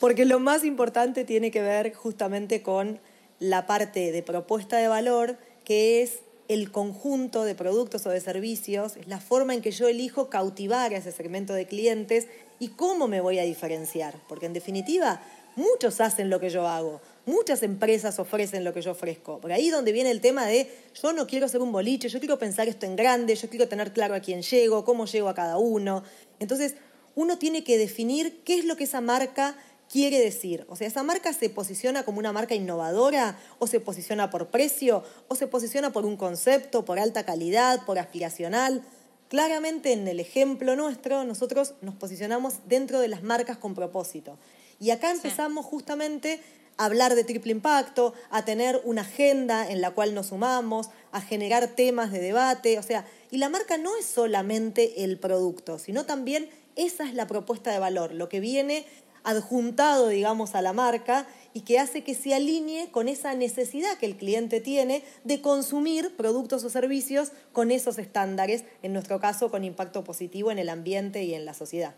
porque 0.00 0.24
lo 0.24 0.38
más 0.40 0.64
importante 0.64 1.24
tiene 1.24 1.50
que 1.50 1.62
ver 1.62 1.94
justamente 1.94 2.62
con 2.62 3.00
la 3.40 3.66
parte 3.66 4.12
de 4.12 4.22
propuesta 4.22 4.78
de 4.78 4.88
valor, 4.88 5.38
que 5.64 6.02
es 6.02 6.20
el 6.48 6.72
conjunto 6.72 7.44
de 7.44 7.54
productos 7.54 8.06
o 8.06 8.10
de 8.10 8.20
servicios, 8.20 8.96
es 8.96 9.06
la 9.06 9.20
forma 9.20 9.54
en 9.54 9.60
que 9.60 9.70
yo 9.70 9.86
elijo 9.86 10.30
cautivar 10.30 10.92
a 10.92 10.96
ese 10.96 11.12
segmento 11.12 11.52
de 11.52 11.66
clientes 11.66 12.26
y 12.58 12.68
cómo 12.68 13.06
me 13.06 13.20
voy 13.20 13.38
a 13.38 13.42
diferenciar. 13.42 14.14
Porque 14.28 14.46
en 14.46 14.54
definitiva, 14.54 15.20
muchos 15.56 16.00
hacen 16.00 16.30
lo 16.30 16.40
que 16.40 16.50
yo 16.50 16.66
hago. 16.66 17.00
Muchas 17.28 17.62
empresas 17.62 18.18
ofrecen 18.18 18.64
lo 18.64 18.72
que 18.72 18.80
yo 18.80 18.92
ofrezco. 18.92 19.38
Por 19.38 19.52
ahí 19.52 19.68
donde 19.68 19.92
viene 19.92 20.10
el 20.10 20.22
tema 20.22 20.46
de 20.46 20.66
yo 20.94 21.12
no 21.12 21.26
quiero 21.26 21.46
ser 21.46 21.60
un 21.60 21.72
boliche, 21.72 22.08
yo 22.08 22.20
quiero 22.20 22.38
pensar 22.38 22.68
esto 22.68 22.86
en 22.86 22.96
grande, 22.96 23.34
yo 23.34 23.50
quiero 23.50 23.68
tener 23.68 23.92
claro 23.92 24.14
a 24.14 24.20
quién 24.20 24.40
llego, 24.40 24.82
cómo 24.82 25.04
llego 25.04 25.28
a 25.28 25.34
cada 25.34 25.58
uno. 25.58 26.04
Entonces, 26.38 26.76
uno 27.16 27.36
tiene 27.36 27.64
que 27.64 27.76
definir 27.76 28.40
qué 28.44 28.58
es 28.58 28.64
lo 28.64 28.76
que 28.76 28.84
esa 28.84 29.02
marca 29.02 29.58
quiere 29.92 30.18
decir. 30.18 30.64
O 30.70 30.76
sea, 30.76 30.86
esa 30.86 31.02
marca 31.02 31.34
se 31.34 31.50
posiciona 31.50 32.02
como 32.02 32.18
una 32.18 32.32
marca 32.32 32.54
innovadora, 32.54 33.38
o 33.58 33.66
se 33.66 33.78
posiciona 33.78 34.30
por 34.30 34.46
precio, 34.46 35.04
o 35.28 35.34
se 35.34 35.46
posiciona 35.46 35.92
por 35.92 36.06
un 36.06 36.16
concepto, 36.16 36.86
por 36.86 36.98
alta 36.98 37.26
calidad, 37.26 37.84
por 37.84 37.98
aspiracional. 37.98 38.82
Claramente 39.28 39.92
en 39.92 40.08
el 40.08 40.18
ejemplo 40.18 40.76
nuestro, 40.76 41.24
nosotros 41.24 41.74
nos 41.82 41.94
posicionamos 41.94 42.60
dentro 42.66 43.00
de 43.00 43.08
las 43.08 43.22
marcas 43.22 43.58
con 43.58 43.74
propósito. 43.74 44.38
Y 44.80 44.92
acá 44.92 45.10
empezamos 45.10 45.66
justamente 45.66 46.40
hablar 46.78 47.14
de 47.14 47.24
triple 47.24 47.52
impacto, 47.52 48.14
a 48.30 48.44
tener 48.44 48.80
una 48.84 49.02
agenda 49.02 49.70
en 49.70 49.80
la 49.80 49.90
cual 49.90 50.14
nos 50.14 50.28
sumamos, 50.28 50.88
a 51.12 51.20
generar 51.20 51.68
temas 51.68 52.10
de 52.10 52.20
debate, 52.20 52.78
o 52.78 52.82
sea, 52.82 53.06
y 53.30 53.36
la 53.36 53.50
marca 53.50 53.76
no 53.76 53.94
es 53.96 54.06
solamente 54.06 55.04
el 55.04 55.18
producto, 55.18 55.78
sino 55.78 56.06
también 56.06 56.48
esa 56.76 57.04
es 57.04 57.14
la 57.14 57.26
propuesta 57.26 57.72
de 57.72 57.78
valor, 57.78 58.14
lo 58.14 58.28
que 58.28 58.40
viene 58.40 58.86
adjuntado, 59.24 60.08
digamos, 60.08 60.54
a 60.54 60.62
la 60.62 60.72
marca 60.72 61.26
y 61.52 61.62
que 61.62 61.78
hace 61.78 62.04
que 62.04 62.14
se 62.14 62.34
alinee 62.34 62.90
con 62.90 63.08
esa 63.08 63.34
necesidad 63.34 63.98
que 63.98 64.06
el 64.06 64.16
cliente 64.16 64.60
tiene 64.60 65.02
de 65.24 65.42
consumir 65.42 66.16
productos 66.16 66.64
o 66.64 66.70
servicios 66.70 67.32
con 67.52 67.70
esos 67.70 67.98
estándares, 67.98 68.64
en 68.82 68.92
nuestro 68.92 69.20
caso 69.20 69.50
con 69.50 69.64
impacto 69.64 70.04
positivo 70.04 70.50
en 70.50 70.58
el 70.58 70.68
ambiente 70.68 71.24
y 71.24 71.34
en 71.34 71.44
la 71.44 71.52
sociedad. 71.52 71.94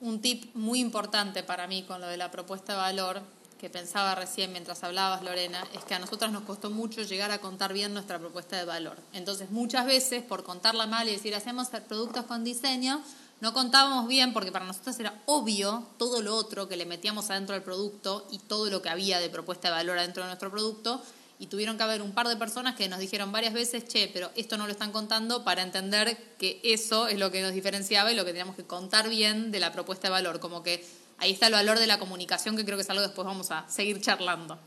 Un 0.00 0.20
tip 0.20 0.54
muy 0.54 0.80
importante 0.80 1.42
para 1.42 1.66
mí 1.66 1.82
con 1.82 2.00
lo 2.00 2.06
de 2.06 2.16
la 2.16 2.30
propuesta 2.30 2.74
de 2.74 2.78
valor 2.78 3.22
que 3.58 3.70
pensaba 3.70 4.14
recién 4.14 4.52
mientras 4.52 4.82
hablabas, 4.84 5.22
Lorena, 5.22 5.66
es 5.74 5.84
que 5.84 5.94
a 5.94 5.98
nosotras 5.98 6.30
nos 6.30 6.42
costó 6.42 6.70
mucho 6.70 7.02
llegar 7.02 7.30
a 7.30 7.38
contar 7.38 7.72
bien 7.72 7.94
nuestra 7.94 8.18
propuesta 8.18 8.56
de 8.56 8.64
valor. 8.64 8.98
Entonces, 9.12 9.50
muchas 9.50 9.86
veces, 9.86 10.22
por 10.22 10.44
contarla 10.44 10.86
mal 10.86 11.08
y 11.08 11.12
decir, 11.12 11.34
hacemos 11.34 11.68
productos 11.88 12.26
con 12.26 12.44
diseño, 12.44 13.02
no 13.40 13.52
contábamos 13.52 14.08
bien 14.08 14.32
porque 14.32 14.50
para 14.50 14.64
nosotros 14.64 14.98
era 14.98 15.22
obvio 15.26 15.86
todo 15.98 16.22
lo 16.22 16.34
otro 16.34 16.68
que 16.68 16.76
le 16.76 16.86
metíamos 16.86 17.28
adentro 17.30 17.54
del 17.54 17.62
producto 17.62 18.26
y 18.30 18.38
todo 18.38 18.70
lo 18.70 18.80
que 18.80 18.88
había 18.88 19.20
de 19.20 19.28
propuesta 19.28 19.68
de 19.68 19.74
valor 19.74 19.98
adentro 19.98 20.22
de 20.22 20.28
nuestro 20.28 20.50
producto. 20.50 21.02
Y 21.38 21.48
tuvieron 21.48 21.76
que 21.76 21.82
haber 21.82 22.00
un 22.00 22.12
par 22.12 22.28
de 22.28 22.36
personas 22.36 22.76
que 22.76 22.88
nos 22.88 22.98
dijeron 22.98 23.30
varias 23.30 23.52
veces, 23.52 23.86
che, 23.86 24.08
pero 24.10 24.30
esto 24.36 24.56
no 24.56 24.64
lo 24.64 24.72
están 24.72 24.90
contando 24.90 25.44
para 25.44 25.60
entender 25.60 26.16
que 26.38 26.60
eso 26.64 27.08
es 27.08 27.18
lo 27.18 27.30
que 27.30 27.42
nos 27.42 27.52
diferenciaba 27.52 28.10
y 28.10 28.16
lo 28.16 28.24
que 28.24 28.30
teníamos 28.30 28.56
que 28.56 28.64
contar 28.64 29.10
bien 29.10 29.50
de 29.50 29.60
la 29.60 29.70
propuesta 29.70 30.08
de 30.08 30.12
valor. 30.12 30.40
Como 30.40 30.62
que 30.62 30.82
ahí 31.18 31.32
está 31.32 31.46
el 31.46 31.52
valor 31.52 31.78
de 31.78 31.86
la 31.86 31.98
comunicación, 31.98 32.56
que 32.56 32.64
creo 32.64 32.76
que 32.76 32.82
es 32.82 32.90
algo 32.90 33.02
que 33.02 33.08
después 33.08 33.26
vamos 33.26 33.50
a 33.50 33.68
seguir 33.68 34.00
charlando. 34.00 34.58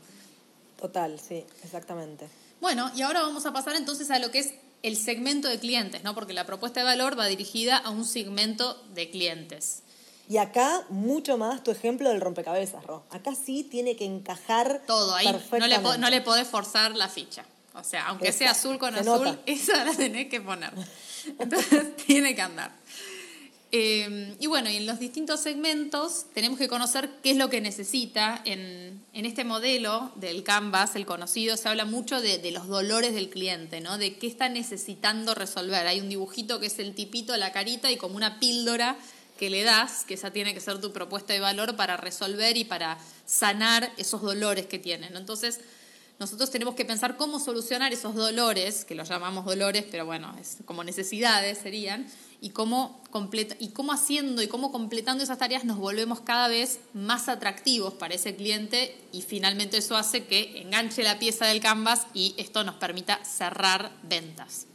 Total, 0.80 1.18
sí, 1.20 1.44
exactamente. 1.62 2.28
Bueno, 2.60 2.90
y 2.94 3.02
ahora 3.02 3.22
vamos 3.22 3.46
a 3.46 3.52
pasar 3.52 3.76
entonces 3.76 4.10
a 4.10 4.18
lo 4.18 4.30
que 4.30 4.40
es 4.40 4.54
el 4.82 4.96
segmento 4.96 5.48
de 5.48 5.58
clientes, 5.58 6.02
¿no? 6.04 6.14
Porque 6.14 6.32
la 6.32 6.46
propuesta 6.46 6.80
de 6.80 6.84
valor 6.84 7.18
va 7.18 7.26
dirigida 7.26 7.76
a 7.76 7.90
un 7.90 8.04
segmento 8.04 8.82
de 8.94 9.10
clientes. 9.10 9.82
Y 10.28 10.38
acá 10.38 10.84
mucho 10.90 11.36
más 11.36 11.64
tu 11.64 11.70
ejemplo 11.70 12.08
del 12.08 12.20
rompecabezas, 12.20 12.84
Ro. 12.84 13.04
Acá 13.10 13.34
sí 13.34 13.64
tiene 13.64 13.96
que 13.96 14.04
encajar 14.04 14.82
todo 14.86 15.14
ahí. 15.14 15.26
No 15.26 15.66
le, 15.66 15.78
no 15.98 16.08
le 16.08 16.20
podés 16.20 16.46
forzar 16.46 16.94
la 16.94 17.08
ficha. 17.08 17.44
O 17.74 17.84
sea, 17.84 18.06
aunque 18.06 18.32
sea 18.32 18.52
azul 18.52 18.78
con 18.78 18.94
azul, 18.94 19.24
nota. 19.24 19.38
esa 19.46 19.84
la 19.84 19.92
tenés 19.92 20.28
que 20.28 20.40
poner. 20.40 20.72
Entonces 21.38 21.96
tiene 22.06 22.34
que 22.34 22.42
andar. 22.42 22.72
Eh, 23.72 24.34
y 24.40 24.46
bueno, 24.48 24.68
y 24.68 24.76
en 24.76 24.86
los 24.86 24.98
distintos 24.98 25.40
segmentos 25.40 26.26
tenemos 26.34 26.58
que 26.58 26.66
conocer 26.66 27.08
qué 27.22 27.30
es 27.30 27.36
lo 27.36 27.48
que 27.48 27.60
necesita. 27.60 28.42
En, 28.44 29.00
en 29.12 29.26
este 29.26 29.44
modelo 29.44 30.10
del 30.16 30.42
Canvas, 30.42 30.96
el 30.96 31.06
conocido, 31.06 31.56
se 31.56 31.68
habla 31.68 31.84
mucho 31.84 32.20
de, 32.20 32.38
de 32.38 32.50
los 32.50 32.66
dolores 32.66 33.14
del 33.14 33.30
cliente, 33.30 33.80
¿no? 33.80 33.96
De 33.96 34.18
qué 34.18 34.26
está 34.26 34.48
necesitando 34.48 35.34
resolver. 35.34 35.86
Hay 35.86 36.00
un 36.00 36.08
dibujito 36.08 36.58
que 36.58 36.66
es 36.66 36.78
el 36.80 36.94
tipito, 36.94 37.36
la 37.36 37.52
carita 37.52 37.90
y 37.90 37.96
como 37.96 38.16
una 38.16 38.40
píldora 38.40 38.96
que 39.38 39.50
le 39.50 39.62
das, 39.62 40.04
que 40.04 40.14
esa 40.14 40.32
tiene 40.32 40.52
que 40.52 40.60
ser 40.60 40.80
tu 40.80 40.92
propuesta 40.92 41.32
de 41.32 41.40
valor 41.40 41.74
para 41.74 41.96
resolver 41.96 42.56
y 42.58 42.64
para 42.64 42.98
sanar 43.24 43.90
esos 43.96 44.20
dolores 44.20 44.66
que 44.66 44.78
tienen. 44.78 45.16
Entonces, 45.16 45.60
nosotros 46.18 46.50
tenemos 46.50 46.74
que 46.74 46.84
pensar 46.84 47.16
cómo 47.16 47.40
solucionar 47.40 47.90
esos 47.94 48.14
dolores, 48.14 48.84
que 48.84 48.94
los 48.94 49.08
llamamos 49.08 49.46
dolores, 49.46 49.86
pero 49.90 50.04
bueno, 50.04 50.36
es 50.38 50.58
como 50.66 50.84
necesidades 50.84 51.56
serían, 51.56 52.06
y 52.40 52.50
cómo, 52.50 53.00
completa, 53.10 53.54
y 53.58 53.68
cómo 53.68 53.92
haciendo 53.92 54.42
y 54.42 54.48
cómo 54.48 54.72
completando 54.72 55.22
esas 55.22 55.38
tareas 55.38 55.64
nos 55.64 55.78
volvemos 55.78 56.20
cada 56.20 56.48
vez 56.48 56.80
más 56.94 57.28
atractivos 57.28 57.94
para 57.94 58.14
ese 58.14 58.34
cliente 58.34 58.96
y 59.12 59.22
finalmente 59.22 59.76
eso 59.76 59.96
hace 59.96 60.24
que 60.24 60.60
enganche 60.60 61.02
la 61.02 61.18
pieza 61.18 61.46
del 61.46 61.60
canvas 61.60 62.06
y 62.14 62.34
esto 62.38 62.64
nos 62.64 62.76
permita 62.76 63.22
cerrar 63.24 63.92
ventas. 64.02 64.66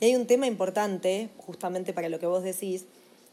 Y 0.00 0.06
hay 0.06 0.16
un 0.16 0.26
tema 0.26 0.46
importante, 0.46 1.30
justamente 1.36 1.92
para 1.92 2.08
lo 2.08 2.18
que 2.18 2.26
vos 2.26 2.44
decís, 2.44 2.84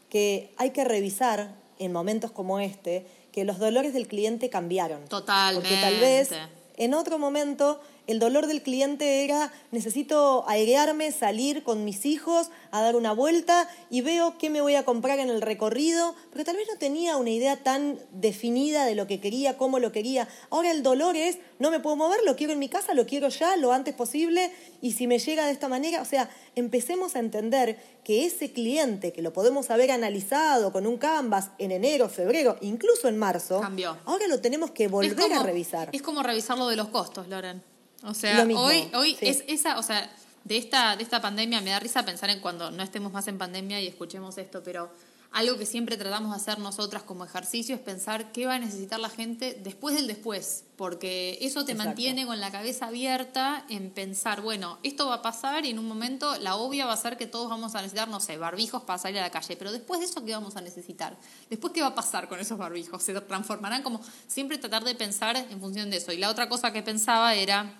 que 0.08 0.52
hay 0.56 0.70
que 0.70 0.84
revisar 0.84 1.54
en 1.78 1.92
momentos 1.92 2.30
como 2.32 2.60
este 2.60 3.06
que 3.32 3.44
los 3.44 3.58
dolores 3.58 3.94
del 3.94 4.08
cliente 4.08 4.50
cambiaron. 4.50 5.04
Totalmente. 5.08 5.68
Porque 5.68 5.80
tal 5.80 6.00
vez 6.00 6.30
en 6.76 6.94
otro 6.94 7.18
momento 7.18 7.80
el 8.12 8.18
dolor 8.18 8.46
del 8.46 8.62
cliente 8.62 9.24
era 9.24 9.52
necesito 9.70 10.44
airearme, 10.48 11.12
salir 11.12 11.62
con 11.62 11.84
mis 11.84 12.06
hijos 12.06 12.50
a 12.70 12.82
dar 12.82 12.96
una 12.96 13.12
vuelta 13.12 13.68
y 13.90 14.00
veo 14.00 14.36
qué 14.38 14.50
me 14.50 14.60
voy 14.60 14.74
a 14.74 14.84
comprar 14.84 15.18
en 15.18 15.28
el 15.30 15.40
recorrido, 15.42 16.14
porque 16.30 16.44
tal 16.44 16.56
vez 16.56 16.66
no 16.70 16.78
tenía 16.78 17.16
una 17.16 17.30
idea 17.30 17.62
tan 17.62 17.98
definida 18.12 18.84
de 18.84 18.94
lo 18.94 19.06
que 19.06 19.20
quería, 19.20 19.56
cómo 19.56 19.78
lo 19.78 19.92
quería. 19.92 20.28
Ahora 20.50 20.70
el 20.70 20.82
dolor 20.82 21.16
es 21.16 21.38
no 21.58 21.70
me 21.70 21.80
puedo 21.80 21.96
mover, 21.96 22.20
lo 22.24 22.36
quiero 22.36 22.52
en 22.52 22.58
mi 22.58 22.68
casa, 22.68 22.94
lo 22.94 23.06
quiero 23.06 23.28
ya, 23.28 23.56
lo 23.56 23.72
antes 23.72 23.94
posible 23.94 24.50
y 24.80 24.92
si 24.92 25.06
me 25.06 25.18
llega 25.18 25.46
de 25.46 25.52
esta 25.52 25.68
manera, 25.68 26.00
o 26.00 26.04
sea, 26.04 26.30
empecemos 26.56 27.16
a 27.16 27.18
entender 27.18 27.78
que 28.04 28.24
ese 28.24 28.52
cliente 28.52 29.12
que 29.12 29.22
lo 29.22 29.32
podemos 29.32 29.70
haber 29.70 29.90
analizado 29.90 30.72
con 30.72 30.86
un 30.86 30.96
canvas 30.98 31.50
en 31.58 31.70
enero, 31.70 32.08
febrero, 32.08 32.56
incluso 32.60 33.08
en 33.08 33.18
marzo, 33.18 33.60
Cambió. 33.60 33.98
ahora 34.06 34.26
lo 34.26 34.40
tenemos 34.40 34.70
que 34.70 34.88
volver 34.88 35.14
como- 35.16 35.40
a 35.40 35.42
revisar. 35.42 35.90
Es 35.92 36.02
como 36.02 36.22
revisar 36.22 36.56
lo 36.58 36.68
de 36.68 36.76
los 36.76 36.88
costos, 36.88 37.28
Loren. 37.28 37.62
O 38.02 38.14
sea, 38.14 38.46
hoy, 38.56 38.90
hoy 38.94 39.16
sí. 39.18 39.26
es 39.26 39.44
esa, 39.46 39.78
o 39.78 39.82
sea, 39.82 40.10
de 40.44 40.56
esta, 40.56 40.96
de 40.96 41.02
esta 41.02 41.20
pandemia 41.20 41.60
me 41.60 41.70
da 41.70 41.80
risa 41.80 42.04
pensar 42.04 42.30
en 42.30 42.40
cuando 42.40 42.70
no 42.70 42.82
estemos 42.82 43.12
más 43.12 43.28
en 43.28 43.38
pandemia 43.38 43.80
y 43.80 43.86
escuchemos 43.86 44.38
esto, 44.38 44.62
pero 44.62 44.90
algo 45.32 45.56
que 45.56 45.66
siempre 45.66 45.96
tratamos 45.96 46.32
de 46.32 46.36
hacer 46.36 46.58
nosotras 46.58 47.04
como 47.04 47.24
ejercicio 47.24 47.74
es 47.76 47.80
pensar 47.80 48.32
qué 48.32 48.46
va 48.46 48.54
a 48.54 48.58
necesitar 48.58 48.98
la 48.98 49.08
gente 49.08 49.56
después 49.62 49.94
del 49.94 50.08
después, 50.08 50.64
porque 50.76 51.38
eso 51.40 51.64
te 51.64 51.72
Exacto. 51.72 51.88
mantiene 51.88 52.26
con 52.26 52.40
la 52.40 52.50
cabeza 52.50 52.86
abierta 52.86 53.64
en 53.68 53.90
pensar, 53.90 54.40
bueno, 54.40 54.78
esto 54.82 55.06
va 55.06 55.16
a 55.16 55.22
pasar 55.22 55.66
y 55.66 55.70
en 55.70 55.78
un 55.78 55.86
momento 55.86 56.36
la 56.38 56.56
obvia 56.56 56.86
va 56.86 56.94
a 56.94 56.96
ser 56.96 57.16
que 57.16 57.26
todos 57.26 57.48
vamos 57.48 57.76
a 57.76 57.78
necesitar, 57.78 58.08
no 58.08 58.18
sé, 58.18 58.38
barbijos 58.38 58.82
para 58.82 58.98
salir 58.98 59.18
a 59.18 59.22
la 59.22 59.30
calle, 59.30 59.54
pero 59.56 59.70
después 59.70 60.00
de 60.00 60.06
eso, 60.06 60.24
¿qué 60.24 60.32
vamos 60.32 60.56
a 60.56 60.62
necesitar? 60.62 61.16
Después, 61.48 61.72
¿qué 61.72 61.82
va 61.82 61.88
a 61.88 61.94
pasar 61.94 62.28
con 62.28 62.40
esos 62.40 62.58
barbijos? 62.58 63.00
Se 63.00 63.12
transformarán 63.20 63.84
como 63.84 64.00
siempre 64.26 64.58
tratar 64.58 64.82
de 64.82 64.96
pensar 64.96 65.36
en 65.36 65.60
función 65.60 65.90
de 65.90 65.98
eso. 65.98 66.10
Y 66.12 66.16
la 66.16 66.30
otra 66.30 66.48
cosa 66.48 66.72
que 66.72 66.82
pensaba 66.82 67.34
era 67.36 67.79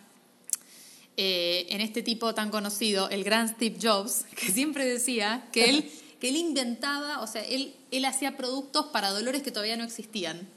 eh, 1.22 1.66
en 1.68 1.82
este 1.82 2.00
tipo 2.00 2.34
tan 2.34 2.48
conocido, 2.50 3.10
el 3.10 3.24
gran 3.24 3.46
Steve 3.46 3.76
Jobs, 3.78 4.24
que 4.34 4.50
siempre 4.50 4.86
decía 4.86 5.44
que 5.52 5.68
él, 5.68 5.90
que 6.18 6.30
él 6.30 6.36
inventaba, 6.36 7.20
o 7.20 7.26
sea, 7.26 7.44
él, 7.44 7.74
él 7.90 8.06
hacía 8.06 8.38
productos 8.38 8.86
para 8.86 9.10
dolores 9.10 9.42
que 9.42 9.50
todavía 9.50 9.76
no 9.76 9.84
existían. 9.84 10.48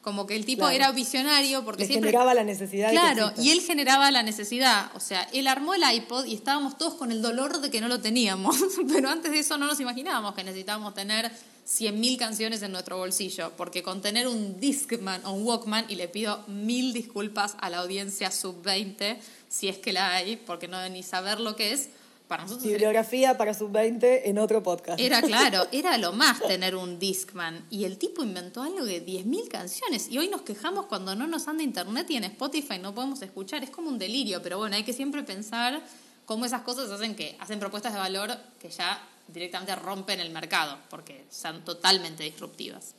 Como 0.00 0.26
que 0.26 0.34
el 0.34 0.46
tipo 0.46 0.60
Claro. 0.60 0.74
era 0.74 0.92
visionario 0.92 1.66
porque 1.66 1.84
siempre... 1.84 2.08
generaba 2.08 2.32
la 2.32 2.44
necesidad 2.44 2.92
Claro, 2.92 3.30
y 3.36 3.50
él 3.50 3.60
generaba 3.60 4.10
la 4.10 4.22
necesidad. 4.22 4.90
O 4.94 5.00
sea, 5.00 5.28
él 5.34 5.48
armó 5.48 5.74
el 5.74 5.82
iPod 5.82 6.24
y 6.24 6.34
estábamos 6.34 6.78
todos 6.78 6.94
con 6.94 7.12
el 7.12 7.20
dolor 7.20 7.60
de 7.60 7.70
que 7.70 7.82
no 7.82 7.88
lo 7.88 8.00
teníamos. 8.00 8.56
Pero 8.90 9.10
antes 9.10 9.32
de 9.32 9.40
eso 9.40 9.58
no 9.58 9.66
nos 9.66 9.80
imaginábamos 9.80 10.34
que 10.34 10.44
necesitábamos 10.44 10.94
tener 10.94 11.30
100.000 11.68 12.16
canciones 12.16 12.62
en 12.62 12.72
nuestro 12.72 12.96
bolsillo. 12.96 13.52
Porque 13.56 13.82
con 13.82 14.00
tener 14.00 14.28
un 14.28 14.58
Discman 14.60 15.26
o 15.26 15.32
un 15.32 15.42
Walkman, 15.44 15.84
y 15.88 15.96
le 15.96 16.08
pido 16.08 16.42
mil 16.46 16.94
disculpas 16.94 17.56
a 17.58 17.68
la 17.68 17.78
audiencia 17.78 18.30
sub-20, 18.30 19.18
si 19.56 19.68
es 19.68 19.78
que 19.78 19.92
la 19.92 20.14
hay, 20.14 20.36
porque 20.36 20.68
no 20.68 20.76
deben 20.78 20.92
ni 20.94 21.02
saber 21.02 21.40
lo 21.40 21.56
que 21.56 21.72
es, 21.72 21.88
para 22.28 22.42
nosotros 22.42 22.64
era- 22.64 22.72
Bibliografía 22.74 23.38
para 23.38 23.54
sub-20 23.54 24.22
en 24.24 24.38
otro 24.38 24.62
podcast. 24.62 24.98
era 25.00 25.22
claro, 25.22 25.66
era 25.72 25.96
lo 25.96 26.12
más 26.12 26.40
tener 26.40 26.74
un 26.74 26.98
Discman. 26.98 27.64
Y 27.70 27.84
el 27.84 27.98
tipo 27.98 28.22
inventó 28.24 28.62
algo 28.62 28.84
de 28.84 29.04
10.000 29.04 29.48
canciones. 29.48 30.08
Y 30.10 30.18
hoy 30.18 30.28
nos 30.28 30.42
quejamos 30.42 30.86
cuando 30.86 31.14
no 31.14 31.26
nos 31.28 31.46
anda 31.46 31.62
internet 31.62 32.10
y 32.10 32.16
en 32.16 32.24
Spotify 32.24 32.78
no 32.80 32.94
podemos 32.94 33.22
escuchar. 33.22 33.62
Es 33.62 33.70
como 33.70 33.88
un 33.90 33.98
delirio, 33.98 34.42
pero 34.42 34.58
bueno, 34.58 34.74
hay 34.76 34.82
que 34.82 34.92
siempre 34.92 35.22
pensar 35.22 35.80
cómo 36.24 36.44
esas 36.44 36.62
cosas 36.62 36.90
hacen 36.90 37.14
que 37.14 37.36
hacen 37.38 37.60
propuestas 37.60 37.92
de 37.92 38.00
valor 38.00 38.36
que 38.60 38.70
ya 38.70 39.00
directamente 39.28 39.76
rompen 39.76 40.18
el 40.20 40.30
mercado, 40.30 40.78
porque 40.90 41.24
son 41.30 41.64
totalmente 41.64 42.24
disruptivas. 42.24 42.94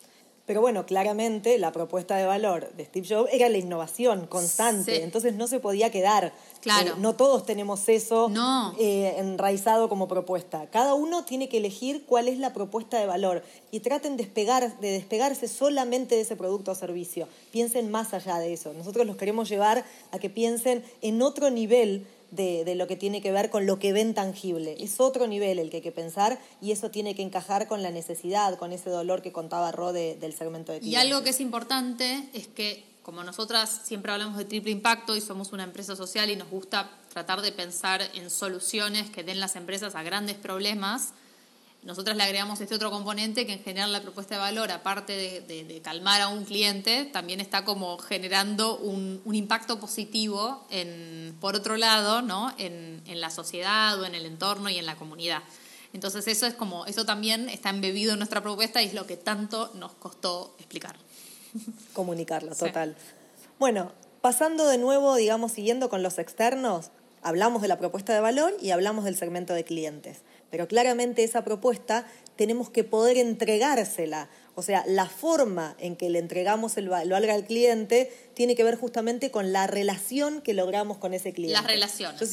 Pero 0.48 0.62
bueno, 0.62 0.86
claramente 0.86 1.58
la 1.58 1.74
propuesta 1.74 2.16
de 2.16 2.26
valor 2.26 2.72
de 2.78 2.86
Steve 2.86 3.06
Jobs 3.08 3.30
era 3.34 3.50
la 3.50 3.58
innovación 3.58 4.26
constante, 4.28 4.96
Sí. 4.96 5.02
entonces 5.04 5.36
no 5.36 5.46
se 5.46 5.60
podía 5.60 5.92
quedar. 5.92 6.32
Claro. 6.62 6.92
Eh, 6.94 6.96
no 7.00 7.16
todos 7.16 7.46
tenemos 7.46 7.88
eso 7.90 8.30
No. 8.30 8.74
eh, 8.80 9.16
enraizado 9.18 9.90
como 9.90 10.08
propuesta. 10.08 10.66
Cada 10.72 10.94
uno 10.94 11.26
tiene 11.26 11.50
que 11.50 11.58
elegir 11.58 12.06
cuál 12.06 12.30
es 12.30 12.40
la 12.40 12.54
propuesta 12.54 12.98
de 12.98 13.06
valor 13.06 13.44
y 13.72 13.82
traten 13.82 14.16
de, 14.16 14.24
despegar, 14.24 14.80
de 14.80 14.92
despegarse 14.92 15.50
solamente 15.50 16.16
de 16.16 16.22
ese 16.22 16.38
producto 16.38 16.72
o 16.72 16.76
servicio. 16.76 17.28
Piensen 17.52 17.92
más 17.92 18.14
allá 18.14 18.40
de 18.40 18.54
eso. 18.54 18.72
Nosotros 18.74 19.06
los 19.06 19.18
queremos 19.18 19.50
llevar 19.50 19.84
a 20.12 20.20
que 20.20 20.30
piensen 20.30 20.82
en 21.02 21.22
otro 21.22 21.50
nivel 21.50 22.08
de, 22.32 22.66
de 22.66 22.76
lo 22.76 22.88
que 22.88 22.96
tiene 22.96 23.22
que 23.22 23.32
ver 23.32 23.50
con 23.50 23.66
lo 23.66 23.80
que 23.80 23.94
ven 23.94 24.14
tangible. 24.14 24.76
Es 24.80 25.00
otro 25.00 25.28
nivel 25.28 25.60
el 25.60 25.70
que 25.70 25.78
hay 25.78 25.82
que 25.84 25.92
pensar 25.92 26.40
y 26.62 26.72
eso 26.72 26.92
tiene 26.92 27.16
que 27.16 27.22
encajar 27.22 27.68
con 27.68 27.82
la 27.84 27.92
necesidad, 27.92 28.58
con 28.58 28.72
ese 28.74 28.90
dolor 28.90 29.22
que 29.22 29.32
contaba 29.32 29.72
Ro 29.72 29.94
de- 29.94 30.16
del 30.16 30.34
segmento 30.34 30.72
de 30.72 30.80
Y 30.80 30.82
clientes. 30.82 31.02
algo 31.06 31.24
que 31.24 31.30
es 31.30 31.40
importante 31.40 32.30
es 32.34 32.48
que, 32.48 32.84
como 33.04 33.24
nosotras 33.24 33.82
siempre 33.86 34.12
hablamos 34.12 34.38
de 34.38 34.44
triple 34.46 34.72
impacto 34.72 35.16
y 35.16 35.22
somos 35.22 35.54
una 35.54 35.64
empresa 35.64 35.96
social 35.96 36.30
y 36.30 36.36
nos 36.36 36.50
gusta 36.50 36.90
tratar 37.14 37.42
de 37.42 37.54
pensar 37.54 38.02
en 38.16 38.30
soluciones 38.30 39.10
que 39.10 39.24
den 39.24 39.40
las 39.40 39.56
empresas 39.56 39.96
a 39.96 40.04
grandes 40.04 40.36
problemas, 40.36 41.14
nosotras 41.88 42.16
le 42.18 42.22
agregamos 42.24 42.62
este 42.62 42.76
otro 42.76 42.92
componente 42.92 43.48
que 43.48 43.54
en 43.54 43.64
general 43.64 43.92
la 43.92 44.02
propuesta 44.02 44.36
de 44.36 44.42
valor, 44.42 44.72
aparte 44.72 45.14
de, 45.14 45.42
de- 45.42 45.64
de 45.64 45.82
calmar 45.82 46.22
a 46.22 46.28
un 46.28 46.44
cliente, 46.46 47.06
también 47.06 47.40
está 47.42 47.66
como 47.66 47.98
generando 47.98 48.78
un, 48.78 49.22
un 49.26 49.34
impacto 49.36 49.80
positivo, 49.80 50.68
en, 50.70 51.36
por 51.42 51.56
otro 51.56 51.78
lado, 51.78 52.22
¿no? 52.22 52.54
en, 52.60 53.02
en 53.08 53.20
la 53.22 53.30
sociedad 53.32 54.00
o 54.00 54.06
en 54.06 54.14
el 54.14 54.26
entorno 54.28 54.70
y 54.70 54.78
en 54.78 54.86
la 54.86 54.96
comunidad. 54.98 55.42
Entonces 55.94 56.28
eso 56.28 56.46
es 56.46 56.54
como, 56.54 56.86
eso 56.86 57.06
también 57.06 57.50
está 57.50 57.70
embebido 57.72 58.12
en 58.14 58.20
nuestra 58.20 58.42
propuesta 58.44 58.82
y 58.84 58.86
es 58.88 58.94
lo 58.94 59.08
que 59.08 59.18
tanto 59.18 59.72
nos 59.74 59.94
costó 59.94 60.54
explicar. 60.60 60.96
comunicarlo, 61.94 62.54
Sí. 62.54 62.66
total. 62.66 62.96
Bueno, 63.60 63.92
pasando 64.22 64.68
de 64.68 64.78
nuevo, 64.78 65.16
digamos, 65.16 65.54
siguiendo 65.54 65.90
con 65.90 66.04
los 66.04 66.20
externos, 66.20 66.92
hablamos 67.24 67.62
de 67.62 67.68
la 67.70 67.78
propuesta 67.80 68.14
de 68.14 68.20
valor 68.20 68.54
y 68.62 68.72
hablamos 68.72 69.06
del 69.06 69.16
segmento 69.18 69.54
de 69.54 69.64
clientes. 69.64 70.20
Pero 70.50 70.68
claramente 70.68 71.24
esa 71.24 71.44
propuesta 71.44 72.06
tenemos 72.36 72.70
que 72.70 72.84
poder 72.84 73.18
entregársela. 73.18 74.30
O 74.56 74.62
sea, 74.62 74.84
la 74.88 75.08
forma 75.08 75.76
en 75.80 75.96
que 75.96 76.10
le 76.10 76.20
entregamos 76.20 76.78
el 76.78 76.90
val- 76.90 77.10
valor 77.10 77.30
al 77.30 77.46
cliente 77.46 78.12
tiene 78.34 78.56
que 78.56 78.64
ver 78.64 78.76
justamente 78.76 79.30
con 79.32 79.52
la 79.52 79.68
relación 79.68 80.42
que 80.42 80.54
logramos 80.54 80.98
con 80.98 81.14
ese 81.14 81.34
cliente. 81.34 81.54
Las 81.54 81.68
relaciones. 81.68 82.20
Yo 82.20 82.26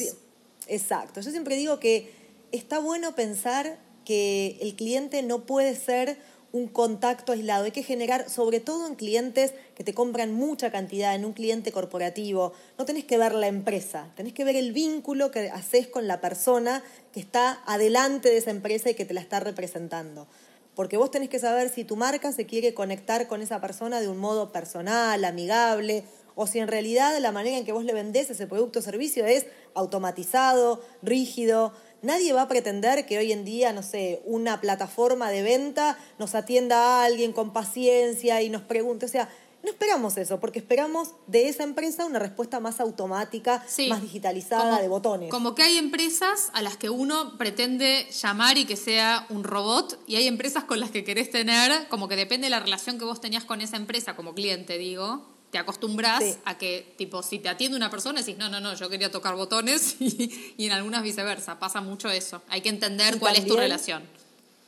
exacto. 0.67 1.21
Yo 1.21 1.31
siempre 1.31 1.55
digo 1.55 1.79
que 1.79 2.11
está 2.51 2.79
bueno 2.79 3.15
pensar 3.15 3.77
que 4.05 4.57
el 4.61 4.75
cliente 4.75 5.21
no 5.23 5.45
puede 5.45 5.75
ser 5.75 6.17
un 6.55 6.69
contacto 6.69 7.33
aislado. 7.33 7.65
Hay 7.65 7.71
que 7.71 7.83
generar, 7.83 8.29
sobre 8.29 8.61
todo 8.61 8.87
en 8.87 8.95
clientes 8.95 9.53
que 9.75 9.83
te 9.83 9.93
compran 9.93 10.33
mucha 10.33 10.71
cantidad, 10.71 11.13
en 11.13 11.25
un 11.25 11.33
cliente 11.33 11.73
corporativo, 11.73 12.53
no 12.77 12.85
tenés 12.85 13.03
que 13.03 13.17
ver 13.17 13.33
la 13.33 13.47
empresa, 13.47 14.07
tenés 14.15 14.31
que 14.31 14.45
ver 14.45 14.55
el 14.55 14.71
vínculo 14.71 15.31
que 15.31 15.49
haces 15.49 15.87
con 15.87 16.07
la 16.07 16.21
persona 16.21 16.81
que 17.11 17.19
está 17.19 17.61
adelante 17.65 18.29
de 18.29 18.37
esa 18.37 18.51
empresa 18.51 18.89
y 18.89 18.93
que 18.93 19.03
te 19.03 19.13
la 19.13 19.19
está 19.19 19.41
representando. 19.41 20.27
Porque 20.75 20.95
vos 20.95 21.11
tenés 21.11 21.27
que 21.27 21.39
saber 21.39 21.67
si 21.67 21.83
tu 21.83 21.97
marca 21.97 22.31
se 22.31 22.45
quiere 22.45 22.73
conectar 22.73 23.27
con 23.27 23.41
esa 23.41 23.59
persona 23.59 23.99
de 23.99 24.07
un 24.07 24.17
modo 24.17 24.53
personal, 24.53 25.25
amigable, 25.25 26.05
o 26.35 26.47
si 26.47 26.59
en 26.59 26.69
realidad 26.69 27.17
la 27.19 27.33
manera 27.33 27.57
en 27.57 27.65
que 27.65 27.73
vos 27.73 27.83
le 27.83 27.93
vendés 27.93 28.29
ese 28.29 28.47
producto 28.47 28.79
o 28.79 28.81
servicio 28.81 29.25
es 29.25 29.45
automatizado, 29.73 30.81
rígido. 31.01 31.73
Nadie 32.05 32.33
va 32.33 32.43
a 32.43 32.47
pretender 32.47 33.07
que 33.07 33.17
hoy 33.17 33.31
en 33.31 33.43
día, 33.45 33.73
no 33.73 33.81
sé, 33.81 34.21
una 34.25 34.61
plataforma 34.61 35.31
de 35.31 35.41
venta 35.41 35.97
nos 36.19 36.35
atienda 36.35 37.01
a 37.01 37.05
alguien 37.05 37.33
con 37.33 37.51
paciencia 37.51 38.43
y 38.43 38.49
nos 38.49 38.61
pregunte. 38.61 39.07
O 39.07 39.09
sea, 39.09 39.27
no 39.63 39.71
esperamos 39.71 40.15
eso, 40.17 40.39
porque 40.39 40.59
esperamos 40.59 41.15
de 41.25 41.49
esa 41.49 41.63
empresa 41.63 42.05
una 42.05 42.19
respuesta 42.19 42.59
más 42.59 42.79
automática, 42.79 43.65
Sí. 43.67 43.87
más 43.89 44.03
digitalizada, 44.03 44.69
Como- 44.69 44.81
de 44.83 44.87
botones. 44.87 45.29
Como 45.31 45.55
que 45.55 45.63
hay 45.63 45.79
empresas 45.79 46.51
a 46.53 46.61
las 46.61 46.77
que 46.77 46.91
uno 46.91 47.39
pretende 47.39 48.05
llamar 48.11 48.59
y 48.59 48.65
que 48.65 48.75
sea 48.75 49.25
un 49.29 49.43
robot, 49.43 49.99
y 50.05 50.17
hay 50.17 50.27
empresas 50.27 50.63
con 50.65 50.79
las 50.79 50.91
que 50.91 51.03
querés 51.03 51.31
tener, 51.31 51.87
como 51.89 52.07
que 52.07 52.15
depende 52.15 52.45
de 52.45 52.51
la 52.51 52.59
relación 52.59 52.99
que 52.99 53.05
vos 53.05 53.19
tenías 53.19 53.45
con 53.45 53.61
esa 53.61 53.77
empresa 53.77 54.15
como 54.15 54.35
cliente, 54.35 54.77
digo, 54.77 55.25
te 55.55 55.59
acostumbras 55.59 56.21
Sí. 56.21 56.35
a 56.43 56.57
que, 56.57 56.85
tipo, 56.97 57.23
si 57.23 57.39
te 57.39 57.47
atiende 57.47 57.77
una 57.77 57.89
persona, 57.89 58.19
decís, 58.19 58.37
no, 58.37 58.49
no, 58.49 58.59
no, 58.59 58.75
yo 58.75 58.89
quería 58.89 59.09
tocar 59.09 59.35
botones, 59.37 59.95
y, 60.01 60.53
y 60.57 60.65
en 60.65 60.73
algunas 60.73 61.01
viceversa, 61.01 61.59
pasa 61.59 61.79
mucho 61.79 62.09
eso. 62.09 62.41
Hay 62.49 62.59
que 62.59 62.67
entender 62.67 63.15
Y 63.15 63.19
cuál 63.19 63.37
es 63.37 63.47
tu 63.47 63.55
relación. 63.55 64.03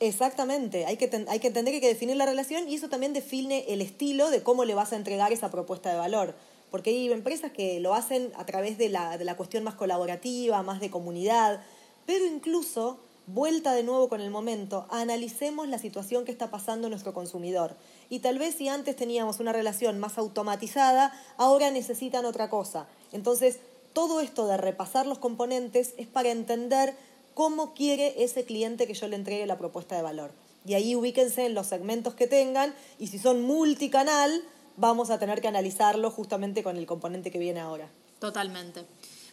Exactamente, 0.00 0.86
hay 0.86 0.96
que, 0.96 1.06
ten- 1.08 1.26
hay 1.28 1.40
que 1.40 1.48
entender 1.48 1.72
que 1.72 1.76
hay 1.76 1.80
que 1.82 1.88
definir 1.88 2.16
la 2.16 2.24
relación 2.24 2.66
y 2.70 2.74
eso 2.76 2.88
también 2.88 3.12
define 3.12 3.66
el 3.68 3.82
estilo 3.82 4.30
de 4.30 4.42
cómo 4.42 4.64
le 4.64 4.74
vas 4.74 4.94
a 4.94 4.96
entregar 4.96 5.30
esa 5.30 5.50
propuesta 5.50 5.90
de 5.90 5.98
valor. 5.98 6.34
Porque 6.70 6.88
hay 6.90 7.12
empresas 7.12 7.52
que 7.52 7.80
lo 7.80 7.92
hacen 7.94 8.32
a 8.36 8.46
través 8.46 8.78
de 8.78 8.88
la, 8.88 9.18
de 9.18 9.26
la 9.26 9.36
cuestión 9.36 9.62
más 9.64 9.74
colaborativa, 9.74 10.62
más 10.62 10.80
de 10.80 10.88
comunidad, 10.90 11.62
pero 12.06 12.24
incluso, 12.24 12.98
vuelta 13.28 13.74
de 13.74 13.82
nuevo 13.82 14.08
con 14.08 14.20
el 14.20 14.30
momento, 14.30 14.86
analicemos 14.90 15.68
la 15.68 15.78
situación 15.78 16.24
que 16.24 16.32
está 16.32 16.50
pasando 16.50 16.88
nuestro 16.88 17.12
consumidor. 17.12 17.76
Y 18.08 18.20
tal 18.20 18.38
vez 18.38 18.54
si 18.54 18.68
antes 18.68 18.96
teníamos 18.96 19.38
una 19.38 19.52
relación 19.52 19.98
más 19.98 20.18
automatizada, 20.18 21.12
ahora 21.36 21.70
necesitan 21.70 22.24
otra 22.24 22.48
cosa. 22.48 22.86
Entonces, 23.12 23.58
todo 23.92 24.20
esto 24.20 24.46
de 24.46 24.56
repasar 24.56 25.06
los 25.06 25.18
componentes 25.18 25.94
es 25.98 26.06
para 26.06 26.30
entender 26.30 26.94
cómo 27.34 27.74
quiere 27.74 28.22
ese 28.24 28.44
cliente 28.44 28.86
que 28.86 28.94
yo 28.94 29.06
le 29.08 29.16
entregue 29.16 29.46
la 29.46 29.58
propuesta 29.58 29.94
de 29.94 30.02
valor. 30.02 30.32
Y 30.64 30.74
ahí 30.74 30.96
ubíquense 30.96 31.46
en 31.46 31.54
los 31.54 31.66
segmentos 31.66 32.14
que 32.14 32.26
tengan 32.26 32.74
y 32.98 33.08
si 33.08 33.18
son 33.18 33.42
multicanal, 33.42 34.42
vamos 34.76 35.10
a 35.10 35.18
tener 35.18 35.40
que 35.40 35.48
analizarlo 35.48 36.10
justamente 36.10 36.62
con 36.62 36.76
el 36.76 36.86
componente 36.86 37.30
que 37.30 37.38
viene 37.38 37.60
ahora. 37.60 37.88
Totalmente. 38.18 38.84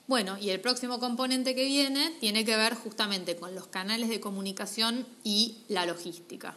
Bueno, 0.08 0.38
y 0.38 0.52
el 0.52 0.60
próximo 0.60 1.00
componente 1.00 1.56
que 1.56 1.66
viene 1.66 2.12
tiene 2.20 2.46
que 2.46 2.56
ver 2.56 2.76
justamente 2.76 3.36
con 3.36 3.56
los 3.56 3.68
canales 3.68 4.08
de 4.10 4.20
comunicación 4.20 5.08
y 5.24 5.58
la 5.68 5.86
logística. 5.88 6.56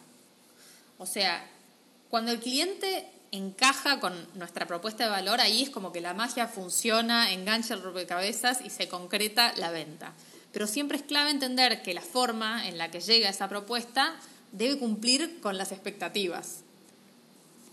O 0.99 1.07
sea, 1.07 1.49
cuando 2.11 2.31
el 2.31 2.41
cliente 2.41 3.09
encaja 3.33 4.01
con 4.01 4.15
nuestra 4.35 4.67
propuesta 4.67 5.05
de 5.05 5.11
valor, 5.11 5.41
ahí 5.41 5.63
es 5.63 5.71
como 5.71 5.93
que 5.93 6.01
la 6.03 6.13
magia 6.13 6.47
funciona, 6.47 7.33
engancha 7.33 7.75
el 7.75 7.83
rompecabezas 7.83 8.61
y 8.63 8.71
se 8.71 8.89
concreta 8.89 9.55
la 9.57 9.71
venta. 9.71 10.13
Pero 10.53 10.67
siempre 10.67 10.99
es 10.99 11.03
clave 11.03 11.31
entender 11.31 11.83
que 11.83 11.95
la 11.95 12.03
forma 12.03 12.69
en 12.69 12.77
la 12.77 12.91
que 12.91 13.01
llega 13.01 13.31
esa 13.31 13.49
propuesta 13.49 14.15
debe 14.53 14.79
cumplir 14.79 15.41
con 15.41 15.57
las 15.57 15.73
expectativas. 15.73 16.65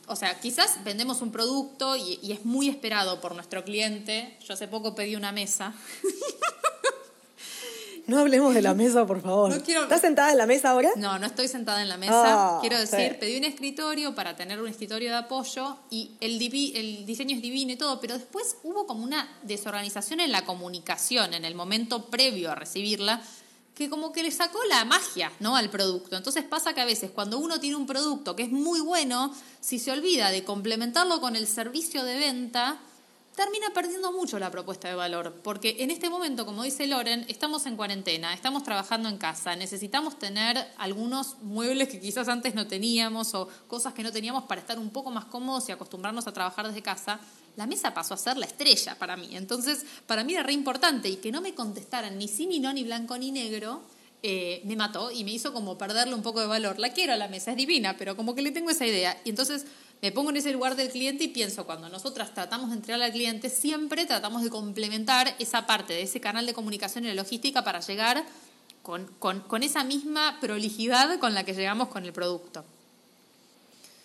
O 0.07 0.15
sea, 0.15 0.39
quizás 0.39 0.83
vendemos 0.83 1.21
un 1.21 1.31
producto 1.31 1.95
y, 1.95 2.19
y 2.21 2.31
es 2.31 2.45
muy 2.45 2.69
esperado 2.69 3.19
por 3.21 3.33
nuestro 3.35 3.63
cliente. 3.63 4.37
Yo 4.47 4.53
hace 4.53 4.67
poco 4.67 4.93
pedí 4.95 5.15
una 5.15 5.31
mesa. 5.31 5.73
No 8.07 8.19
hablemos 8.19 8.53
de 8.53 8.61
la 8.61 8.75
mesa, 8.75 9.03
por 9.07 9.19
favor. 9.19 9.49
No 9.49 9.63
quiero- 9.63 9.81
¿Estás 9.81 10.01
sentada 10.01 10.31
en 10.31 10.37
la 10.37 10.45
mesa 10.45 10.69
ahora? 10.69 10.91
No, 10.95 11.17
no 11.17 11.25
estoy 11.25 11.47
sentada 11.47 11.81
en 11.81 11.89
la 11.89 11.97
mesa. 11.97 12.57
Ah, 12.57 12.57
Quiero 12.61 12.77
decir, 12.77 13.13
sí. 13.13 13.17
pedí 13.19 13.35
un 13.35 13.45
escritorio 13.45 14.13
para 14.13 14.35
tener 14.35 14.61
un 14.61 14.67
escritorio 14.67 15.09
de 15.09 15.15
apoyo 15.17 15.75
y 15.89 16.11
el, 16.19 16.39
divi- 16.39 16.73
el 16.75 17.07
diseño 17.07 17.35
es 17.35 17.41
divino 17.41 17.71
y 17.73 17.77
todo, 17.77 17.99
pero 17.99 18.13
después 18.13 18.57
hubo 18.61 18.85
como 18.85 19.03
una 19.03 19.27
desorganización 19.41 20.19
en 20.19 20.31
la 20.31 20.45
comunicación, 20.45 21.33
en 21.33 21.45
el 21.45 21.55
momento 21.55 22.05
previo 22.05 22.51
a 22.51 22.55
recibirla, 22.55 23.23
que 23.75 23.89
como 23.89 24.11
que 24.11 24.23
le 24.23 24.31
sacó 24.31 24.63
la 24.69 24.85
magia 24.85 25.31
¿no? 25.39 25.55
al 25.55 25.69
producto. 25.69 26.15
Entonces 26.15 26.43
pasa 26.45 26.73
que 26.73 26.81
a 26.81 26.85
veces 26.85 27.11
cuando 27.11 27.37
uno 27.37 27.59
tiene 27.59 27.75
un 27.75 27.85
producto 27.85 28.35
que 28.35 28.43
es 28.43 28.51
muy 28.51 28.79
bueno, 28.79 29.33
si 29.59 29.79
se 29.79 29.91
olvida 29.91 30.31
de 30.31 30.43
complementarlo 30.43 31.19
con 31.19 31.35
el 31.35 31.45
servicio 31.45 32.03
de 32.05 32.17
venta, 32.17 32.79
termina 33.35 33.69
perdiendo 33.73 34.13
mucho 34.13 34.39
la 34.39 34.49
propuesta 34.49 34.87
de 34.87 34.95
valor, 34.95 35.41
porque 35.43 35.75
en 35.79 35.91
este 35.91 36.09
momento, 36.09 36.45
como 36.45 36.63
dice 36.63 36.87
Loren, 36.87 37.25
estamos 37.27 37.65
en 37.65 37.75
cuarentena, 37.75 38.33
estamos 38.33 38.63
trabajando 38.63 39.09
en 39.09 39.17
casa, 39.17 39.55
necesitamos 39.57 40.17
tener 40.17 40.57
algunos 40.77 41.37
muebles 41.41 41.89
que 41.89 41.99
quizás 41.99 42.29
antes 42.29 42.55
no 42.55 42.65
teníamos 42.67 43.35
o 43.35 43.49
cosas 43.67 43.93
que 43.93 44.03
no 44.03 44.11
teníamos 44.13 44.45
para 44.45 44.61
estar 44.61 44.79
un 44.79 44.89
poco 44.89 45.11
más 45.11 45.25
cómodos 45.25 45.67
y 45.67 45.73
acostumbrarnos 45.73 46.27
a 46.27 46.31
trabajar 46.31 46.67
desde 46.67 46.81
casa. 46.81 47.19
La 47.57 47.65
mesa 47.67 47.93
pasó 47.93 48.13
a 48.13 48.17
ser 48.17 48.37
la 48.37 48.45
estrella 48.45 48.95
para 48.99 49.15
mí, 49.15 49.29
entonces 49.35 49.85
para 50.07 50.23
mí 50.23 50.33
era 50.33 50.43
re 50.43 50.53
importante 50.53 51.07
y 51.09 51.15
que 51.17 51.31
no 51.31 51.41
me 51.41 51.53
contestaran 51.53 52.17
ni 52.17 52.27
sí, 52.27 52.45
ni 52.47 52.59
no, 52.59 52.73
ni 52.73 52.83
blanco, 52.83 53.17
ni 53.17 53.31
negro, 53.31 53.81
eh, 54.23 54.61
me 54.65 54.75
mató 54.75 55.11
y 55.11 55.23
me 55.23 55.31
hizo 55.31 55.53
como 55.53 55.77
perderle 55.77 56.15
un 56.15 56.21
poco 56.23 56.39
de 56.41 56.47
valor. 56.47 56.79
La 56.79 56.91
quiero 56.93 57.13
a 57.13 57.15
la 57.15 57.27
mesa, 57.27 57.51
es 57.51 57.57
divina, 57.57 57.95
pero 57.97 58.15
como 58.15 58.33
que 58.35 58.41
le 58.41 58.51
tengo 58.51 58.69
esa 58.71 58.85
idea. 58.85 59.21
Y 59.23 59.29
entonces 59.29 59.65
me 60.01 60.11
pongo 60.11 60.31
en 60.31 60.37
ese 60.37 60.51
lugar 60.51 60.75
del 60.75 60.89
cliente 60.89 61.23
y 61.25 61.27
pienso, 61.29 61.65
cuando 61.65 61.87
nosotras 61.89 62.33
tratamos 62.33 62.71
de 62.71 62.75
entregar 62.77 63.01
al 63.01 63.11
cliente, 63.11 63.49
siempre 63.49 64.05
tratamos 64.05 64.43
de 64.43 64.49
complementar 64.49 65.33
esa 65.39 65.65
parte 65.67 65.93
de 65.93 66.01
ese 66.01 66.19
canal 66.19 66.45
de 66.45 66.53
comunicación 66.53 67.05
y 67.05 67.07
de 67.07 67.15
logística 67.15 67.63
para 67.63 67.79
llegar 67.81 68.25
con, 68.81 69.05
con- 69.19 69.41
con 69.41 69.63
esa 69.63 69.83
misma 69.83 70.39
prolijidad 70.41 71.19
con 71.19 71.33
la 71.33 71.43
que 71.45 71.53
llegamos 71.53 71.87
con 71.89 72.03
el 72.03 72.11
producto. 72.11 72.65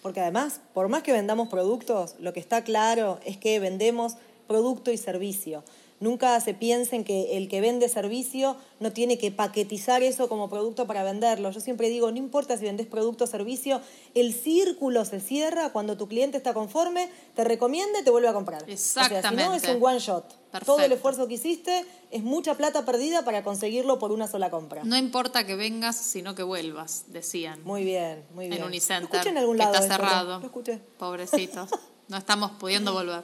Porque 0.03 0.21
además, 0.21 0.61
por 0.73 0.89
más 0.89 1.03
que 1.03 1.13
vendamos 1.13 1.49
productos, 1.49 2.15
lo 2.19 2.33
que 2.33 2.41
está 2.41 2.65
claro 2.65 3.21
es 3.25 3.37
que 3.37 3.61
vendemos 3.61 4.17
producto 4.47 4.91
y 4.91 4.97
servicio. 4.97 5.63
Nunca 6.01 6.41
se 6.41 6.55
piensen 6.55 7.05
que 7.05 7.37
el 7.37 7.49
que 7.49 7.61
vende 7.61 7.87
servicio 7.91 8.57
no 8.81 8.91
tiene 8.91 9.19
que 9.19 9.31
paquetizar 9.31 10.03
eso 10.03 10.31
como 10.31 10.49
producto 10.49 10.87
para 10.87 11.03
venderlo. 11.05 11.51
Yo 11.51 11.61
siempre 11.61 11.91
digo, 11.91 12.11
no 12.11 12.17
importa 12.17 12.57
si 12.57 12.65
vendes 12.65 12.87
producto 12.87 13.25
o 13.25 13.27
servicio, 13.27 13.83
el 14.15 14.33
círculo 14.33 15.05
se 15.05 15.21
cierra 15.21 15.73
cuando 15.73 15.99
tu 15.99 16.09
cliente 16.09 16.39
está 16.39 16.55
conforme, 16.55 17.11
te 17.37 17.45
recomienda 17.45 18.01
y 18.01 18.03
te 18.05 18.11
vuelve 18.11 18.29
a 18.29 18.33
comprar. 18.33 18.63
O 18.63 18.67
sea, 18.67 18.77
si 18.77 18.99
no, 18.99 19.05
es 19.05 19.13
Exactamente. 19.13 19.77
un 19.77 19.85
one 19.85 19.99
shot. 19.99 20.25
Perfecto. 20.51 20.73
Todo 20.75 20.85
el 20.85 20.93
esfuerzo 20.93 21.29
que 21.29 21.35
hiciste 21.35 21.85
es 22.11 22.23
mucha 22.23 22.55
plata 22.55 22.87
perdida 22.87 23.23
para 23.23 23.45
conseguirlo 23.45 23.99
por 23.99 24.11
una 24.11 24.27
sola 24.27 24.49
compra. 24.51 24.83
No 24.85 24.97
importa 24.97 25.47
que 25.47 25.55
vengas, 25.55 25.97
sino 25.97 26.35
que 26.35 26.43
vuelvas, 26.43 27.05
decían. 27.09 27.63
Muy 27.63 27.85
bien, 27.85 28.25
muy 28.35 28.47
bien. 28.47 28.55
en 28.55 28.61
Lo 28.63 28.67
Unicenter, 28.69 29.17
escuché 29.17 29.29
en 29.29 29.39
algún 29.39 29.59
que 29.59 29.65
lado 29.65 29.75
está 29.75 29.87
cerrado. 29.87 30.41
Lo 30.41 30.47
escuché. 30.47 30.79
Pobrecitos. 30.99 31.69
No 32.09 32.17
estamos 32.17 32.53
pudiendo 32.53 32.93
volver. 32.95 33.23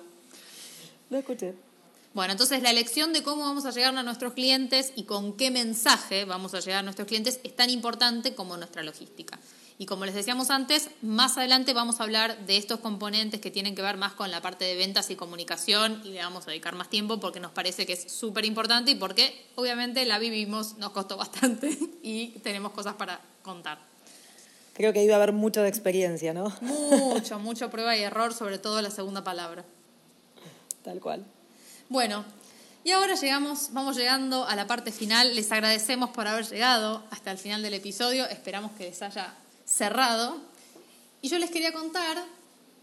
Lo 1.09 1.19
escuché. 1.19 1.55
Bueno, 2.17 2.33
entonces 2.33 2.63
la 2.63 2.71
elección 2.71 3.13
de 3.13 3.23
cómo 3.23 3.43
vamos 3.43 3.67
a 3.67 3.73
llegar 3.73 3.95
a 3.95 4.03
nuestros 4.03 4.33
clientes 4.33 4.91
y 4.97 5.03
con 5.03 5.37
qué 5.37 5.51
mensaje 5.51 6.25
vamos 6.25 6.55
a 6.55 6.61
llegar 6.61 6.79
a 6.79 6.83
nuestros 6.83 7.07
clientes 7.07 7.41
es 7.45 7.55
tan 7.55 7.69
importante 7.69 8.35
como 8.35 8.57
nuestra 8.57 8.83
logística. 8.83 9.39
Y 9.77 9.85
como 9.85 10.07
les 10.07 10.15
decíamos 10.15 10.49
antes, 10.49 10.89
más 11.03 11.37
adelante 11.37 11.75
vamos 11.75 12.01
a 12.01 12.05
hablar 12.05 12.47
de 12.47 12.57
estos 12.57 12.81
componentes 12.81 13.43
que 13.43 13.51
tienen 13.51 13.75
que 13.75 13.83
ver 13.83 13.99
más 13.99 14.15
con 14.15 14.31
la 14.31 14.41
parte 14.41 14.65
de 14.65 14.77
ventas 14.77 15.11
y 15.11 15.17
comunicación 15.17 16.01
y 16.07 16.13
le 16.13 16.21
vamos 16.21 16.47
a 16.47 16.53
dedicar 16.53 16.75
más 16.75 16.89
tiempo 16.89 17.21
porque 17.21 17.39
nos 17.39 17.51
parece 17.51 17.85
que 17.85 17.93
es 17.93 18.11
súper 18.11 18.47
importante 18.47 18.93
y 18.93 18.95
porque 18.95 19.49
obviamente 19.55 20.03
la 20.07 20.19
vivimos, 20.19 20.79
nos 20.79 20.93
costó 20.93 21.17
bastante 21.19 21.79
y 22.03 22.29
tenemos 22.39 22.73
cosas 22.73 22.95
para 22.95 23.21
contar. 23.43 23.79
Creo 24.73 24.95
que 24.95 25.05
iba 25.05 25.13
a 25.13 25.19
haber 25.19 25.35
mucho 25.35 25.61
de 25.61 25.69
experiencia, 25.69 26.33
¿no? 26.33 26.51
Mucho, 26.63 27.39
mucho 27.41 27.69
prueba 27.69 27.95
y 27.95 28.01
error, 28.01 28.33
sobre 28.33 28.57
todo 28.57 28.81
la 28.81 28.91
segunda 28.91 29.23
palabra. 29.23 29.67
Tal 30.83 30.99
cual. 31.01 31.27
Bueno, 31.89 32.25
y 32.83 32.91
ahora 32.91 33.15
llegamos, 33.15 33.69
vamos 33.71 33.97
llegando 33.97 34.45
a 34.45 34.57
la 34.57 34.67
parte 34.67 34.91
final. 34.91 35.37
Les 35.37 35.53
agradecemos 35.53 36.11
por 36.11 36.27
haber 36.27 36.45
llegado 36.45 37.05
hasta 37.11 37.31
el 37.31 37.39
final 37.39 37.63
del 37.63 37.75
episodio. 37.75 38.27
Esperamos 38.27 38.73
que 38.73 38.85
les 38.85 39.03
haya 39.03 39.33
cerrado. 39.65 40.37
Y 41.23 41.29
yo 41.29 41.39
les 41.39 41.51
quería 41.51 41.73
contar 41.73 42.19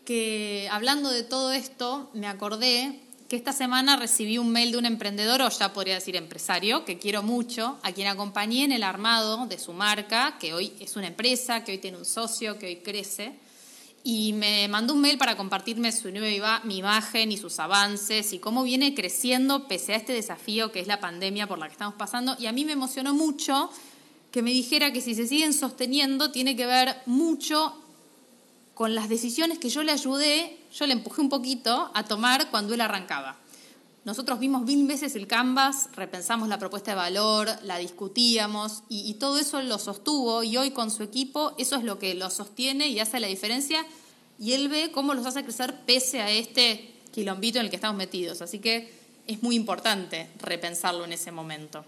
que 0.06 0.70
hablando 0.72 1.10
de 1.10 1.24
todo 1.24 1.52
esto, 1.52 2.10
me 2.14 2.28
acordé 2.28 3.02
que 3.28 3.36
esta 3.36 3.52
semana 3.52 3.98
recibí 3.98 4.38
un 4.38 4.54
mail 4.54 4.72
de 4.72 4.78
un 4.78 4.86
emprendedor, 4.86 5.42
o 5.42 5.50
ya 5.50 5.74
podría 5.74 5.96
decir 5.96 6.16
empresario, 6.16 6.86
que 6.86 6.98
quiero 6.98 7.24
mucho, 7.24 7.78
a 7.84 7.92
quien 7.92 8.08
acompañé 8.08 8.64
en 8.64 8.72
el 8.72 8.84
armado 8.84 9.48
de 9.48 9.60
su 9.60 9.74
marca, 9.74 10.38
que 10.40 10.54
hoy 10.54 10.74
es 10.80 10.96
una 10.96 11.08
empresa, 11.08 11.66
que 11.66 11.74
hoy 11.74 11.78
tiene 11.80 11.98
un 11.98 12.06
socio, 12.06 12.58
que 12.58 12.68
hoy 12.68 12.76
crece 12.78 13.34
y 14.04 14.34
me 14.34 14.68
mandó 14.68 14.94
un 14.94 15.02
mail 15.02 15.18
para 15.18 15.38
compartirme 15.38 15.92
su 15.94 16.12
nueva 16.12 16.62
mi 16.66 16.78
imagen 16.78 17.32
y 17.32 17.38
sus 17.38 17.60
avances 17.60 18.34
y 18.34 18.40
cómo 18.40 18.64
viene 18.64 18.94
creciendo 18.94 19.68
pese 19.68 19.94
a 19.94 19.96
este 19.96 20.12
desafío 20.12 20.74
que 20.74 20.82
es 20.82 20.88
la 20.88 21.00
pandemia 21.00 21.48
por 21.48 21.58
la 21.58 21.68
que 21.68 21.72
estamos 21.74 21.96
pasando. 21.96 22.36
Y 22.38 22.48
a 22.48 22.52
mí 22.52 22.66
me 22.66 22.74
emocionó 22.74 23.14
mucho 23.14 23.70
que 24.32 24.42
me 24.42 24.52
dijera 24.52 24.92
que 24.92 25.00
si 25.00 25.16
se 25.16 25.28
siguen 25.28 25.54
sosteniendo 25.54 26.32
tiene 26.32 26.58
que 26.58 26.66
ver 26.66 26.98
mucho 27.06 27.80
con 28.74 28.94
las 28.94 29.08
decisiones 29.08 29.60
que 29.60 29.70
yo 29.70 29.84
le 29.84 29.92
ayudé, 29.92 30.58
yo 30.74 30.86
le 30.86 30.94
empujé 30.94 31.22
un 31.22 31.30
poquito 31.30 31.92
a 31.94 32.04
tomar 32.04 32.50
cuando 32.50 32.74
él 32.74 32.82
arrancaba. 32.82 33.38
Nosotros 34.06 34.38
vimos 34.40 34.64
mil 34.64 34.86
veces 34.86 35.16
el 35.16 35.28
Canvas, 35.28 35.88
repensamos 35.96 36.50
la 36.50 36.60
propuesta 36.60 36.92
de 36.92 36.96
valor, 36.96 37.50
la 37.64 37.78
discutíamos 37.78 38.84
y, 38.90 39.14
todo 39.14 39.40
eso 39.40 39.62
lo 39.62 39.80
sostuvo 39.80 40.44
y 40.44 40.58
hoy 40.58 40.72
con 40.72 40.92
su 40.92 41.04
equipo 41.04 41.54
eso 41.58 41.78
es 41.78 41.86
lo 41.86 42.00
que 42.00 42.14
lo 42.14 42.30
sostiene 42.30 42.88
y 42.88 43.00
hace 43.00 43.22
la 43.22 43.28
diferencia 43.28 43.86
y 44.38 44.54
él 44.54 44.68
ve 44.68 44.92
cómo 44.92 45.14
los 45.14 45.26
hace 45.26 45.44
crecer 45.44 45.86
pese 45.86 46.20
a 46.20 46.30
este 46.30 46.94
quilombito 47.14 47.60
en 47.60 47.66
el 47.66 47.70
que 47.70 47.78
estamos 47.78 47.96
metidos. 47.96 48.42
Así 48.42 48.60
que 48.60 48.92
es 49.26 49.42
muy 49.42 49.56
importante 49.56 50.30
repensarlo 50.40 51.06
en 51.06 51.14
ese 51.14 51.32
momento. 51.32 51.86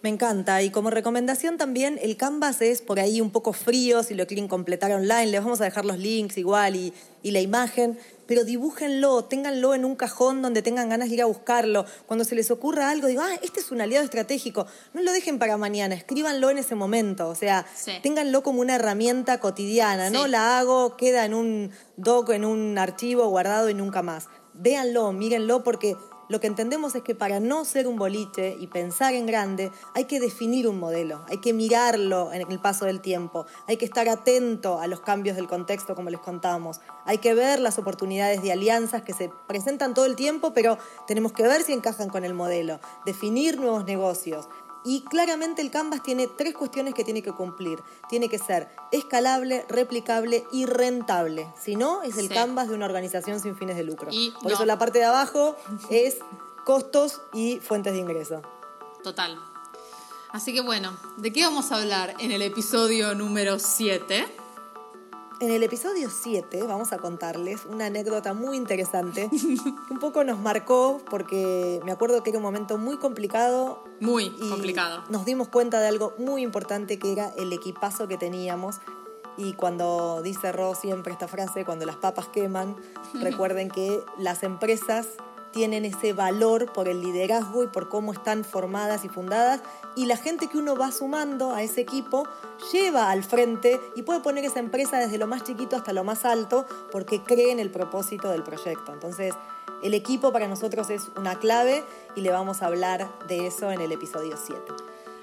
Me 0.00 0.10
encanta. 0.10 0.62
Y 0.62 0.70
como 0.70 0.90
recomendación 0.90 1.58
también, 1.58 1.98
el 2.00 2.16
Canvas 2.16 2.62
es 2.62 2.82
por 2.82 3.00
ahí 3.00 3.20
un 3.20 3.30
poco 3.30 3.52
frío, 3.52 4.04
si 4.04 4.14
lo 4.14 4.28
quieren 4.28 4.46
completar 4.46 4.92
online, 4.92 5.26
les 5.26 5.42
vamos 5.42 5.60
a 5.60 5.64
dejar 5.64 5.84
los 5.84 5.98
links 5.98 6.38
igual 6.38 6.76
y, 6.76 6.92
y 7.24 7.32
la 7.32 7.40
imagen, 7.40 7.98
pero 8.28 8.44
dibújenlo, 8.44 9.24
ténganlo 9.24 9.74
en 9.74 9.84
un 9.84 9.96
cajón 9.96 10.40
donde 10.40 10.62
tengan 10.62 10.88
ganas 10.88 11.08
de 11.08 11.14
ir 11.16 11.22
a 11.22 11.26
buscarlo. 11.26 11.84
Cuando 12.06 12.24
se 12.24 12.36
les 12.36 12.48
ocurra 12.52 12.90
algo, 12.90 13.08
digo, 13.08 13.22
ah, 13.22 13.34
este 13.42 13.58
es 13.58 13.72
un 13.72 13.80
aliado 13.80 14.04
estratégico. 14.04 14.66
No 14.94 15.02
lo 15.02 15.10
dejen 15.10 15.40
para 15.40 15.56
mañana, 15.56 15.96
escríbanlo 15.96 16.50
en 16.50 16.58
ese 16.58 16.76
momento. 16.76 17.28
O 17.28 17.34
sea, 17.34 17.66
Sí. 17.74 17.92
ténganlo 18.00 18.44
como 18.44 18.60
una 18.60 18.76
herramienta 18.76 19.40
cotidiana. 19.40 20.10
No 20.10 20.28
la 20.28 20.60
hago, 20.60 20.96
queda 20.96 21.24
en 21.24 21.34
un 21.34 21.72
doc, 21.96 22.30
en 22.30 22.44
un 22.44 22.78
archivo 22.78 23.26
guardado 23.28 23.68
y 23.68 23.74
nunca 23.74 24.02
más. 24.02 24.28
Véanlo, 24.54 25.10
mírenlo, 25.12 25.64
porque 25.64 25.96
lo 26.28 26.40
que 26.40 26.46
entendemos 26.46 26.94
es 26.94 27.02
que 27.02 27.14
para 27.14 27.40
no 27.40 27.64
ser 27.64 27.86
un 27.86 27.96
boliche 27.96 28.56
y 28.58 28.66
pensar 28.66 29.14
en 29.14 29.26
grande, 29.26 29.72
hay 29.94 30.04
que 30.04 30.20
definir 30.20 30.68
un 30.68 30.78
modelo, 30.78 31.24
hay 31.28 31.38
que 31.38 31.52
mirarlo 31.52 32.32
en 32.32 32.42
el 32.50 32.60
paso 32.60 32.84
del 32.84 33.00
tiempo, 33.00 33.46
hay 33.66 33.76
que 33.76 33.84
estar 33.84 34.08
atento 34.08 34.80
a 34.80 34.86
los 34.86 35.00
cambios 35.00 35.36
del 35.36 35.48
contexto, 35.48 35.94
como 35.94 36.10
les 36.10 36.20
contamos, 36.20 36.80
hay 37.04 37.18
que 37.18 37.34
ver 37.34 37.60
las 37.60 37.78
oportunidades 37.78 38.42
de 38.42 38.52
alianzas 38.52 39.02
que 39.02 39.14
se 39.14 39.30
presentan 39.46 39.94
todo 39.94 40.04
el 40.04 40.16
tiempo, 40.16 40.52
pero 40.52 40.78
tenemos 41.06 41.32
que 41.32 41.42
ver 41.42 41.62
si 41.62 41.72
encajan 41.72 42.08
con 42.08 42.24
el 42.24 42.34
modelo, 42.34 42.80
definir 43.06 43.58
nuevos 43.58 43.84
negocios. 43.84 44.48
Y 44.90 45.02
claramente 45.02 45.60
el 45.60 45.70
Canvas 45.70 46.02
tiene 46.02 46.28
tres 46.28 46.54
cuestiones 46.54 46.94
que 46.94 47.04
tiene 47.04 47.20
que 47.22 47.30
cumplir. 47.32 47.78
Tiene 48.08 48.30
que 48.30 48.38
ser 48.38 48.70
escalable, 48.90 49.66
replicable 49.68 50.46
y 50.50 50.64
rentable. 50.64 51.46
Si 51.62 51.76
no, 51.76 52.02
es 52.02 52.16
el 52.16 52.28
Sí. 52.28 52.34
Canvas 52.34 52.68
de 52.68 52.74
una 52.74 52.86
organización 52.86 53.38
sin 53.38 53.54
fines 53.54 53.76
de 53.76 53.82
lucro. 53.84 54.08
Y 54.10 54.30
Por 54.30 54.44
no. 54.44 54.54
eso 54.54 54.64
la 54.64 54.78
parte 54.78 54.98
de 54.98 55.04
abajo 55.04 55.56
es 55.90 56.16
costos 56.64 57.20
y 57.34 57.58
fuentes 57.60 57.92
de 57.92 57.98
ingreso. 57.98 58.40
Total. 59.04 59.38
Así 60.32 60.54
que 60.54 60.62
bueno, 60.62 60.96
¿de 61.18 61.34
qué 61.34 61.44
vamos 61.44 61.70
a 61.70 61.76
hablar 61.76 62.14
en 62.18 62.32
el 62.32 62.40
episodio 62.40 63.14
número 63.14 63.58
7? 63.58 64.26
En 65.40 65.52
el 65.52 65.62
episodio 65.62 66.10
7 66.10 66.64
vamos 66.64 66.92
a 66.92 66.98
contarles 66.98 67.64
una 67.64 67.86
anécdota 67.86 68.34
muy 68.34 68.56
interesante 68.56 69.30
que 69.30 69.36
un 69.92 70.00
poco 70.00 70.24
nos 70.24 70.40
marcó 70.40 71.00
porque 71.08 71.80
me 71.84 71.92
acuerdo 71.92 72.24
que 72.24 72.30
era 72.30 72.40
un 72.40 72.42
momento 72.42 72.76
muy 72.76 72.96
complicado 72.96 73.84
Muy 74.00 74.34
y 74.36 74.48
complicado. 74.48 75.04
Nos 75.10 75.24
dimos 75.24 75.46
cuenta 75.46 75.78
de 75.80 75.86
algo 75.86 76.12
muy 76.18 76.42
importante 76.42 76.98
que 76.98 77.12
era 77.12 77.28
el 77.36 77.52
equipazo 77.52 78.08
que 78.08 78.18
teníamos. 78.18 78.80
Y 79.36 79.52
cuando 79.52 80.22
dice 80.22 80.50
Ro 80.50 80.74
siempre 80.74 81.12
esta 81.12 81.28
frase, 81.28 81.64
cuando 81.64 81.86
las 81.86 81.96
papas 81.96 82.26
queman, 82.26 82.74
recuerden 83.14 83.70
que 83.70 84.02
las 84.18 84.42
empresas 84.42 85.06
tienen 85.52 85.84
ese 85.84 86.12
valor 86.12 86.72
por 86.72 86.88
el 86.88 87.00
liderazgo 87.00 87.64
y 87.64 87.66
por 87.66 87.88
cómo 87.88 88.12
están 88.12 88.44
formadas 88.44 89.04
y 89.04 89.08
fundadas. 89.08 89.60
Y 89.96 90.06
la 90.06 90.16
gente 90.16 90.48
que 90.48 90.58
uno 90.58 90.76
va 90.76 90.92
sumando 90.92 91.52
a 91.52 91.62
ese 91.62 91.80
equipo 91.80 92.28
lleva 92.72 93.10
al 93.10 93.24
frente 93.24 93.80
y 93.96 94.02
puede 94.02 94.20
poner 94.20 94.44
esa 94.44 94.60
empresa 94.60 94.98
desde 94.98 95.18
lo 95.18 95.26
más 95.26 95.44
chiquito 95.44 95.76
hasta 95.76 95.92
lo 95.92 96.04
más 96.04 96.24
alto 96.24 96.66
porque 96.90 97.22
cree 97.22 97.50
en 97.50 97.60
el 97.60 97.70
propósito 97.70 98.30
del 98.30 98.42
proyecto. 98.42 98.92
Entonces, 98.92 99.34
el 99.82 99.94
equipo 99.94 100.32
para 100.32 100.48
nosotros 100.48 100.90
es 100.90 101.10
una 101.16 101.38
clave 101.38 101.84
y 102.16 102.20
le 102.20 102.30
vamos 102.30 102.62
a 102.62 102.66
hablar 102.66 103.08
de 103.28 103.46
eso 103.46 103.70
en 103.70 103.80
el 103.80 103.92
episodio 103.92 104.36
7. 104.36 104.60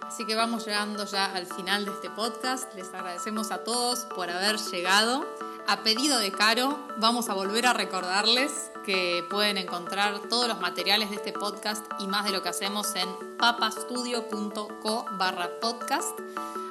Así 0.08 0.26
que 0.26 0.36
vamos 0.36 0.66
llegando 0.66 1.04
ya 1.06 1.26
al 1.26 1.46
final 1.48 1.86
de 1.86 1.92
este 1.92 2.10
podcast. 2.10 2.74
Les 2.76 2.94
agradecemos 2.94 3.52
a 3.52 3.64
todos 3.64 4.06
por 4.06 4.30
haber 4.30 4.58
llegado. 4.58 5.26
A 5.68 5.78
pedido 5.84 6.20
de 6.20 6.32
Caro, 6.32 6.78
vamos 6.98 7.30
a 7.30 7.34
volver 7.34 7.66
a 7.66 7.74
recordarles 7.74 8.72
que 8.84 9.26
pueden 9.32 9.58
encontrar 9.58 10.20
todos 10.30 10.48
los 10.48 10.60
materiales 10.60 11.10
de 11.10 11.16
este 11.16 11.34
podcast 11.34 11.84
y 12.00 12.08
más 12.08 12.24
de 12.26 12.32
lo 12.32 12.44
que 12.44 12.50
hacemos 12.50 12.94
en 12.96 13.10
papastudio.co 13.38 15.06
barra 15.18 15.50
podcast. 15.60 16.20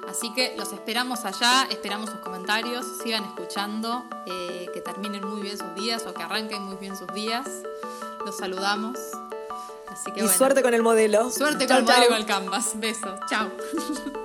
Así 0.09 0.33
que 0.33 0.55
los 0.57 0.73
esperamos 0.73 1.25
allá, 1.25 1.67
esperamos 1.71 2.11
sus 2.11 2.21
comentarios, 2.21 2.87
sigan 3.03 3.25
escuchando, 3.25 4.05
eh, 4.27 4.69
que 4.73 4.81
terminen 4.81 5.27
muy 5.27 5.43
bien 5.43 5.59
sus 5.59 5.75
días 5.75 6.07
o 6.07 6.15
que 6.15 6.23
arranquen 6.23 6.63
muy 6.63 6.77
bien 6.77 6.97
sus 6.97 7.09
días. 7.15 7.47
Los 8.25 8.37
saludamos. 8.37 8.97
Así 9.89 10.13
que 10.13 10.21
Y 10.21 10.23
bueno. 10.23 10.39
suerte 10.39 10.63
con 10.63 10.73
el 10.73 10.83
modelo. 10.83 11.31
Suerte 11.33 11.67
Chau, 11.67 11.85
con 11.85 11.95
el 11.95 12.01
modelo 12.01 12.05
y 12.05 12.09
con 12.09 12.17
el 12.19 12.27
canvas. 12.27 12.71
Besos. 12.79 13.19
Chao. 13.29 13.51